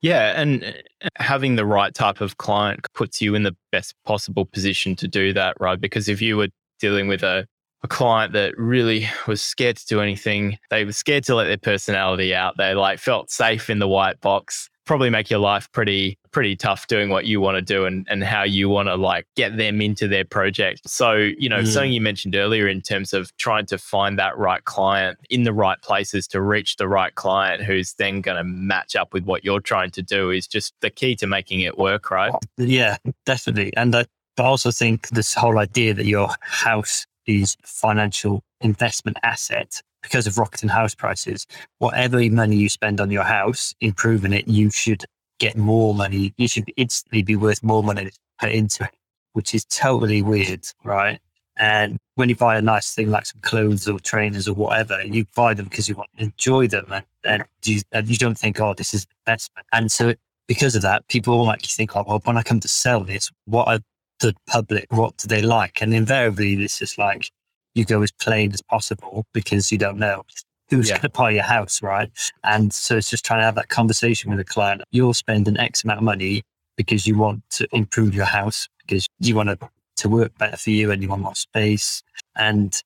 Yeah, 0.03 0.41
and 0.41 0.65
uh, 0.65 1.09
having 1.17 1.57
the 1.57 1.67
right 1.67 1.93
type 1.93 2.23
of 2.23 2.39
client 2.39 2.87
puts 2.95 3.21
you 3.21 3.35
in 3.35 3.43
the 3.43 3.55
best 3.71 3.95
possible 4.07 4.47
position 4.47 4.97
to 4.97 5.07
do 5.07 5.35
that, 5.35 5.61
right? 5.61 5.79
Because 5.79 6.09
if 6.09 6.23
you 6.23 6.39
were 6.39 6.49
dealing 6.79 7.07
with 7.07 7.23
a 7.23 7.47
a 7.83 7.89
client 7.89 8.33
that 8.35 8.57
really 8.59 9.09
was 9.27 9.41
scared 9.41 9.77
to 9.77 9.87
do 9.87 10.01
anything. 10.01 10.59
They 10.71 10.85
were 10.85 10.93
scared 10.93 11.25
to 11.25 11.35
let 11.35 11.45
their 11.45 11.57
personality 11.57 12.35
out. 12.35 12.57
They 12.59 12.75
like 12.75 12.99
felt 12.99 13.31
safe 13.31 13.71
in 13.71 13.79
the 13.79 13.89
white 13.89 14.21
box. 14.21 14.69
Probably 14.87 15.11
make 15.11 15.31
your 15.31 15.39
life 15.39 15.71
pretty 15.73 16.19
pretty 16.33 16.57
tough 16.57 16.87
doing 16.87 17.09
what 17.09 17.27
you 17.27 17.41
want 17.41 17.57
to 17.57 17.63
do 17.63 17.85
and, 17.85 18.07
and 18.09 18.23
how 18.23 18.43
you 18.43 18.69
want 18.69 18.89
to 18.89 18.95
like 18.95 19.27
get 19.37 19.57
them 19.57 19.81
into 19.81 20.07
their 20.07 20.25
project. 20.25 20.89
So, 20.89 21.15
you 21.15 21.49
know, 21.49 21.61
mm. 21.61 21.67
something 21.67 21.93
you 21.93 22.01
mentioned 22.01 22.37
earlier 22.37 22.69
in 22.69 22.83
terms 22.83 23.13
of 23.13 23.37
trying 23.37 23.67
to 23.67 23.79
find 23.79 24.19
that 24.19 24.37
right 24.39 24.65
client 24.65 25.19
in 25.29 25.43
the 25.43 25.53
right 25.53 25.81
places 25.83 26.27
to 26.29 26.41
reach 26.41 26.77
the 26.77 26.89
right 26.89 27.15
client 27.15 27.63
who's 27.63 27.95
then 27.95 28.21
going 28.21 28.37
to 28.37 28.45
match 28.45 28.95
up 28.95 29.13
with 29.13 29.25
what 29.25 29.45
you're 29.45 29.61
trying 29.61 29.91
to 29.91 30.03
do 30.03 30.31
is 30.31 30.47
just 30.47 30.75
the 30.81 30.91
key 30.91 31.17
to 31.17 31.27
making 31.27 31.61
it 31.61 31.79
work, 31.79 32.11
right? 32.11 32.33
Yeah, 32.57 32.97
definitely. 33.27 33.73
And 33.77 33.95
I, 33.95 34.07
I 34.39 34.43
also 34.45 34.71
think 34.71 35.09
this 35.09 35.35
whole 35.35 35.59
idea 35.59 35.95
that 35.95 36.07
your 36.07 36.31
house 36.41 37.07
is 37.27 37.57
financial 37.65 38.43
investment 38.61 39.17
asset 39.23 39.83
because 40.03 40.27
of 40.27 40.39
rocketing 40.39 40.69
house 40.69 40.95
prices. 40.95 41.47
Whatever 41.79 42.19
money 42.31 42.57
you 42.57 42.69
spend 42.69 43.01
on 43.01 43.11
your 43.11 43.25
house, 43.25 43.75
improving 43.81 44.33
it, 44.33 44.49
you 44.49 44.71
should 44.71 45.05
get 45.39 45.57
more 45.57 45.95
money. 45.95 46.33
You 46.37 46.49
should 46.49 46.71
instantly 46.77 47.23
be 47.23 47.37
worth 47.37 47.63
more 47.63 47.83
money 47.83 48.11
put 48.39 48.53
into 48.53 48.85
it, 48.85 48.95
which 49.33 49.55
is 49.55 49.65
totally 49.67 50.23
weird, 50.23 50.67
right? 50.85 51.21
And 51.57 51.99
when 52.15 52.31
you 52.31 52.37
buy 52.37 52.57
a 52.57 52.63
nice 52.63 52.95
thing 52.95 53.11
like 53.11 53.27
some 53.27 53.41
clothes 53.43 53.87
or 53.87 53.99
trainers 53.99 54.49
or 54.49 54.55
whatever, 54.55 55.03
you 55.05 55.27
buy 55.37 55.53
them 55.53 55.67
because 55.67 55.89
you 55.89 55.95
want 55.95 56.09
to 56.17 56.25
enjoy 56.25 56.69
them 56.69 56.87
and, 56.91 57.05
and, 57.25 57.45
you, 57.65 57.83
and 57.93 58.09
you 58.09 58.17
don't 58.17 58.39
think, 58.39 58.59
oh, 58.61 58.73
this 58.73 58.95
is 58.95 59.07
investment. 59.27 59.67
And 59.73 59.93
so 59.93 60.15
because 60.49 60.75
of 60.75 60.83
that, 60.83 61.07
people 61.09 61.35
all 61.35 61.45
like 61.45 61.61
think, 61.63 61.95
oh, 61.97 62.05
well, 62.07 62.21
when 62.25 62.39
I 62.39 62.43
come 62.43 62.61
to 62.61 62.69
sell 62.69 63.01
this, 63.01 63.31
what 63.45 63.69
are 63.69 63.81
the 64.21 64.35
public 64.47 64.87
what 64.91 65.17
do 65.17 65.29
they 65.29 65.43
like? 65.43 65.83
And 65.83 65.95
invariably 65.95 66.55
it's 66.55 66.79
just 66.79 66.99
like 66.99 67.31
you 67.75 67.85
go 67.85 68.03
as 68.03 68.13
plain 68.13 68.53
as 68.53 68.63
possible 68.63 69.27
because 69.33 69.71
you 69.71 69.79
don't 69.79 69.99
know 69.99 70.23
who's 70.69 70.89
yeah. 70.89 70.97
going 70.97 71.03
to 71.03 71.09
buy 71.11 71.31
your 71.31 71.43
house 71.43 71.83
right? 71.83 72.11
And 72.45 72.73
so 72.73 72.97
it's 72.97 73.11
just 73.11 73.25
trying 73.25 73.41
to 73.41 73.45
have 73.45 73.57
that 73.57 73.69
conversation 73.69 74.31
with 74.31 74.41
a 74.41 74.45
client. 74.45 74.83
You'll 74.91 75.15
spend 75.15 75.49
an 75.49 75.59
x 75.59 75.85
amount 75.85 75.99
of 75.99 76.05
money 76.05 76.43
because 76.77 77.07
you 77.07 77.19
want 77.19 77.43
to 77.51 77.69
improve 77.73 78.15
your 78.15 78.27
house 78.27 78.69
because 78.81 79.07
you 79.19 79.35
want 79.35 79.49
to, 79.49 79.69
to 79.97 80.09
work 80.09 80.37
better 80.39 80.57
for 80.57 80.71
you 80.71 80.91
and 80.91 81.03
you 81.03 81.09
want 81.09 81.23
more 81.23 81.35
space. 81.35 82.03
And 82.37 82.81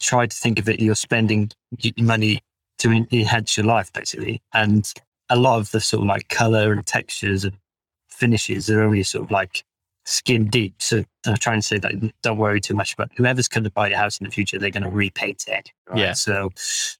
try 0.00 0.26
to 0.26 0.36
think 0.36 0.58
of 0.58 0.68
it 0.68 0.80
you're 0.80 0.94
spending 0.94 1.50
money 1.98 2.40
to 2.78 2.90
enhance 2.90 3.56
your 3.56 3.66
life 3.66 3.92
basically. 3.92 4.42
And 4.52 4.90
a 5.30 5.36
lot 5.36 5.58
of 5.58 5.70
the 5.70 5.80
sort 5.80 6.02
of 6.02 6.08
like 6.08 6.28
color 6.28 6.72
and 6.72 6.84
textures 6.84 7.44
and 7.44 7.56
finishes 8.08 8.70
are 8.70 8.82
only 8.82 9.02
sort 9.02 9.24
of 9.24 9.30
like 9.30 9.64
skin 10.04 10.48
deep. 10.48 10.74
So 10.80 11.04
I'm 11.26 11.36
trying 11.36 11.60
to 11.60 11.66
say 11.66 11.78
that 11.78 12.12
don't 12.22 12.38
worry 12.38 12.60
too 12.60 12.74
much 12.74 12.92
about 12.94 13.10
whoever's 13.16 13.48
going 13.48 13.64
to 13.64 13.70
buy 13.70 13.88
your 13.88 13.98
house 13.98 14.18
in 14.18 14.24
the 14.24 14.30
future, 14.30 14.58
they're 14.58 14.70
going 14.70 14.82
to 14.82 14.90
repaint 14.90 15.44
it. 15.48 15.70
Right? 15.88 15.98
Yeah. 15.98 16.12
So 16.12 16.50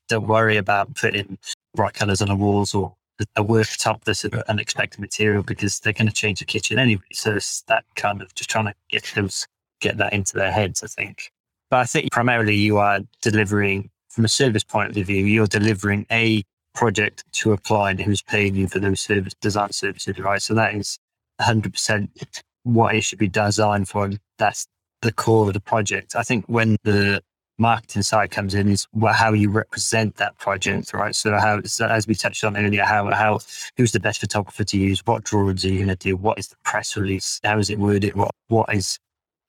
don't 0.08 0.26
worry 0.26 0.56
about 0.56 0.94
putting 0.94 1.38
bright 1.74 1.94
colors 1.94 2.22
on 2.22 2.28
the 2.28 2.36
walls 2.36 2.74
or 2.74 2.94
a 3.36 3.44
worktop 3.44 4.04
that's 4.04 4.24
an 4.24 4.42
unexpected 4.48 5.00
material 5.00 5.42
because 5.42 5.80
they're 5.80 5.92
going 5.92 6.08
to 6.08 6.14
change 6.14 6.40
the 6.40 6.44
kitchen 6.44 6.78
anyway. 6.78 7.02
So 7.12 7.36
it's 7.36 7.62
that 7.62 7.84
kind 7.94 8.20
of 8.22 8.34
just 8.34 8.50
trying 8.50 8.66
to 8.66 8.74
get 8.88 9.10
those, 9.14 9.46
get 9.80 9.98
that 9.98 10.12
into 10.12 10.34
their 10.34 10.50
heads, 10.50 10.82
I 10.82 10.88
think. 10.88 11.30
But 11.70 11.78
I 11.78 11.84
think 11.84 12.10
primarily 12.10 12.54
you 12.54 12.78
are 12.78 13.00
delivering 13.22 13.90
from 14.08 14.24
a 14.24 14.28
service 14.28 14.64
point 14.64 14.96
of 14.96 15.06
view, 15.06 15.24
you're 15.24 15.46
delivering 15.46 16.06
a 16.10 16.42
project 16.74 17.24
to 17.32 17.52
a 17.52 17.58
client 17.58 18.00
who's 18.00 18.22
paying 18.22 18.54
you 18.54 18.66
for 18.68 18.78
those 18.78 19.00
service 19.00 19.34
design 19.40 19.72
services, 19.72 20.18
right? 20.18 20.42
So 20.42 20.54
that 20.54 20.74
is 20.74 20.98
100% 21.40 22.08
what 22.64 22.94
it 22.94 23.02
should 23.02 23.18
be 23.18 23.28
designed 23.28 23.88
for. 23.88 24.10
That's 24.38 24.66
the 25.02 25.12
core 25.12 25.46
of 25.46 25.54
the 25.54 25.60
project. 25.60 26.16
I 26.16 26.22
think 26.22 26.44
when 26.46 26.76
the 26.82 27.22
marketing 27.58 28.02
side 28.02 28.30
comes 28.30 28.54
in 28.54 28.68
is 28.68 28.86
how 29.12 29.32
you 29.32 29.48
represent 29.50 30.16
that 30.16 30.36
project, 30.38 30.92
right? 30.92 31.14
So 31.14 31.32
how, 31.38 31.62
so 31.62 31.86
as 31.86 32.06
we 32.06 32.14
touched 32.14 32.42
on 32.42 32.56
earlier, 32.56 32.84
how, 32.84 33.10
how, 33.12 33.40
who's 33.76 33.92
the 33.92 34.00
best 34.00 34.20
photographer 34.20 34.64
to 34.64 34.78
use? 34.78 35.00
What 35.04 35.24
drawings 35.24 35.64
are 35.64 35.68
you 35.68 35.78
going 35.78 35.88
to 35.88 35.96
do? 35.96 36.16
What 36.16 36.38
is 36.38 36.48
the 36.48 36.56
press 36.64 36.96
release? 36.96 37.40
How 37.44 37.58
is 37.58 37.70
it 37.70 37.78
worded? 37.78 38.16
What, 38.16 38.32
what 38.48 38.74
is 38.74 38.98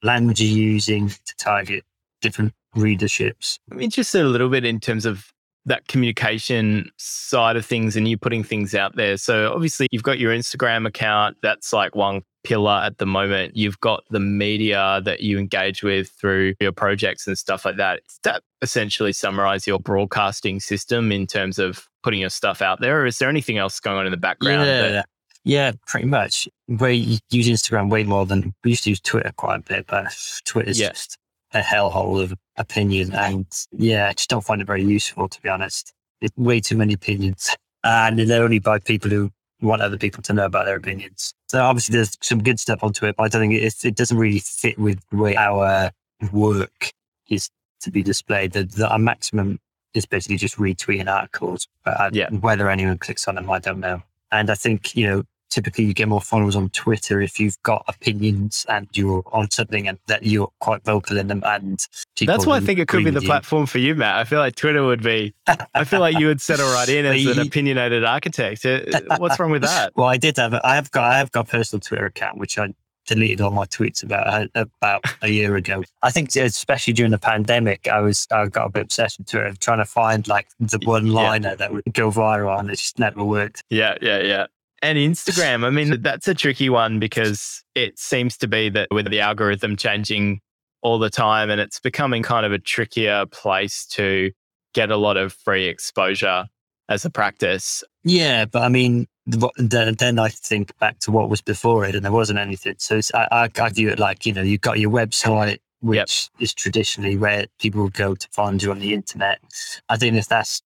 language 0.03 0.41
you're 0.41 0.57
using 0.57 1.09
to 1.09 1.35
target 1.37 1.83
different 2.21 2.53
readerships? 2.75 3.57
I'm 3.71 3.81
interested 3.81 4.21
a 4.21 4.29
little 4.29 4.49
bit 4.49 4.65
in 4.65 4.79
terms 4.79 5.05
of 5.05 5.31
that 5.65 5.87
communication 5.87 6.91
side 6.97 7.55
of 7.55 7.65
things 7.65 7.95
and 7.95 8.07
you 8.07 8.17
putting 8.17 8.43
things 8.43 8.75
out 8.75 8.95
there. 8.95 9.17
So 9.17 9.51
obviously 9.51 9.87
you've 9.91 10.03
got 10.03 10.19
your 10.19 10.31
Instagram 10.31 10.85
account. 10.85 11.37
That's 11.41 11.73
like 11.73 11.95
one 11.95 12.21
pillar 12.45 12.81
at 12.83 12.97
the 12.97 13.05
moment. 13.05 13.55
You've 13.55 13.79
got 13.79 14.03
the 14.09 14.19
media 14.19 15.01
that 15.03 15.21
you 15.21 15.37
engage 15.37 15.83
with 15.83 16.09
through 16.09 16.53
your 16.59 16.71
projects 16.71 17.27
and 17.27 17.37
stuff 17.37 17.65
like 17.65 17.77
that. 17.77 18.01
Does 18.07 18.19
that 18.23 18.43
essentially 18.61 19.13
summarize 19.13 19.67
your 19.67 19.79
broadcasting 19.79 20.59
system 20.59 21.11
in 21.11 21.27
terms 21.27 21.59
of 21.59 21.87
putting 22.03 22.21
your 22.21 22.29
stuff 22.29 22.61
out 22.61 22.79
there? 22.81 23.01
Or 23.01 23.05
is 23.05 23.17
there 23.17 23.29
anything 23.29 23.57
else 23.57 23.79
going 23.79 23.97
on 23.97 24.05
in 24.05 24.11
the 24.11 24.17
background? 24.17 24.65
Yeah, 24.65 24.89
that- 24.89 25.09
yeah 25.43 25.71
pretty 25.87 26.07
much. 26.07 26.47
We 26.67 27.19
use 27.29 27.47
Instagram 27.47 27.89
way 27.89 28.03
more 28.03 28.25
than 28.25 28.53
we 28.63 28.71
used 28.71 28.83
to 28.85 28.91
use 28.91 29.01
Twitter 29.01 29.31
quite 29.35 29.59
a 29.59 29.63
bit, 29.63 29.87
but 29.87 30.15
Twitter's 30.45 30.79
yeah. 30.79 30.89
just 30.89 31.17
a 31.53 31.61
hellhole 31.61 32.21
of 32.21 32.33
opinion. 32.57 33.13
And 33.13 33.45
yeah, 33.71 34.09
I 34.09 34.13
just 34.13 34.29
don't 34.29 34.43
find 34.43 34.61
it 34.61 34.67
very 34.67 34.83
useful, 34.83 35.27
to 35.29 35.41
be 35.41 35.49
honest. 35.49 35.93
It's 36.21 36.35
way 36.37 36.59
too 36.59 36.77
many 36.77 36.93
opinions. 36.93 37.55
And 37.83 38.17
they're 38.17 38.43
only 38.43 38.59
by 38.59 38.79
people 38.79 39.11
who 39.11 39.31
want 39.65 39.81
other 39.81 39.97
people 39.97 40.21
to 40.23 40.33
know 40.33 40.45
about 40.45 40.65
their 40.65 40.75
opinions. 40.75 41.33
So 41.47 41.61
obviously 41.61 41.93
there's 41.93 42.17
some 42.21 42.41
good 42.41 42.59
stuff 42.59 42.83
onto 42.83 43.05
it, 43.05 43.15
but 43.15 43.23
I 43.23 43.27
don't 43.27 43.41
think 43.41 43.53
it, 43.53 43.85
it 43.85 43.95
doesn't 43.95 44.17
really 44.17 44.39
fit 44.39 44.77
with 44.77 44.99
the 45.09 45.17
way 45.17 45.35
our 45.35 45.91
work 46.31 46.91
is 47.29 47.49
to 47.81 47.91
be 47.91 48.03
displayed. 48.03 48.53
The, 48.53 48.63
the 48.63 48.89
our 48.89 48.99
maximum 48.99 49.59
is 49.93 50.05
basically 50.05 50.37
just 50.37 50.57
retweeting 50.57 51.11
articles, 51.11 51.67
but 51.83 51.99
I, 51.99 52.09
yeah. 52.11 52.29
whether 52.29 52.69
anyone 52.69 52.97
clicks 52.97 53.27
on 53.27 53.35
them, 53.35 53.49
I 53.49 53.59
don't 53.59 53.79
know. 53.79 54.01
And 54.31 54.49
I 54.49 54.55
think, 54.55 54.95
you 54.95 55.07
know, 55.07 55.23
typically 55.55 55.85
you 55.85 55.93
get 55.93 56.09
more 56.09 56.19
followers 56.19 56.53
on 56.53 56.69
Twitter 56.71 57.21
if 57.21 57.39
you've 57.39 57.61
got 57.63 57.85
opinions 57.87 58.65
and 58.67 58.89
you're 58.91 59.23
on 59.31 59.49
something 59.49 59.87
and 59.87 59.97
that 60.07 60.23
you're 60.23 60.51
quite 60.59 60.83
vocal 60.83 61.17
in 61.17 61.27
them. 61.27 61.41
And 61.45 61.79
that's 62.19 62.45
why 62.45 62.57
I 62.57 62.59
think 62.59 62.77
it 62.77 62.89
could 62.89 63.05
be 63.05 63.09
the 63.09 63.21
platform 63.21 63.65
for 63.65 63.77
you, 63.77 63.95
Mat. 63.95 64.17
I 64.17 64.25
feel 64.25 64.39
like 64.39 64.55
Twitter 64.55 64.83
would 64.83 65.01
be. 65.01 65.33
I 65.73 65.85
feel 65.85 66.01
like 66.01 66.19
you 66.19 66.27
would 66.27 66.41
settle 66.41 66.67
right 66.73 66.89
in 66.89 67.05
as 67.05 67.25
an 67.25 67.39
opinionated 67.47 68.03
architect. 68.03 68.65
Uh, 68.65 68.81
what's 69.17 69.39
wrong 69.39 69.51
with 69.51 69.61
that? 69.61 69.93
Well, 69.95 70.07
I 70.07 70.17
did 70.17 70.35
have. 70.35 70.53
A, 70.53 70.67
I 70.67 70.75
have 70.75 70.91
got. 70.91 71.05
I 71.05 71.17
have 71.19 71.31
got 71.31 71.47
a 71.47 71.49
personal 71.49 71.79
Twitter 71.79 72.05
account 72.05 72.37
which 72.37 72.59
I 72.59 72.73
deleted 73.05 73.39
all 73.39 73.51
my 73.51 73.65
tweets 73.65 74.03
about 74.03 74.49
uh, 74.55 74.65
about 74.81 75.05
a 75.21 75.29
year 75.29 75.55
ago. 75.55 75.83
I 76.01 76.11
think 76.11 76.35
especially 76.35 76.93
during 76.93 77.11
the 77.11 77.17
pandemic, 77.17 77.87
I 77.87 78.01
was 78.01 78.27
I 78.31 78.47
got 78.47 78.65
a 78.65 78.69
bit 78.69 78.83
obsessed 78.83 79.19
with 79.19 79.29
Twitter, 79.29 79.53
trying 79.59 79.77
to 79.77 79.85
find 79.85 80.27
like 80.27 80.47
the 80.59 80.79
one 80.83 81.07
liner 81.07 81.49
yeah. 81.49 81.55
that 81.55 81.71
would 81.71 81.83
go 81.93 82.11
viral, 82.11 82.59
and 82.59 82.69
it 82.69 82.77
just 82.77 82.99
never 82.99 83.23
worked. 83.23 83.63
Yeah, 83.69 83.97
yeah, 84.01 84.19
yeah. 84.19 84.47
And 84.85 84.99
Instagram, 84.99 85.65
I 85.65 85.71
mean, 85.71 85.99
that's 86.03 86.27
a 86.27 86.35
tricky 86.35 86.69
one 86.69 86.99
because 86.99 87.63
it 87.73 87.97
seems 87.97 88.37
to 88.37 88.47
be 88.47 88.69
that 88.69 88.89
with 88.91 89.09
the 89.09 89.19
algorithm 89.19 89.77
changing 89.77 90.41
all 90.83 90.99
the 90.99 91.09
time 91.09 91.49
and 91.49 91.59
it's 91.59 91.79
becoming 91.79 92.21
kind 92.21 92.45
of 92.45 92.51
a 92.51 92.59
trickier 92.59 93.25
place 93.25 93.83
to 93.87 94.29
get 94.75 94.91
a 94.91 94.95
lot 94.95 95.17
of 95.17 95.33
free 95.33 95.65
exposure 95.65 96.45
as 96.87 97.03
a 97.03 97.09
practice. 97.09 97.83
Yeah, 98.03 98.45
but 98.45 98.61
I 98.61 98.69
mean, 98.69 99.07
then, 99.25 99.95
then 99.95 100.19
I 100.19 100.29
think 100.29 100.77
back 100.77 100.99
to 100.99 101.11
what 101.11 101.31
was 101.31 101.41
before 101.41 101.83
it, 101.85 101.95
and 101.95 102.05
there 102.05 102.11
wasn't 102.11 102.37
anything. 102.37 102.75
So 102.77 103.01
I, 103.15 103.49
I, 103.57 103.69
view 103.69 103.89
it 103.89 103.97
like 103.97 104.27
you 104.27 104.33
know 104.33 104.43
you've 104.43 104.61
got 104.61 104.77
your 104.77 104.91
website, 104.91 105.57
which 105.79 105.97
yep. 105.97 106.43
is 106.43 106.53
traditionally 106.53 107.17
where 107.17 107.47
people 107.59 107.81
would 107.81 107.95
go 107.95 108.13
to 108.13 108.27
find 108.29 108.61
you 108.61 108.69
on 108.69 108.77
the 108.77 108.93
internet. 108.93 109.39
I 109.89 109.97
think 109.97 110.15
if 110.15 110.27
that's 110.27 110.61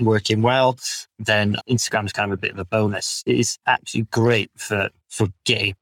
working 0.00 0.42
well, 0.42 0.78
then 1.18 1.56
Instagram 1.68 2.06
is 2.06 2.12
kind 2.12 2.32
of 2.32 2.38
a 2.38 2.40
bit 2.40 2.52
of 2.52 2.58
a 2.58 2.64
bonus. 2.64 3.22
It 3.26 3.38
is 3.38 3.58
absolutely 3.66 4.08
great 4.10 4.50
for 4.56 4.90
for 5.08 5.28
getting 5.44 5.74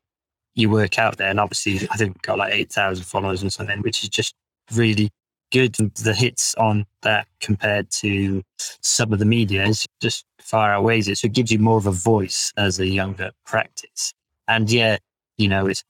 your 0.54 0.70
work 0.70 0.98
out 0.98 1.16
there, 1.18 1.30
and 1.30 1.40
obviously 1.40 1.88
I 1.90 1.96
think 1.96 2.14
we've 2.14 2.22
got 2.22 2.38
like 2.38 2.54
eight 2.54 2.72
thousand 2.72 3.04
followers 3.04 3.42
and 3.42 3.52
something, 3.52 3.80
which 3.82 4.02
is 4.02 4.09
just 4.09 4.34
really 4.72 5.11
good. 5.52 5.74
The 5.74 6.14
hits 6.14 6.54
on 6.56 6.86
that 7.02 7.26
compared 7.40 7.90
to 7.92 8.42
some 8.82 9.12
of 9.12 9.18
the 9.18 9.24
media 9.24 9.64
is 9.64 9.86
just 10.00 10.24
far 10.40 10.72
outweighs 10.72 11.09
it. 11.09 11.18
So 11.18 11.26
it 11.26 11.32
gives 11.32 11.50
you 11.50 11.59
more 11.59 11.78
of 11.78 11.86
a 11.86 11.92
voice 11.92 12.52
as 12.56 12.78
a 12.78 12.86
younger 12.86 13.30
practice. 13.46 14.12
And 14.46 14.70
yeah, 14.70 14.98
you 15.36 15.48
know, 15.48 15.66
it's 15.66 15.84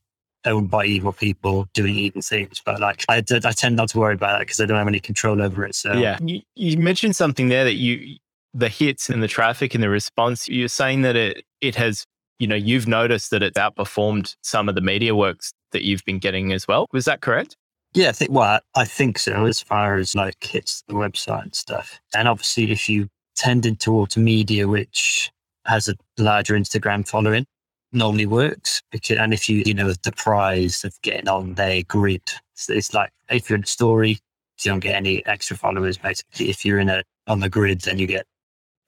owned 0.45 0.71
by 0.71 0.85
evil 0.85 1.13
people 1.13 1.69
doing 1.75 1.95
evil 1.95 2.23
things. 2.23 2.63
But 2.65 2.81
like, 2.81 3.05
I, 3.09 3.17
I 3.19 3.53
tend 3.53 3.77
not 3.77 3.89
to 3.91 3.99
worry 3.99 4.15
about 4.15 4.39
that 4.39 4.41
because 4.41 4.61
I 4.61 4.67
don't 4.67 4.79
have 4.79 4.89
any 4.89 5.01
control 5.01 5.43
over 5.43 5.65
it. 5.65 5.75
So 5.75 5.93
yeah, 5.95 6.19
you, 6.21 6.41
you 6.55 6.79
mentioned 6.79 7.17
something 7.17 7.49
there 7.49 7.65
that 7.65 7.75
you, 7.75 8.17
the 8.55 8.69
hits 8.69 9.11
and 9.11 9.23
the 9.23 9.29
traffic 9.29 9.75
and 9.75 9.83
the 9.83 9.89
response, 9.89 10.49
you're 10.49 10.69
saying 10.69 11.03
that 11.03 11.17
it, 11.17 11.45
it 11.61 11.75
has, 11.77 12.05
you 12.39 12.47
know, 12.47 12.57
you've 12.57 12.89
noticed 12.89 13.31
that 13.31 13.43
it's 13.43 13.59
outperformed 13.59 14.37
some 14.43 14.69
of 14.69 14.75
the 14.75 14.81
media 14.81 15.15
works 15.15 15.53
that 15.73 15.83
you've 15.83 16.05
been 16.05 16.19
getting 16.19 16.53
as 16.53 16.67
well. 16.67 16.87
Was 16.93 17.05
that 17.05 17.21
correct? 17.21 17.57
Yeah, 17.95 18.11
I 18.11 18.13
think 18.13 18.31
well, 18.31 18.61
I 18.75 18.85
think 18.85 19.19
so 19.19 19.47
as 19.47 19.61
far 19.61 19.97
as 19.97 20.15
like 20.15 20.43
hits 20.43 20.83
the 20.89 20.95
website 20.95 21.43
and 21.43 21.55
stuff. 21.55 22.01
And 22.15 22.29
obviously, 22.29 22.71
if 22.71 22.89
you 22.89 23.09
tended 23.35 23.81
towards 23.81 24.17
media, 24.17 24.69
which 24.69 25.31
has 25.65 25.89
a 25.89 25.95
larger 26.19 26.55
Instagram 26.55 27.09
following, 27.09 27.47
normally 27.93 28.27
works. 28.27 28.83
Because, 28.91 29.19
and 29.19 29.33
if 29.33 29.49
you, 29.49 29.63
you 29.65 29.75
know, 29.75 29.93
the 29.93 30.13
prize 30.13 30.85
of 30.85 31.01
getting 31.03 31.29
on 31.29 31.55
their 31.55 31.83
grid, 31.83 32.23
so 32.55 32.73
it's 32.73 32.95
like 32.95 33.11
if 33.31 33.49
you're 33.49 33.57
in 33.57 33.65
a 33.65 33.67
story, 33.67 34.11
you 34.11 34.71
don't 34.71 34.81
get 34.81 34.97
any 34.97 35.25
extra 35.27 35.57
followers. 35.57 35.99
Basically, 35.99 36.51
if 36.51 36.65
you're 36.65 36.79
in 36.81 36.89
a 36.89 37.03
on 37.27 37.41
the 37.41 37.49
grid, 37.49 37.83
then 37.83 37.99
you 37.99 38.07
get 38.07 38.27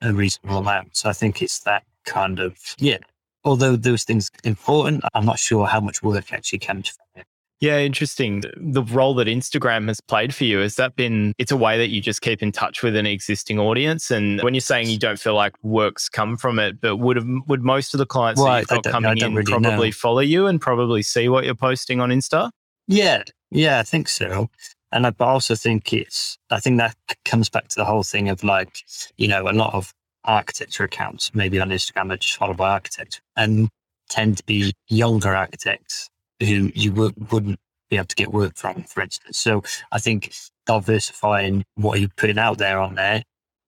a 0.02 0.12
reasonable 0.12 0.58
amount. 0.58 0.96
So 0.96 1.08
I 1.08 1.12
think 1.12 1.42
it's 1.42 1.60
that 1.60 1.84
kind 2.04 2.40
of 2.40 2.56
yeah. 2.78 2.98
Although 3.42 3.76
those 3.76 4.04
things 4.04 4.30
important, 4.44 5.02
I'm 5.14 5.24
not 5.24 5.38
sure 5.38 5.66
how 5.66 5.80
much 5.80 6.02
work 6.02 6.32
actually 6.32 6.58
comes 6.58 6.88
from 6.88 7.22
it. 7.22 7.26
Yeah, 7.60 7.78
interesting. 7.78 8.42
The 8.56 8.82
role 8.82 9.14
that 9.16 9.26
Instagram 9.26 9.88
has 9.88 10.00
played 10.00 10.34
for 10.34 10.44
you, 10.44 10.60
has 10.60 10.76
that 10.76 10.96
been, 10.96 11.34
it's 11.36 11.52
a 11.52 11.56
way 11.58 11.76
that 11.76 11.90
you 11.90 12.00
just 12.00 12.22
keep 12.22 12.42
in 12.42 12.52
touch 12.52 12.82
with 12.82 12.96
an 12.96 13.04
existing 13.04 13.58
audience? 13.58 14.10
And 14.10 14.40
when 14.40 14.54
you're 14.54 14.62
saying 14.62 14.88
you 14.88 14.98
don't 14.98 15.18
feel 15.18 15.34
like 15.34 15.52
works 15.62 16.08
come 16.08 16.38
from 16.38 16.58
it, 16.58 16.80
but 16.80 16.96
would 16.96 17.22
would 17.48 17.62
most 17.62 17.92
of 17.92 17.98
the 17.98 18.06
clients 18.06 18.40
well, 18.40 18.52
that 18.52 18.60
you've 18.60 18.82
got 18.82 18.84
coming 18.84 19.18
in 19.18 19.34
really 19.34 19.44
probably 19.44 19.88
know. 19.88 19.92
follow 19.92 20.20
you 20.20 20.46
and 20.46 20.58
probably 20.58 21.02
see 21.02 21.28
what 21.28 21.44
you're 21.44 21.54
posting 21.54 22.00
on 22.00 22.08
Insta? 22.08 22.50
Yeah, 22.88 23.24
yeah, 23.50 23.78
I 23.78 23.82
think 23.82 24.08
so. 24.08 24.48
And 24.90 25.06
I 25.06 25.12
also 25.20 25.54
think 25.54 25.92
it's, 25.92 26.38
I 26.50 26.60
think 26.60 26.78
that 26.78 26.96
comes 27.26 27.50
back 27.50 27.68
to 27.68 27.76
the 27.76 27.84
whole 27.84 28.02
thing 28.02 28.30
of 28.30 28.42
like, 28.42 28.78
you 29.18 29.28
know, 29.28 29.48
a 29.48 29.52
lot 29.52 29.74
of 29.74 29.92
architecture 30.24 30.84
accounts, 30.84 31.34
maybe 31.34 31.60
on 31.60 31.68
Instagram, 31.68 32.10
are 32.10 32.16
just 32.16 32.36
followed 32.36 32.56
by 32.56 32.70
architects 32.70 33.20
and 33.36 33.68
tend 34.08 34.38
to 34.38 34.44
be 34.44 34.72
younger 34.88 35.36
architects 35.36 36.08
who 36.40 36.72
you 36.74 36.92
would, 36.92 37.32
wouldn't 37.32 37.58
be 37.90 37.96
able 37.96 38.06
to 38.06 38.16
get 38.16 38.32
work 38.32 38.56
from, 38.56 38.82
for 38.84 39.02
instance. 39.02 39.38
So 39.38 39.62
I 39.92 39.98
think 39.98 40.32
diversifying 40.66 41.64
what 41.74 42.00
you're 42.00 42.08
putting 42.16 42.38
out 42.38 42.58
there 42.58 42.78
on 42.78 42.94
there 42.94 43.22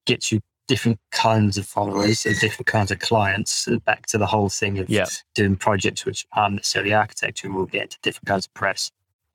gets 0.07 0.33
you 0.33 0.41
different 0.69 0.99
kinds 1.11 1.59
of 1.59 1.67
followers 1.67 2.25
and 2.25 2.39
different 2.39 2.67
kinds 2.67 2.91
of 2.91 2.99
clients. 2.99 3.69
Uh, 3.69 3.79
back 3.85 4.07
to 4.07 4.19
the 4.19 4.27
whole 4.27 4.49
thing 4.49 4.79
of 4.79 4.89
yeah. 4.89 5.07
doing 5.35 5.57
projects 5.57 6.05
which 6.05 6.27
aren't 6.33 6.55
necessarily 6.55 6.95
architecture, 6.95 7.47
and 7.47 7.57
we'll 7.57 7.67
get 7.67 7.91
to 7.91 7.99
different 8.03 8.27
kinds 8.27 8.47
of 8.47 8.55
press, 8.55 8.91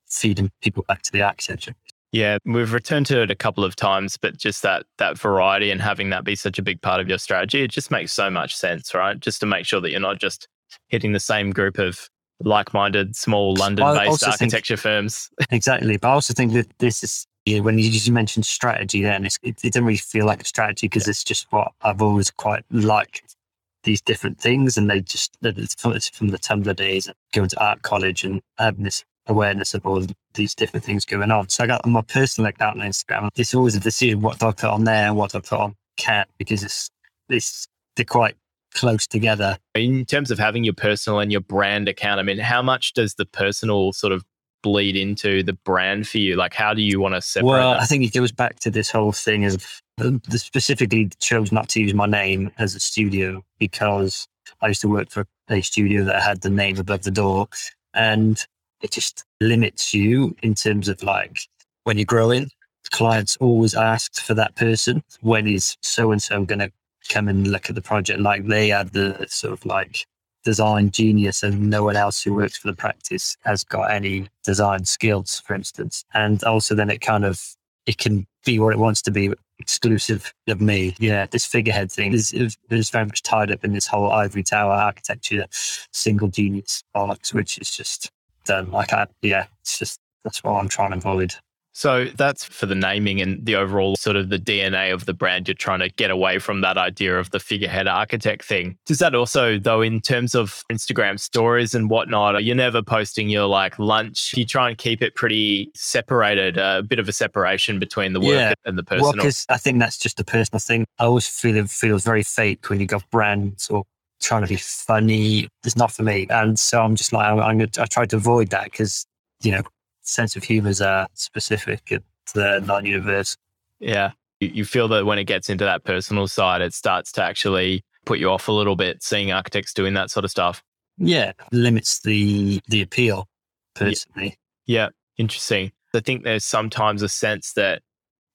feeding 0.08 0.50
people 0.62 0.84
back 0.88 1.02
to 1.02 1.12
the 1.12 1.22
architecture. 1.22 1.74
Yeah, 2.10 2.38
we've 2.46 2.72
returned 2.72 3.04
to 3.06 3.20
it 3.20 3.30
a 3.30 3.34
couple 3.36 3.64
of 3.64 3.76
times, 3.76 4.16
but 4.16 4.38
just 4.38 4.62
that 4.62 4.86
that 4.96 5.18
variety 5.18 5.70
and 5.70 5.82
having 5.82 6.08
that 6.10 6.24
be 6.24 6.34
such 6.34 6.58
a 6.58 6.62
big 6.62 6.80
part 6.80 7.00
of 7.00 7.08
your 7.08 7.18
strategy, 7.18 7.62
it 7.62 7.70
just 7.70 7.90
makes 7.90 8.12
so 8.12 8.30
much 8.30 8.56
sense, 8.56 8.94
right? 8.94 9.20
Just 9.20 9.40
to 9.40 9.46
make 9.46 9.66
sure 9.66 9.80
that 9.82 9.90
you're 9.90 10.00
not 10.00 10.18
just 10.18 10.48
hitting 10.88 11.12
the 11.12 11.20
same 11.20 11.50
group 11.50 11.78
of 11.78 12.08
like-minded 12.40 13.16
small 13.16 13.54
London-based 13.54 14.24
architecture 14.24 14.76
think, 14.76 14.82
firms. 14.82 15.30
exactly, 15.50 15.96
but 15.96 16.08
I 16.08 16.12
also 16.12 16.34
think 16.34 16.52
that 16.52 16.66
this 16.78 17.02
is 17.02 17.26
when 17.60 17.78
you, 17.78 17.88
you 17.88 18.12
mentioned 18.12 18.46
strategy. 18.46 19.02
Then 19.02 19.24
it, 19.24 19.38
it, 19.42 19.56
doesn't 19.62 19.84
really 19.84 19.96
feel 19.96 20.26
like 20.26 20.42
a 20.42 20.44
strategy 20.44 20.86
because 20.86 21.06
yeah. 21.06 21.10
it's 21.10 21.24
just 21.24 21.46
what 21.50 21.72
I've 21.82 22.02
always 22.02 22.30
quite 22.30 22.64
liked 22.70 23.36
these 23.84 24.00
different 24.00 24.40
things, 24.40 24.76
and 24.76 24.90
they 24.90 25.00
just 25.00 25.36
it's 25.42 25.74
from, 26.10 26.28
the 26.28 26.38
Tumblr 26.38 26.74
days, 26.76 27.08
going 27.32 27.48
to 27.48 27.64
art 27.64 27.82
college 27.82 28.24
and 28.24 28.40
having 28.58 28.84
this 28.84 29.04
awareness 29.26 29.74
of 29.74 29.86
all 29.86 30.04
these 30.34 30.54
different 30.54 30.84
things 30.84 31.04
going 31.04 31.30
on. 31.30 31.48
So 31.48 31.64
I 31.64 31.66
got 31.66 31.86
my 31.86 32.02
personal 32.02 32.48
account 32.48 32.80
on 32.80 32.86
Instagram. 32.86 33.28
It's 33.36 33.54
always 33.54 33.74
a 33.74 33.80
decision 33.80 34.20
what 34.20 34.38
do 34.38 34.46
I 34.46 34.52
put 34.52 34.70
on 34.70 34.84
there 34.84 35.06
and 35.06 35.16
what 35.16 35.32
do 35.32 35.38
I 35.38 35.40
put 35.40 35.60
on 35.60 35.76
cat 35.96 36.28
because 36.38 36.62
it's 36.62 36.90
it's 37.28 37.66
they're 37.96 38.04
quite 38.04 38.36
close 38.78 39.06
together. 39.06 39.58
In 39.74 40.04
terms 40.04 40.30
of 40.30 40.38
having 40.38 40.64
your 40.64 40.74
personal 40.74 41.18
and 41.18 41.32
your 41.32 41.40
brand 41.40 41.88
account, 41.88 42.20
I 42.20 42.22
mean, 42.22 42.38
how 42.38 42.62
much 42.62 42.92
does 42.92 43.14
the 43.14 43.26
personal 43.26 43.92
sort 43.92 44.12
of 44.12 44.24
bleed 44.62 44.96
into 44.96 45.42
the 45.42 45.52
brand 45.52 46.08
for 46.08 46.18
you? 46.18 46.36
Like, 46.36 46.54
how 46.54 46.74
do 46.74 46.82
you 46.82 47.00
want 47.00 47.14
to 47.14 47.22
separate? 47.22 47.48
Well, 47.48 47.72
that? 47.72 47.82
I 47.82 47.86
think 47.86 48.04
it 48.04 48.12
goes 48.12 48.32
back 48.32 48.60
to 48.60 48.70
this 48.70 48.90
whole 48.90 49.12
thing 49.12 49.44
of 49.44 49.82
uh, 50.00 50.12
specifically 50.30 51.10
chose 51.20 51.52
not 51.52 51.68
to 51.70 51.80
use 51.80 51.94
my 51.94 52.06
name 52.06 52.50
as 52.58 52.74
a 52.74 52.80
studio 52.80 53.44
because 53.58 54.28
I 54.60 54.68
used 54.68 54.80
to 54.82 54.88
work 54.88 55.10
for 55.10 55.26
a 55.48 55.60
studio 55.60 56.04
that 56.04 56.22
had 56.22 56.42
the 56.42 56.50
name 56.50 56.78
above 56.78 57.02
the 57.02 57.10
door, 57.10 57.48
and 57.94 58.44
it 58.80 58.92
just 58.92 59.24
limits 59.40 59.92
you 59.92 60.36
in 60.42 60.54
terms 60.54 60.88
of 60.88 61.02
like 61.02 61.40
when 61.84 61.98
you're 61.98 62.04
growing. 62.04 62.50
Clients 62.90 63.36
always 63.36 63.74
asked 63.74 64.22
for 64.22 64.32
that 64.32 64.56
person. 64.56 65.02
When 65.20 65.46
is 65.46 65.76
so 65.82 66.10
and 66.10 66.22
so 66.22 66.46
going 66.46 66.60
to 66.60 66.72
come 67.08 67.28
and 67.28 67.46
look 67.46 67.68
at 67.68 67.74
the 67.74 67.82
project 67.82 68.20
like 68.20 68.46
they 68.46 68.72
are 68.72 68.84
the 68.84 69.26
sort 69.28 69.52
of 69.52 69.64
like 69.64 70.06
design 70.44 70.90
genius 70.90 71.42
and 71.42 71.68
no 71.68 71.82
one 71.82 71.96
else 71.96 72.22
who 72.22 72.32
works 72.32 72.56
for 72.56 72.68
the 72.68 72.76
practice 72.76 73.36
has 73.44 73.64
got 73.64 73.90
any 73.90 74.28
design 74.44 74.84
skills, 74.84 75.42
for 75.44 75.54
instance. 75.54 76.04
And 76.14 76.42
also 76.44 76.74
then 76.74 76.90
it 76.90 77.00
kind 77.00 77.24
of 77.24 77.42
it 77.86 77.98
can 77.98 78.26
be 78.44 78.58
what 78.58 78.72
it 78.72 78.78
wants 78.78 79.02
to 79.02 79.10
be 79.10 79.32
exclusive 79.58 80.32
of 80.46 80.60
me. 80.60 80.94
Yeah, 80.98 81.26
this 81.26 81.44
figurehead 81.44 81.90
thing 81.90 82.12
is, 82.12 82.32
is, 82.32 82.56
very 82.90 83.04
much 83.04 83.22
tied 83.22 83.50
up 83.50 83.64
in 83.64 83.72
this 83.72 83.86
whole 83.86 84.10
ivory 84.10 84.42
tower 84.42 84.72
architecture, 84.72 85.46
single 85.92 86.28
genius 86.28 86.84
bollocks, 86.94 87.34
which 87.34 87.58
is 87.58 87.70
just 87.70 88.10
done. 88.44 88.70
Like 88.70 88.92
I 88.92 89.06
yeah, 89.22 89.46
it's 89.60 89.78
just 89.78 90.00
that's 90.24 90.44
what 90.44 90.52
I'm 90.52 90.68
trying 90.68 90.92
to 90.92 90.96
avoid. 90.98 91.34
So 91.72 92.06
that's 92.16 92.44
for 92.44 92.66
the 92.66 92.74
naming 92.74 93.20
and 93.20 93.44
the 93.44 93.54
overall 93.54 93.94
sort 93.96 94.16
of 94.16 94.30
the 94.30 94.38
DNA 94.38 94.92
of 94.92 95.06
the 95.06 95.14
brand. 95.14 95.46
You're 95.46 95.54
trying 95.54 95.78
to 95.80 95.88
get 95.90 96.10
away 96.10 96.38
from 96.38 96.60
that 96.62 96.76
idea 96.76 97.18
of 97.18 97.30
the 97.30 97.38
figurehead 97.38 97.86
architect 97.86 98.44
thing. 98.44 98.76
Does 98.84 98.98
that 98.98 99.14
also, 99.14 99.58
though, 99.58 99.80
in 99.80 100.00
terms 100.00 100.34
of 100.34 100.64
Instagram 100.72 101.20
stories 101.20 101.74
and 101.74 101.88
whatnot, 101.88 102.42
you're 102.42 102.56
never 102.56 102.82
posting 102.82 103.28
your 103.28 103.46
like 103.46 103.78
lunch. 103.78 104.34
You 104.36 104.44
try 104.44 104.70
and 104.70 104.76
keep 104.78 105.02
it 105.02 105.14
pretty 105.14 105.70
separated, 105.76 106.58
uh, 106.58 106.78
a 106.80 106.82
bit 106.82 106.98
of 106.98 107.08
a 107.08 107.12
separation 107.12 107.78
between 107.78 108.12
the 108.12 108.20
work 108.20 108.30
yeah. 108.30 108.54
and 108.64 108.76
the 108.76 108.82
personal. 108.82 109.04
Well, 109.04 109.12
because 109.12 109.46
I 109.48 109.56
think 109.56 109.78
that's 109.78 109.98
just 109.98 110.18
a 110.18 110.24
personal 110.24 110.58
thing. 110.60 110.84
I 110.98 111.04
always 111.04 111.28
feel 111.28 111.56
it 111.56 111.70
feels 111.70 112.04
very 112.04 112.24
fake 112.24 112.68
when 112.68 112.80
you've 112.80 112.88
got 112.88 113.08
brands 113.10 113.68
or 113.68 113.84
trying 114.20 114.42
to 114.42 114.48
be 114.48 114.56
funny. 114.56 115.48
It's 115.64 115.76
not 115.76 115.92
for 115.92 116.02
me. 116.02 116.26
And 116.30 116.58
so 116.58 116.82
I'm 116.82 116.96
just 116.96 117.12
like, 117.12 117.26
I'm, 117.26 117.38
I'm 117.38 117.58
gonna, 117.58 117.70
I 117.78 117.86
try 117.86 118.04
to 118.06 118.16
avoid 118.16 118.50
that 118.50 118.64
because, 118.64 119.06
you 119.42 119.52
know, 119.52 119.62
sense 120.08 120.36
of 120.36 120.44
humor 120.44 120.70
is 120.70 120.80
uh, 120.80 121.06
specific 121.14 121.84
to 121.86 122.02
the 122.34 122.60
non-universe. 122.66 123.36
Yeah, 123.80 124.12
you 124.40 124.64
feel 124.64 124.88
that 124.88 125.06
when 125.06 125.18
it 125.18 125.24
gets 125.24 125.48
into 125.48 125.64
that 125.64 125.84
personal 125.84 126.28
side, 126.28 126.60
it 126.60 126.74
starts 126.74 127.12
to 127.12 127.22
actually 127.22 127.84
put 128.04 128.18
you 128.18 128.30
off 128.30 128.48
a 128.48 128.52
little 128.52 128.76
bit. 128.76 129.02
Seeing 129.02 129.32
architects 129.32 129.72
doing 129.72 129.94
that 129.94 130.10
sort 130.10 130.24
of 130.24 130.30
stuff. 130.30 130.62
Yeah, 130.96 131.32
limits 131.52 132.00
the 132.00 132.60
the 132.68 132.82
appeal 132.82 133.28
personally. 133.74 134.36
Yeah. 134.66 134.84
yeah, 134.84 134.88
interesting. 135.16 135.72
I 135.94 136.00
think 136.00 136.24
there's 136.24 136.44
sometimes 136.44 137.02
a 137.02 137.08
sense 137.08 137.52
that 137.54 137.82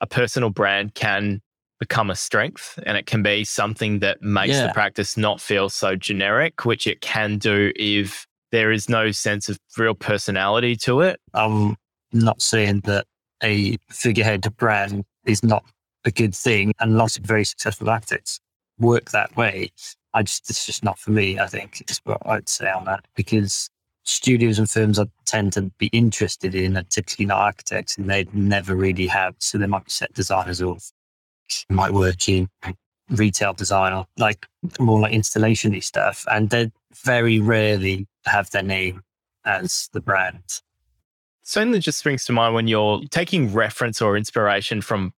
a 0.02 0.08
personal 0.08 0.50
brand 0.50 0.96
can 0.96 1.42
become 1.80 2.10
a 2.10 2.16
strength 2.16 2.80
and 2.86 2.98
it 2.98 3.06
can 3.06 3.22
be 3.22 3.44
something 3.44 4.00
that 4.00 4.22
makes 4.22 4.54
yeah. 4.54 4.68
the 4.68 4.74
practice 4.74 5.18
not 5.18 5.42
feel 5.42 5.70
so 5.70 5.96
generic, 5.96 6.66
which 6.66 6.88
it 6.88 7.02
can 7.02 7.38
do 7.38 7.72
if 7.76 8.26
there 8.54 8.72
is 8.72 8.88
no 8.88 9.10
sense 9.10 9.50
of 9.50 9.58
real 9.80 9.96
personality 9.96 10.76
to 10.76 11.02
it. 11.02 11.20
I'm 11.34 11.76
not 12.12 12.40
saying 12.40 12.82
that 12.82 13.08
a 13.42 13.78
figurehead 13.90 14.48
brand 14.58 15.04
is 15.26 15.42
not 15.42 15.66
a 16.06 16.12
good 16.12 16.36
thing, 16.36 16.72
and 16.80 16.96
lots 16.96 17.18
of 17.18 17.24
very 17.24 17.46
successful 17.46 17.90
architects 17.90 18.40
work 18.78 19.10
that 19.10 19.36
way. 19.36 19.72
I 20.14 20.22
just 20.22 20.52
it's 20.52 20.68
just 20.68 20.84
not 20.84 21.00
for 21.00 21.10
me. 21.10 21.40
I 21.40 21.48
think 21.48 21.84
is 21.90 22.00
what 22.04 22.22
I'd 22.28 22.48
say 22.48 22.70
on 22.70 22.86
that 22.86 23.04
because 23.16 23.72
studios 24.04 24.60
and 24.60 24.70
firms 24.70 25.00
I 25.00 25.06
tend 25.26 25.54
to 25.54 25.72
be 25.80 25.88
interested 25.88 26.54
in 26.54 26.78
are 26.78 26.84
typically 26.84 27.26
not 27.26 27.40
architects, 27.40 27.98
and 27.98 28.08
they 28.08 28.28
never 28.34 28.76
really 28.76 29.08
have. 29.08 29.34
So 29.40 29.58
they 29.58 29.66
might 29.66 29.86
be 29.86 29.90
set 29.90 30.14
designers 30.14 30.62
or 30.62 30.78
might 31.72 31.92
work 31.92 32.30
in 32.30 32.50
retail 33.10 33.54
design 33.54 33.94
or 33.94 34.06
like 34.20 34.46
more 34.80 35.00
like 35.00 35.14
installation 35.14 35.82
stuff, 35.82 36.24
and 36.32 36.52
they're 36.52 36.72
very 37.04 37.40
rarely 37.40 38.06
have 38.26 38.50
their 38.52 38.64
name 38.64 39.04
as 39.46 39.90
the 39.94 40.02
brand. 40.02 40.62
Certainly 41.44 41.80
just 41.80 42.00
springs 42.00 42.24
to 42.26 42.32
mind 42.32 42.56
when 42.56 42.68
you're 42.68 43.02
taking 43.10 43.54
reference 43.54 44.02
or 44.02 44.16
inspiration 44.16 44.82
from 44.82 45.14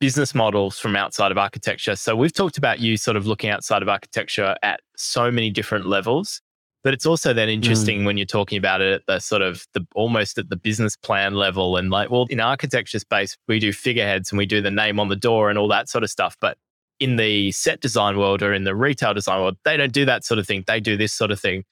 business 0.00 0.34
models 0.34 0.78
from 0.78 0.96
outside 0.96 1.30
of 1.30 1.38
architecture. 1.38 1.96
So 1.96 2.14
we've 2.14 2.32
talked 2.32 2.58
about 2.58 2.80
you 2.80 2.96
sort 2.96 3.16
of 3.16 3.26
looking 3.26 3.50
outside 3.50 3.82
of 3.82 3.88
architecture 3.88 4.56
at 4.62 4.80
so 4.96 5.30
many 5.30 5.50
different 5.50 5.86
levels. 5.86 6.40
But 6.84 6.94
it's 6.94 7.06
also 7.06 7.32
then 7.32 7.48
mm. 7.48 7.54
interesting 7.54 8.02
mm. 8.02 8.06
when 8.06 8.16
you're 8.16 8.26
talking 8.26 8.56
about 8.56 8.80
it 8.80 8.92
at 8.92 9.02
the 9.06 9.18
sort 9.18 9.42
of 9.42 9.66
the 9.74 9.84
almost 9.94 10.38
at 10.38 10.48
the 10.48 10.56
business 10.56 10.96
plan 10.96 11.34
level 11.34 11.76
and 11.76 11.90
like, 11.90 12.10
well, 12.10 12.26
in 12.30 12.40
architecture 12.40 13.00
space, 13.00 13.36
we 13.48 13.58
do 13.58 13.72
figureheads 13.72 14.30
and 14.30 14.38
we 14.38 14.46
do 14.46 14.60
the 14.62 14.70
name 14.70 15.00
on 15.00 15.08
the 15.08 15.16
door 15.16 15.50
and 15.50 15.58
all 15.58 15.68
that 15.68 15.88
sort 15.88 16.04
of 16.04 16.10
stuff. 16.10 16.36
But 16.40 16.56
in 17.00 17.16
the 17.16 17.52
set 17.52 17.80
design 17.80 18.16
world 18.16 18.42
or 18.42 18.52
in 18.52 18.64
the 18.64 18.76
retail 18.76 19.12
design 19.12 19.40
world, 19.40 19.56
they 19.64 19.76
don't 19.76 19.92
do 19.92 20.04
that 20.04 20.24
sort 20.24 20.38
of 20.38 20.46
thing. 20.46 20.64
They 20.66 20.80
do 20.80 20.96
this 20.96 21.12
sort 21.12 21.30
of 21.30 21.40
thing. 21.40 21.64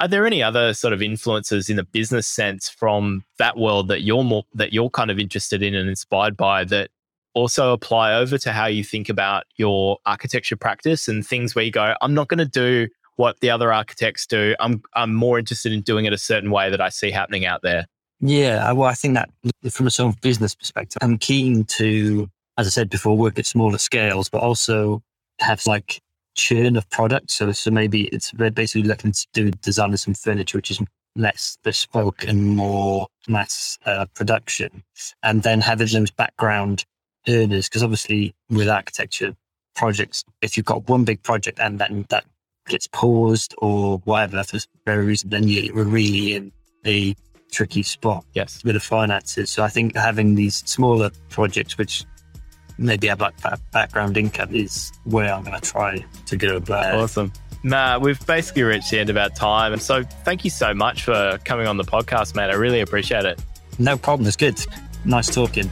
Are 0.00 0.08
there 0.08 0.26
any 0.26 0.42
other 0.42 0.74
sort 0.74 0.92
of 0.92 1.02
influences 1.02 1.68
in 1.68 1.76
the 1.76 1.84
business 1.84 2.26
sense 2.26 2.68
from 2.68 3.24
that 3.38 3.56
world 3.56 3.88
that 3.88 4.02
you're 4.02 4.24
more 4.24 4.44
that 4.54 4.72
you're 4.72 4.90
kind 4.90 5.10
of 5.10 5.18
interested 5.18 5.62
in 5.62 5.74
and 5.74 5.88
inspired 5.88 6.36
by 6.36 6.64
that 6.64 6.90
also 7.34 7.72
apply 7.72 8.14
over 8.14 8.38
to 8.38 8.52
how 8.52 8.66
you 8.66 8.82
think 8.82 9.08
about 9.08 9.44
your 9.56 9.98
architecture 10.06 10.56
practice 10.56 11.08
and 11.08 11.26
things 11.26 11.54
where 11.54 11.64
you 11.64 11.70
go, 11.70 11.94
I'm 12.00 12.14
not 12.14 12.28
going 12.28 12.38
to 12.38 12.44
do 12.44 12.88
what 13.16 13.40
the 13.40 13.50
other 13.50 13.72
architects 13.72 14.26
do. 14.26 14.54
I'm 14.60 14.82
I'm 14.94 15.14
more 15.14 15.38
interested 15.38 15.72
in 15.72 15.82
doing 15.82 16.04
it 16.04 16.12
a 16.12 16.18
certain 16.18 16.50
way 16.50 16.70
that 16.70 16.80
I 16.80 16.88
see 16.88 17.10
happening 17.10 17.44
out 17.44 17.62
there. 17.62 17.86
Yeah, 18.20 18.72
well, 18.72 18.88
I 18.88 18.94
think 18.94 19.14
that 19.14 19.30
from 19.70 19.86
a 19.86 19.90
sort 19.90 20.14
of 20.14 20.20
business 20.20 20.54
perspective, 20.54 20.98
I'm 21.02 21.18
keen 21.18 21.64
to, 21.64 22.28
as 22.56 22.66
I 22.66 22.70
said 22.70 22.90
before, 22.90 23.16
work 23.16 23.38
at 23.38 23.46
smaller 23.46 23.78
scales, 23.78 24.28
but 24.28 24.40
also 24.40 25.02
have 25.38 25.64
like 25.66 26.00
churn 26.38 26.76
of 26.76 26.88
products. 26.88 27.34
So, 27.34 27.52
so 27.52 27.70
maybe 27.70 28.04
it's 28.04 28.32
basically 28.32 28.84
looking 28.84 29.12
to 29.12 29.26
do 29.34 29.50
design 29.50 29.92
of 29.92 30.00
some 30.00 30.14
furniture, 30.14 30.56
which 30.56 30.70
is 30.70 30.80
less 31.16 31.58
bespoke 31.64 32.24
and 32.24 32.56
more 32.56 33.08
mass 33.26 33.76
uh, 33.84 34.06
production, 34.14 34.84
and 35.22 35.42
then 35.42 35.60
having 35.60 35.88
those 35.88 36.12
background 36.12 36.84
earners. 37.26 37.68
Because 37.68 37.82
obviously, 37.82 38.34
with 38.48 38.68
architecture 38.68 39.34
projects, 39.74 40.24
if 40.40 40.56
you've 40.56 40.66
got 40.66 40.88
one 40.88 41.04
big 41.04 41.22
project 41.22 41.58
and 41.60 41.78
then 41.78 42.06
that 42.08 42.24
gets 42.68 42.86
paused 42.86 43.54
or 43.58 43.98
whatever 44.04 44.42
for 44.44 44.58
very 44.86 45.04
reason, 45.04 45.30
then 45.30 45.48
you're 45.48 45.84
really 45.84 46.34
in 46.34 46.52
a 46.86 47.14
tricky 47.50 47.82
spot. 47.82 48.24
Yes, 48.34 48.62
with 48.62 48.74
the 48.74 48.80
finances. 48.80 49.50
So 49.50 49.64
I 49.64 49.68
think 49.68 49.96
having 49.96 50.34
these 50.36 50.56
smaller 50.66 51.10
projects, 51.30 51.76
which 51.76 52.04
maybe 52.78 53.08
have 53.08 53.20
like 53.20 53.34
background 53.72 54.16
income 54.16 54.54
is 54.54 54.92
where 55.04 55.32
I'm 55.32 55.44
going 55.44 55.60
to 55.60 55.70
try 55.70 56.04
to 56.26 56.36
go. 56.36 56.60
But 56.60 56.94
awesome. 56.94 57.32
Nah, 57.64 57.98
we've 57.98 58.24
basically 58.26 58.62
reached 58.62 58.90
the 58.90 59.00
end 59.00 59.10
of 59.10 59.16
our 59.16 59.30
time. 59.30 59.72
And 59.72 59.82
so 59.82 60.04
thank 60.24 60.44
you 60.44 60.50
so 60.50 60.72
much 60.72 61.02
for 61.02 61.38
coming 61.44 61.66
on 61.66 61.76
the 61.76 61.84
podcast, 61.84 62.36
mate. 62.36 62.50
I 62.50 62.54
really 62.54 62.80
appreciate 62.80 63.24
it. 63.24 63.40
No 63.78 63.98
problem. 63.98 64.26
It's 64.26 64.36
good. 64.36 64.58
Nice 65.04 65.34
talking. 65.34 65.68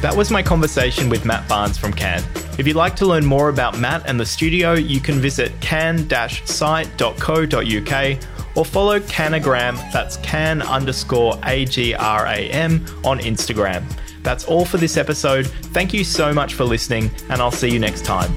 That 0.00 0.14
was 0.16 0.30
my 0.30 0.44
conversation 0.44 1.08
with 1.08 1.24
Mat 1.24 1.48
Barnes 1.48 1.76
from 1.76 1.92
CAN. 1.92 2.22
If 2.56 2.68
you'd 2.68 2.76
like 2.76 2.94
to 2.96 3.06
learn 3.06 3.24
more 3.24 3.48
about 3.48 3.78
Mat 3.78 4.04
and 4.06 4.18
the 4.18 4.26
studio, 4.26 4.74
you 4.74 5.00
can 5.00 5.16
visit 5.16 5.52
can-site.co.uk 5.60 8.37
or 8.58 8.64
follow 8.64 8.98
Canagram, 8.98 9.76
that's 9.92 10.16
can 10.16 10.62
underscore 10.62 11.38
A-G-R-A-M 11.44 12.84
on 13.04 13.20
Instagram. 13.20 13.84
That's 14.24 14.46
all 14.46 14.64
for 14.64 14.78
this 14.78 14.96
episode. 14.96 15.46
Thank 15.46 15.94
you 15.94 16.02
so 16.02 16.34
much 16.34 16.54
for 16.54 16.64
listening, 16.64 17.08
and 17.30 17.40
I'll 17.40 17.52
see 17.52 17.70
you 17.70 17.78
next 17.78 18.04
time. 18.04 18.34